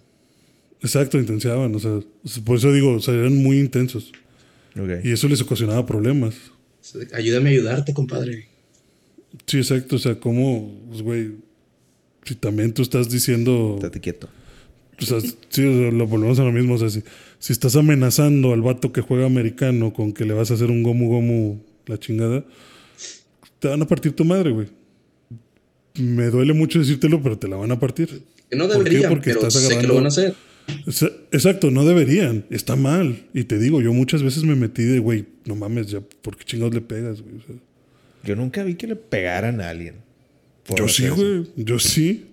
[0.86, 1.74] Exacto, intensiaban.
[1.76, 2.00] O sea,
[2.44, 4.12] por eso digo, o sea, eran muy intensos.
[5.04, 6.36] Y eso les ocasionaba problemas.
[7.14, 8.48] ayúdame a ayudarte, compadre.
[9.48, 9.96] Sí, exacto.
[9.96, 11.32] O sea, como, pues, güey,
[12.24, 13.76] si también tú estás diciendo...
[13.78, 14.30] Estate quieto.
[15.02, 16.76] O sea, sí, o sea, lo volvemos a lo mismo.
[16.76, 17.04] O sea, si,
[17.40, 20.84] si estás amenazando al vato que juega americano con que le vas a hacer un
[20.84, 22.46] gomu gomu la chingada,
[23.60, 24.68] te van a partir tu madre, güey.
[25.96, 28.22] Me duele mucho decírtelo, pero te la van a partir.
[28.50, 29.02] Que no ¿Por qué?
[29.08, 30.36] Porque pero estás sé que agarrando- lo van a hacer.
[30.86, 32.46] Exa- Exacto, no deberían.
[32.50, 33.26] Está mal.
[33.34, 36.44] Y te digo, yo muchas veces me metí de, güey, no mames, ya, ¿por qué
[36.46, 37.36] chingados le pegas, güey?
[37.38, 37.56] O sea,
[38.24, 39.96] Yo nunca vi que le pegaran a alguien.
[40.76, 41.46] yo sí, güey.
[41.56, 42.26] Yo sí.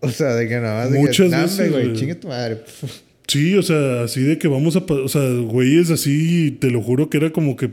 [0.00, 0.90] O sea, de que nada más.
[0.90, 1.84] de que, Muchas "Nah, hombre, veces, güey.
[1.86, 1.96] güey.
[1.96, 2.60] Chingue tu madre.
[3.28, 4.80] Sí, o sea, así de que vamos a...
[4.80, 7.70] O sea, güeyes así, te lo juro que era como que...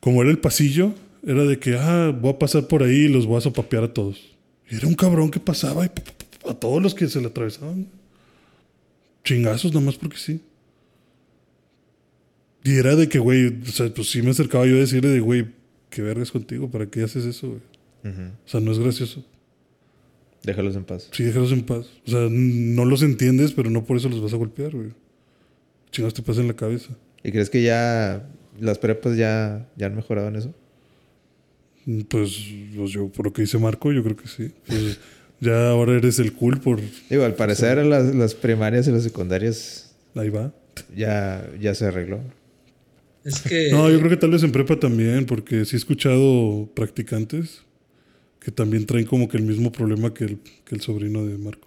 [0.00, 0.94] Como era el pasillo,
[1.26, 3.92] era de que, ah, voy a pasar por ahí y los voy a sopapear a
[3.92, 4.34] todos.
[4.70, 5.90] Y era un cabrón que pasaba y
[6.48, 7.86] a todos los que se le atravesaban.
[9.26, 10.40] Chingazos, nada más porque sí.
[12.64, 15.20] Y era de que, güey, o sea, pues sí me acercaba yo a decirle de,
[15.20, 15.46] güey,
[15.90, 17.60] qué vergas contigo, ¿para qué haces eso, güey?
[18.04, 19.24] O sea, no es gracioso.
[20.44, 21.08] Déjalos en paz.
[21.12, 21.86] Sí, déjalos en paz.
[22.06, 24.90] O sea, no los entiendes, pero no por eso los vas a golpear, güey.
[25.90, 26.96] Chingados te pasa en la cabeza.
[27.24, 28.28] ¿Y crees que ya
[28.60, 30.54] las prepas ya, ya han mejorado en eso?
[31.84, 32.46] Mm, Pues,
[32.76, 34.52] pues yo, por lo que dice Marco, yo creo que sí.
[34.68, 35.00] Pues,
[35.40, 36.80] ya ahora eres el cool por...
[37.10, 40.52] Digo, al parecer las, las primarias y las secundarias Ahí va.
[40.94, 42.20] ya, ya se arregló.
[43.24, 43.70] Es que.
[43.72, 47.62] No, yo creo que tal vez en prepa también, porque sí he escuchado practicantes
[48.38, 51.66] que también traen como que el mismo problema que el, que el sobrino de Marco.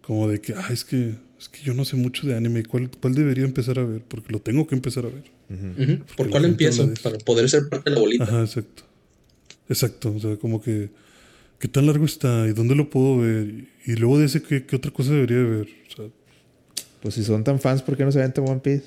[0.00, 2.64] Como de que, ah, es que, es que yo no sé mucho de anime.
[2.64, 4.02] ¿Cuál, ¿Cuál debería empezar a ver?
[4.08, 5.24] Porque lo tengo que empezar a ver.
[5.50, 5.74] Ujú.
[5.76, 6.90] Porque ¿Por cuál empiezo?
[7.02, 8.24] Para poder ser parte de la bolita.
[8.24, 8.84] Ajá, exacto.
[9.68, 10.88] Exacto, o sea, como que,
[11.60, 12.46] ¿qué tan largo está?
[12.48, 13.66] ¿Y dónde lo puedo ver?
[13.86, 15.68] Y, luego de ese, ¿qué, qué otra cosa debería de ver?
[15.88, 16.04] O sea,
[17.00, 18.86] Pues si son tan fans, ¿por qué no se aventan One Piece?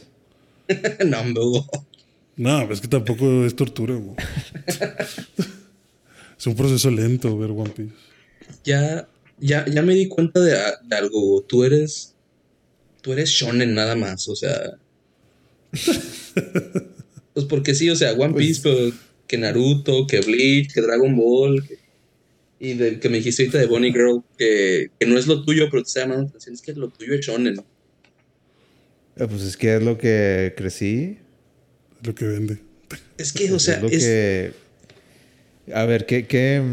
[1.05, 1.65] no, hombre, Hugo.
[2.35, 4.15] no, es que tampoco es tortura, güey.
[6.37, 7.93] es un proceso lento ver One Piece.
[8.63, 9.07] Ya,
[9.39, 10.57] ya, ya me di cuenta de,
[10.91, 11.41] algo.
[11.47, 12.15] Tú eres.
[13.01, 14.27] Tú eres shonen nada más.
[14.29, 14.77] O sea.
[17.33, 18.95] pues porque sí, o sea, One Pues- Piece, pero
[19.27, 21.63] que Naruto, que Bleach, que Dragon Ball.
[21.67, 21.82] que-
[22.63, 25.67] y de, que me dijiste ahorita de Bonnie Girl, que, que no es lo tuyo,
[25.69, 26.55] pero te está llamando la atención.
[26.55, 27.57] Es que lo tuyo es shonen.
[29.17, 31.17] Eh, Pues es que es lo que crecí.
[31.99, 32.59] Es lo que vende.
[33.17, 34.53] Es que, o sea, es lo es, que...
[35.73, 36.63] A ver, ¿qué, qué...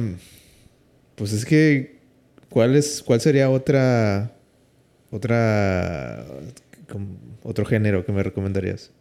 [1.16, 1.98] Pues es que...
[2.48, 4.32] ¿Cuál, es, cuál sería otra...
[5.10, 6.24] Otra...
[7.42, 8.92] otro género que me recomendarías?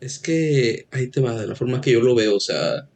[0.00, 2.36] es que ahí te va, de la forma que yo lo veo.
[2.36, 2.88] O sea,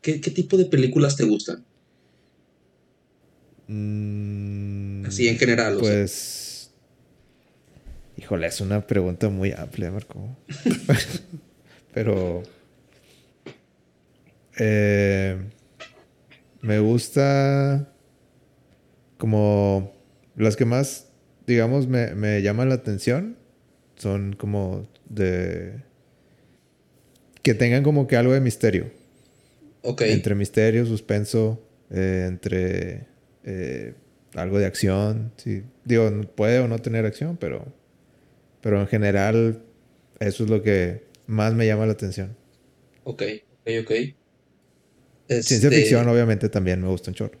[0.00, 1.64] ¿qué, qué tipo de películas te gustan?
[3.68, 5.94] Mm, Así en general, o sea.
[5.94, 6.70] Pues...
[8.16, 10.36] Híjole, es una pregunta muy amplia, Marco.
[11.94, 12.42] Pero...
[14.58, 15.36] eh,
[16.62, 17.92] me gusta...
[19.18, 19.92] Como...
[20.36, 21.08] Las que más,
[21.46, 23.36] digamos, me, me llaman la atención
[23.96, 25.82] son como de...
[27.42, 28.90] Que tengan como que algo de misterio.
[29.82, 30.02] Ok.
[30.02, 33.06] Entre misterio, suspenso, eh, entre
[33.46, 33.94] eh,
[34.34, 35.32] algo de acción.
[35.36, 35.62] Sí.
[35.84, 37.64] Digo, puede o no tener acción, pero,
[38.60, 39.62] pero en general
[40.20, 42.36] eso es lo que más me llama la atención.
[43.04, 43.22] Ok,
[43.62, 43.92] ok, ok.
[45.28, 47.38] Ciencia Este, ficción, obviamente, también me gusta un chorro.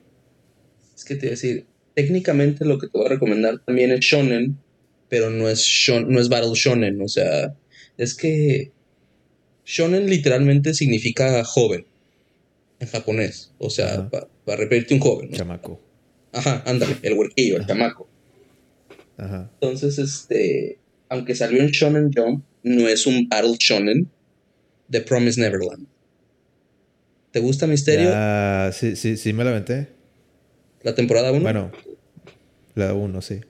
[0.94, 4.00] Es que te voy a decir, técnicamente lo que te voy a recomendar también es
[4.00, 4.58] shonen,
[5.08, 7.54] pero no es, shon, no es battle shonen, o sea,
[7.96, 8.72] es que
[9.64, 11.86] shonen literalmente significa joven
[12.80, 15.30] en japonés, o sea, para repetirte un joven.
[15.30, 15.36] ¿no?
[15.36, 15.85] Chamaco.
[16.36, 18.08] Ajá, ándale, el huerquillo, el chamaco.
[19.16, 19.50] Ajá.
[19.60, 24.10] Entonces, este, aunque salió en Shonen Jump, no es un battle shonen
[24.88, 25.86] de Promise Neverland.
[27.30, 28.10] ¿Te gusta Misterio?
[28.10, 29.88] Ya, sí, sí, sí me la aventé.
[30.82, 31.40] ¿La temporada 1?
[31.42, 31.72] Bueno,
[32.74, 33.40] la 1, sí.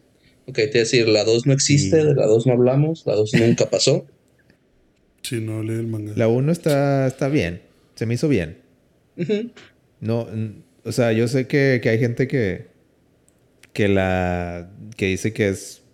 [0.47, 3.05] Ok, te voy a decir, la 2 no existe, Y- de la 2 no hablamos,
[3.07, 4.07] la 2 nunca pasó.
[5.23, 6.13] Sí, no lee el manga.
[6.17, 7.63] La 1 está, está bien.
[7.97, 8.59] Se me hizo bien.
[9.17, 9.51] Ujú.
[10.01, 12.67] No, n- o sea, yo sé que, que hay gente que,
[13.77, 15.85] que la, que dice que es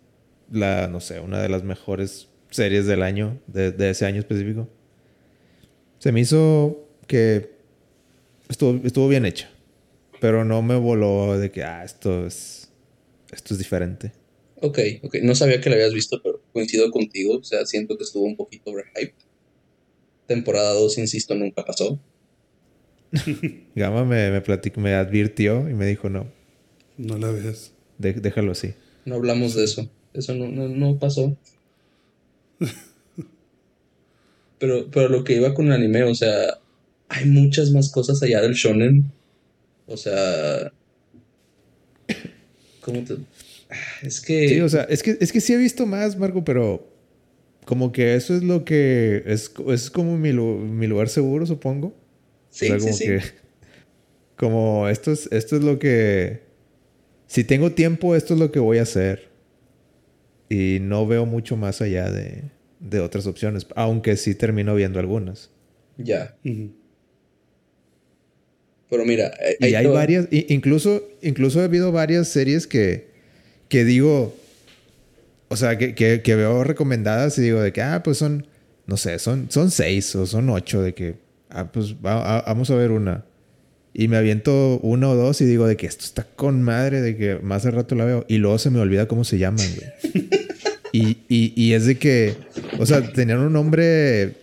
[0.53, 4.71] la, no sé, una de las mejores series del año, de, de ese año específico.
[5.99, 7.51] Se me hizo que
[8.49, 9.51] estuvo, estuvo bien hecha,
[10.21, 12.71] pero no me voló de que, ah, esto es,
[13.33, 14.13] esto es diferente.
[14.55, 18.05] Ok, ok, no sabía que la habías visto, pero coincido contigo, o sea, siento que
[18.05, 19.15] estuvo un poquito overhyped.
[20.27, 22.01] Temporada 2, insisto, nunca pasó.
[23.75, 26.27] Gama me, me, platic- me advirtió y me dijo, no,
[26.97, 27.72] No la veas.
[28.03, 28.75] De- déjalo así.
[29.07, 31.37] No hablamos de eso, eso no, no, no pasó.
[34.59, 36.59] Pero, pero lo que iba con el anime, o sea,
[37.09, 39.11] hay muchas más cosas allá del shonen.
[39.87, 40.73] O sea,
[42.81, 43.15] ¿cómo te...?
[43.71, 44.49] Ah, Es que...
[44.49, 46.89] Sí, o sea, es que, es que sí he visto más, Marco, pero
[47.65, 51.95] como que eso es lo que es, es como mi, mi lugar seguro, supongo.
[52.51, 53.05] sí, o sea, sí, como sí.
[53.07, 53.21] que
[54.37, 56.42] como esto es, esto es lo que
[57.27, 59.31] si tengo tiempo, esto es lo que voy a hacer.
[60.49, 62.45] Y no veo mucho más allá de,
[62.81, 65.51] de otras opciones, aunque sí termino viendo algunas.
[65.97, 66.35] Ya,
[68.91, 69.95] pero mira, eh, Y hay te va.
[69.95, 73.09] varias, incluso, incluso ha habido varias series que,
[73.69, 74.35] que digo,
[75.49, 78.47] o sea, que, que, que veo recomendadas y digo de que, ah, pues son,
[78.87, 81.15] no sé, son, son seis o son ocho, de que,
[81.51, 83.25] ah, pues va- a- vamos a ver una.
[83.95, 87.17] Y me aviento una o dos y digo de que esto está con madre, de
[87.17, 88.25] que más de rato la veo.
[88.27, 90.25] Y luego se me olvida cómo se llaman, güey.
[90.95, 92.35] Y, y, y es de que,
[92.79, 94.35] o sea, tenían un nombre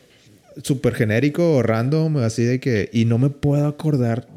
[0.64, 4.28] súper genérico o random, así de que, y no me puedo acordar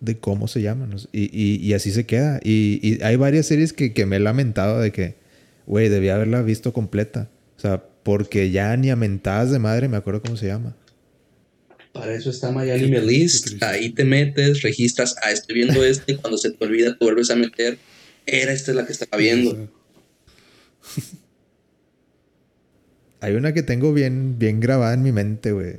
[0.00, 0.94] de cómo se llaman.
[1.12, 2.38] Y, y, y así se queda.
[2.42, 5.16] Y, y hay varias series que, que me he lamentado de que,
[5.66, 7.28] güey, debía haberla visto completa.
[7.56, 10.76] O sea, porque ya ni a mentadas de madre me acuerdo cómo se llama.
[11.96, 13.62] Para eso está My Anime List.
[13.62, 16.12] Ahí te metes, registras, ah, estoy viendo este.
[16.12, 17.78] y Cuando se te olvida, te vuelves a meter.
[18.26, 19.68] Era esta la que estaba viendo.
[23.20, 25.76] Hay una que tengo bien, bien grabada en mi mente, güey.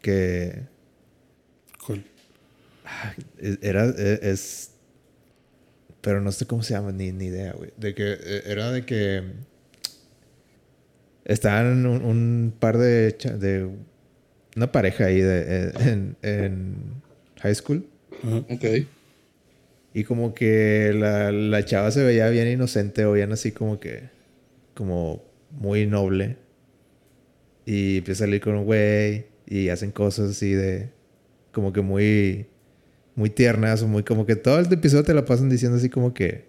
[0.00, 0.62] Que
[1.84, 2.04] ¿Cuál?
[3.60, 4.70] era, e- es,
[6.00, 7.72] pero no sé cómo se llama, ni, ni idea, güey.
[7.76, 9.22] De que eh, era de que
[11.24, 13.16] estaban un, un par de
[14.56, 16.74] una pareja ahí de, eh, en, en
[17.40, 17.86] high school.
[18.22, 18.44] Ajá.
[18.50, 18.64] Ok.
[19.94, 24.08] Y como que la, la chava se veía bien inocente o bien así como que,
[24.74, 26.36] como muy noble.
[27.66, 30.90] Y empieza a salir con un güey y hacen cosas así de,
[31.52, 32.46] como que muy,
[33.14, 36.14] muy tiernas o muy, como que todo el episodio te la pasan diciendo así como
[36.14, 36.46] que,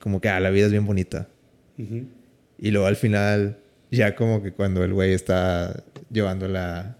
[0.00, 1.28] como que, ah, la vida es bien bonita.
[1.76, 3.58] Y luego al final,
[3.90, 6.97] ya como que cuando el güey está llevándola,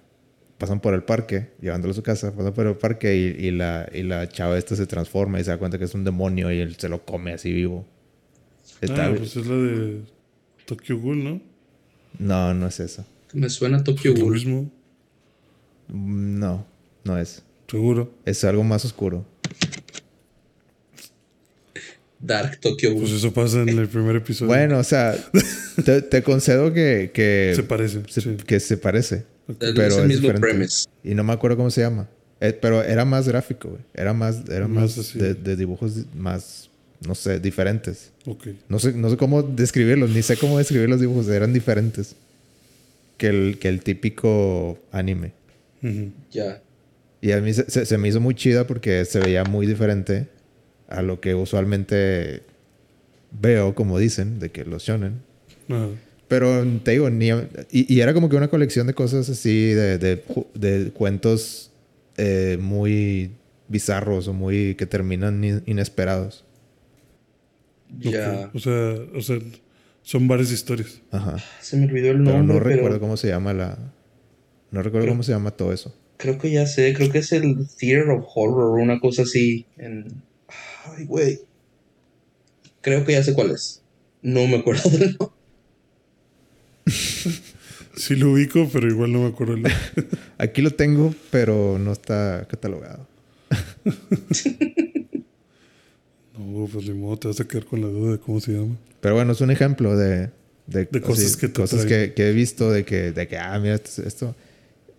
[0.58, 3.88] pasan por el parque, llevándola a su casa, pasan por el parque y, y la,
[3.94, 6.58] y la chava esta se transforma y se da cuenta que es un demonio y
[6.60, 7.86] él se lo come así vivo.
[8.80, 10.00] Está Ah, pues es la de
[10.66, 11.40] Tokyo Ghoul, ¿no?
[12.18, 13.04] No, no es eso.
[13.32, 14.34] Me suena Tokyo Ghoul.
[14.34, 14.70] mismo,
[15.88, 16.66] Mm, No,
[17.04, 17.42] no es.
[17.70, 18.12] seguro.
[18.26, 19.24] Es algo más oscuro.
[22.20, 23.02] Dark Tokyo Ghoul.
[23.02, 24.48] Pues eso pasa en el primer episodio.
[24.48, 25.14] Bueno, o sea,
[25.84, 28.36] te, te concedo que, que, Se parece, se, sí.
[28.46, 29.24] que se parece.
[29.48, 30.40] Es Pero el es mismo diferente.
[30.48, 30.88] premise.
[31.02, 32.08] Y no me acuerdo cómo se llama.
[32.40, 33.80] Eh, pero era más gráfico, güey.
[33.94, 35.18] Era más, era Más más, así.
[35.18, 36.70] de, de dibujos di- más,
[37.06, 38.12] no sé, diferentes.
[38.26, 38.48] Ok.
[38.68, 41.28] No sé, no sé cómo describirlos, ni sé cómo describir los dibujos.
[41.28, 42.14] Eran diferentes
[43.16, 45.32] que el, que el típico anime.
[46.30, 46.60] Ya.
[47.20, 50.28] Y a mí se, se- se me hizo muy chida porque se veía muy diferente
[50.88, 52.42] a lo que usualmente
[53.32, 55.20] veo, como dicen, de que los shonen.
[55.68, 55.88] Ajá.
[56.28, 57.28] Pero te digo, ni,
[57.70, 60.22] y, y era como que una colección de cosas así, de, de,
[60.54, 61.72] de cuentos
[62.18, 63.30] eh, muy
[63.68, 66.44] bizarros o muy que terminan in- inesperados.
[67.98, 68.50] Ya.
[68.52, 69.38] O sea, o sea,
[70.02, 71.00] son varias historias.
[71.10, 71.36] Ajá.
[71.60, 72.56] Se me olvidó el Pero nombre.
[72.58, 73.78] no pero recuerdo cómo se llama la.
[74.70, 75.94] No recuerdo Creo- cómo se llama todo eso.
[76.18, 76.92] Creo que ya sé.
[76.94, 80.20] Creo que es el Theater of Horror o una cosa así en,
[80.96, 81.40] Ay, güey.
[82.82, 83.82] Creo que ya sé cuál es.
[84.20, 85.37] No me acuerdo del nombre.
[87.96, 89.54] Sí lo ubico, pero igual no me acuerdo.
[89.56, 89.64] el-
[90.38, 93.06] Aquí lo tengo, pero no está catalogado.
[96.38, 98.76] No, pues ni modo, te vas a quedar con la duda de cómo se llama.
[99.00, 100.30] Pero bueno, es un ejemplo de,
[100.66, 103.58] de, De cosas que te cosas que, que he visto de que, de que, ah,
[103.58, 104.02] mira esto.
[104.06, 104.36] esto.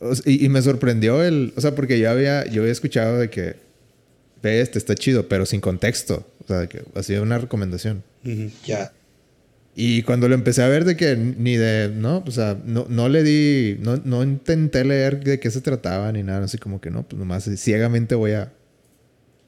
[0.02, 3.18] O sea, y, y me sorprendió el, o sea, porque yo había, yo había escuchado
[3.20, 3.56] de que,
[4.44, 6.26] ve este, está chido, pero sin contexto.
[6.44, 8.04] O sea, que hacía una recomendación.
[8.26, 8.50] Ujú.
[8.66, 8.92] Ya.
[9.82, 13.08] Y cuando lo empecé a ver de que ni de, no, o sea, no, no
[13.08, 16.92] le di, no, no intenté leer de qué se trataba ni nada, así como que
[16.92, 18.52] no, pues nomás ciegamente voy a,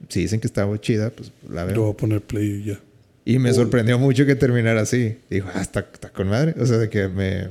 [0.08, 1.82] si dicen que estaba chida, pues la Le veo.
[1.84, 2.80] voy a poner play y ya.
[3.26, 3.56] Y me Uy.
[3.56, 5.18] sorprendió mucho que terminara así.
[5.30, 6.56] Dijo, ah, está, está con madre.
[6.60, 7.50] O sea, de que me,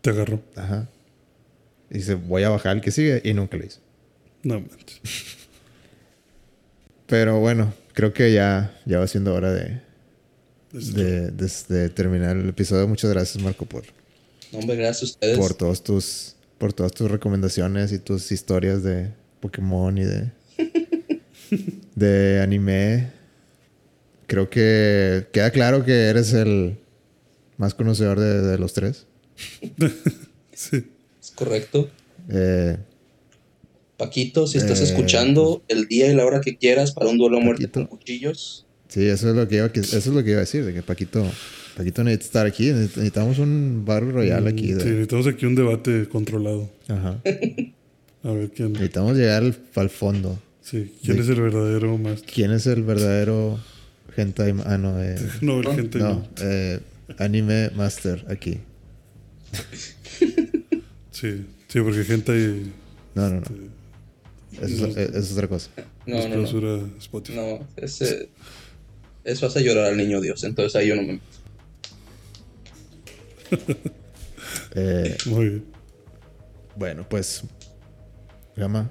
[0.00, 0.40] Te agarró.
[0.56, 0.88] ajá.
[1.90, 3.80] Y dice, voy a bajar el que sigue y nunca lo hice.
[4.42, 5.00] No manches.
[7.06, 9.80] Pero bueno, creo que ya, ya va siendo hora de,
[10.94, 12.86] de, de- de terminar el episodio.
[12.88, 13.84] Muchas gracias, Marco, por,
[14.52, 15.38] hombre, gracias a ustedes.
[15.38, 20.30] por todos tus por todas tus recomendaciones y tus historias de Pokémon y de
[21.94, 23.10] de anime.
[24.26, 26.78] Creo que queda claro que eres el
[27.58, 29.06] más conocedor de, de los tres.
[30.54, 30.86] Sí.
[31.20, 31.90] Es correcto.
[32.30, 32.78] Eh,
[33.98, 37.36] Paquito, si estás Eh, escuchando el día y la hora que quieras para un duelo
[37.36, 40.38] a muerte con cuchillos, sí, eso es lo que iba, eso es lo que iba
[40.38, 41.24] a decir, de que Paquito,
[41.76, 42.72] Paquito necesita estar aquí.
[42.72, 44.72] Necesitamos un Battle Royale aquí.
[44.72, 46.70] de- Sí, necesitamos aquí un debate controlado.
[46.88, 47.20] Ajá.
[48.22, 48.72] A ver quién.
[48.72, 50.38] Necesitamos llegar al, al fondo.
[50.62, 52.30] Sí, quién es el verdadero maestro.
[52.34, 53.60] ¿Quién es el verdadero
[54.16, 54.54] hentai?
[54.64, 56.28] Ah, no, eh, No, el gente no, no.
[56.40, 56.80] eh,
[57.18, 58.58] anime master aquí.
[61.10, 62.72] Sí, sí, porque gente hay
[63.14, 63.46] No, no, no.
[64.60, 65.70] Eso, es, eso es otra cosa.
[66.06, 66.34] no, no, no.
[66.34, 67.36] clausura Spotify.
[67.38, 68.28] No, ese,
[69.26, 71.24] eso hace llorar al niño Dios, entonces ahí yo no me meto.
[74.74, 75.64] Eh, Muy bien.
[76.76, 77.42] bueno, pues.
[78.56, 78.90] Gama.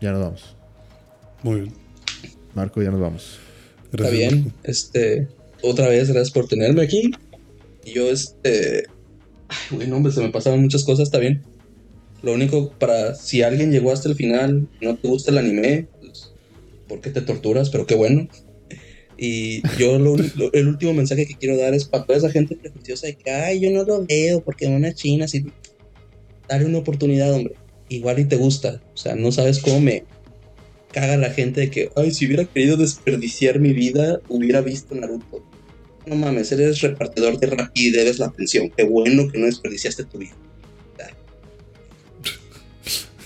[0.00, 0.56] Ya nos vamos.
[1.42, 1.72] Muy bien.
[2.54, 3.38] Marco, ya nos vamos.
[3.84, 4.12] Está Gracias.
[4.18, 4.58] bien, Marco.
[4.64, 5.28] este,
[5.62, 7.10] otra vez gracias por tenerme aquí.
[7.84, 8.86] Yo, este,
[9.48, 11.42] ay, güey, no, hombre, se me pasaron muchas cosas, está bien.
[12.22, 15.86] Lo único para, si alguien llegó hasta el final no te gusta el anime,
[16.88, 17.70] ¿por qué te torturas?
[17.70, 18.28] Pero qué bueno.
[19.18, 20.16] Y yo lo,
[20.52, 23.60] el último mensaje que quiero dar es para toda esa gente prejuiciosa de que, ay,
[23.60, 25.46] yo no lo veo porque una china así.
[26.48, 27.54] Dale una oportunidad, hombre.
[27.88, 28.82] Igual y te gusta.
[28.94, 30.04] O sea, no sabes cómo me
[30.92, 35.44] caga la gente de que, ay, si hubiera querido desperdiciar mi vida, hubiera visto Naruto.
[36.06, 38.70] No mames, eres repartidor de rap y debes la pensión.
[38.76, 40.36] Qué bueno que no desperdiciaste tu vida.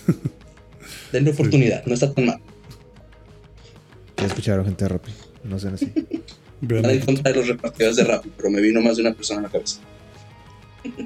[1.12, 2.40] Denle oportunidad, no está tan mal.
[4.20, 5.10] Ya escucharon gente de Rappi.
[5.44, 5.92] No sean así.
[6.60, 9.40] Nada en contra de los repartidores de rap, pero me vino más de una persona
[9.40, 9.80] a la cabeza.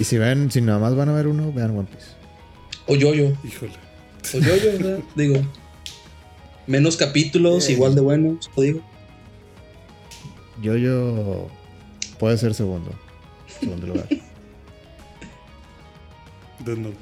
[0.00, 2.12] Y si ven, si nada más van a ver uno, vean One Piece.
[2.86, 3.32] O yo-yo.
[3.42, 3.72] híjole.
[4.32, 5.00] O yo-yo, ¿verdad?
[5.16, 5.42] Digo.
[6.68, 7.72] Menos capítulos, Eh.
[7.72, 8.80] igual de buenos, o digo.
[10.62, 11.48] Yo, yo.
[12.20, 12.92] Puede ser segundo.
[13.58, 14.06] Segundo lugar.
[16.64, 16.96] Death Note.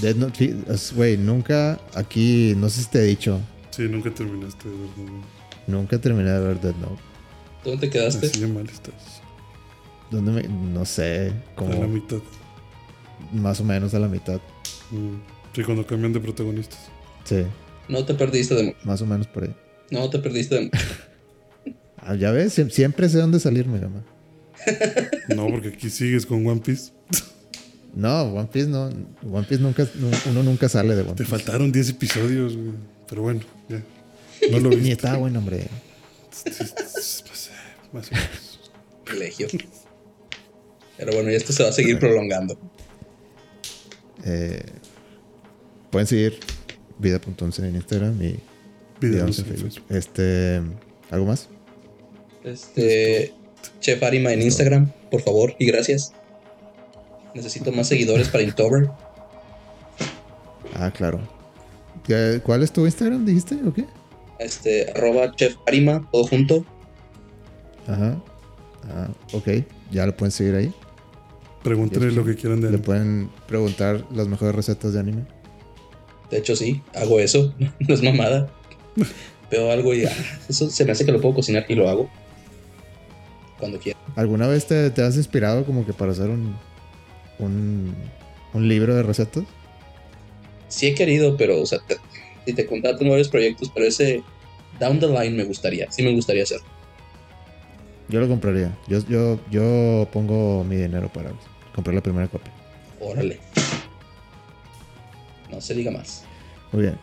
[0.00, 0.54] Dead Note,
[0.94, 4.88] güey, nunca aquí, no sé si te he dicho, Sí, nunca terminaste de ver.
[4.98, 5.78] ¿no?
[5.78, 7.00] nunca terminé de ver Dead Note.
[7.64, 8.26] ¿Dónde te quedaste?
[8.26, 9.22] Así de mal estás.
[10.10, 10.42] ¿Dónde me.?
[10.48, 12.18] No sé, A la como mitad.
[13.32, 14.40] más o menos a la mitad.
[14.90, 15.16] Mm.
[15.54, 16.78] Sí, cuando cambian de protagonistas.
[17.24, 17.42] Sí,
[17.88, 18.78] No te perdiste de mucho.
[18.84, 19.54] más o menos por ahí.
[19.90, 20.78] No te perdiste de mucho.
[22.00, 24.02] Ah, ya ves, Sie- siempre sé dónde salirme, gama.
[25.34, 26.92] No, porque aquí sigues con One Piece.
[27.98, 28.84] No, One Piece no.
[29.30, 29.84] One Piece nunca.
[29.96, 31.30] nu- Uno nunca sale de One Te Piece.
[31.30, 32.70] faltaron 10 episodios, güey.
[33.08, 33.82] Pero bueno, ya.
[34.52, 34.92] No lo Ni viste.
[34.92, 35.66] estaba bueno, hombre.
[37.92, 38.60] Más o menos.
[39.10, 39.48] Colegio.
[40.96, 42.56] Pero bueno, y esto se va a seguir prolongando.
[44.24, 44.62] Eh,
[45.90, 46.38] pueden seguir
[46.98, 48.36] vida.11 en Instagram y
[49.00, 49.44] Vida11 en.
[49.44, 49.82] Facebook.
[49.88, 50.60] Este.
[51.10, 51.48] ¿Algo más?
[52.44, 53.32] Este.
[53.80, 56.12] Chef Arima en Instagram, por favor, y gracias.
[57.38, 58.90] Necesito más seguidores para Inktober.
[60.74, 61.20] Ah, claro.
[62.04, 63.58] ¿Qué- ¿Cuál es tu Instagram, dijiste?
[63.66, 63.84] ¿O qué?
[64.40, 66.64] Este, arroba Chef Arima, todo junto.
[67.86, 68.16] Ajá.
[68.90, 69.48] Ah, ok.
[69.92, 70.72] Ya lo pueden seguir ahí.
[71.62, 72.84] Pregúntenle lo que quieran de Le anime.
[72.84, 75.24] pueden preguntar las mejores recetas de anime.
[76.30, 77.54] De hecho, sí, hago eso.
[77.86, 78.48] No es mamada.
[79.50, 80.12] Veo algo y ah,
[80.48, 82.08] eso se me hace que lo puedo cocinar y lo hago.
[83.58, 83.98] Cuando quiera.
[84.16, 86.54] ¿Alguna vez te, te has inspirado como que para hacer un,
[87.38, 87.94] un,
[88.54, 89.44] un libro de recetas?
[90.68, 91.96] Sí he querido, pero, o sea, te-
[92.46, 94.22] y te contrato en varios proyectos, pero ese
[94.80, 96.60] down the line me gustaría, sí me gustaría hacer.
[98.08, 98.76] Yo lo compraría.
[98.86, 101.30] Yo, yo, yo pongo mi dinero para
[101.74, 102.50] comprar la primera copia.
[103.00, 103.38] Órale.
[105.50, 106.24] No se diga más.
[106.72, 106.98] Muy bien.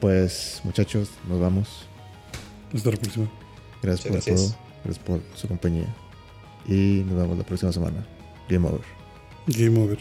[0.00, 1.86] Pues muchachos, nos vamos.
[2.74, 3.28] Hasta la próxima.
[3.82, 4.36] Gracias por gracias.
[4.36, 4.58] todo.
[4.84, 5.86] Gracias por su compañía.
[6.68, 8.06] Y nos vemos la próxima semana.
[8.48, 8.97] Game over.
[9.50, 9.96] Game over.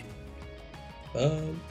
[1.14, 1.67] Bye.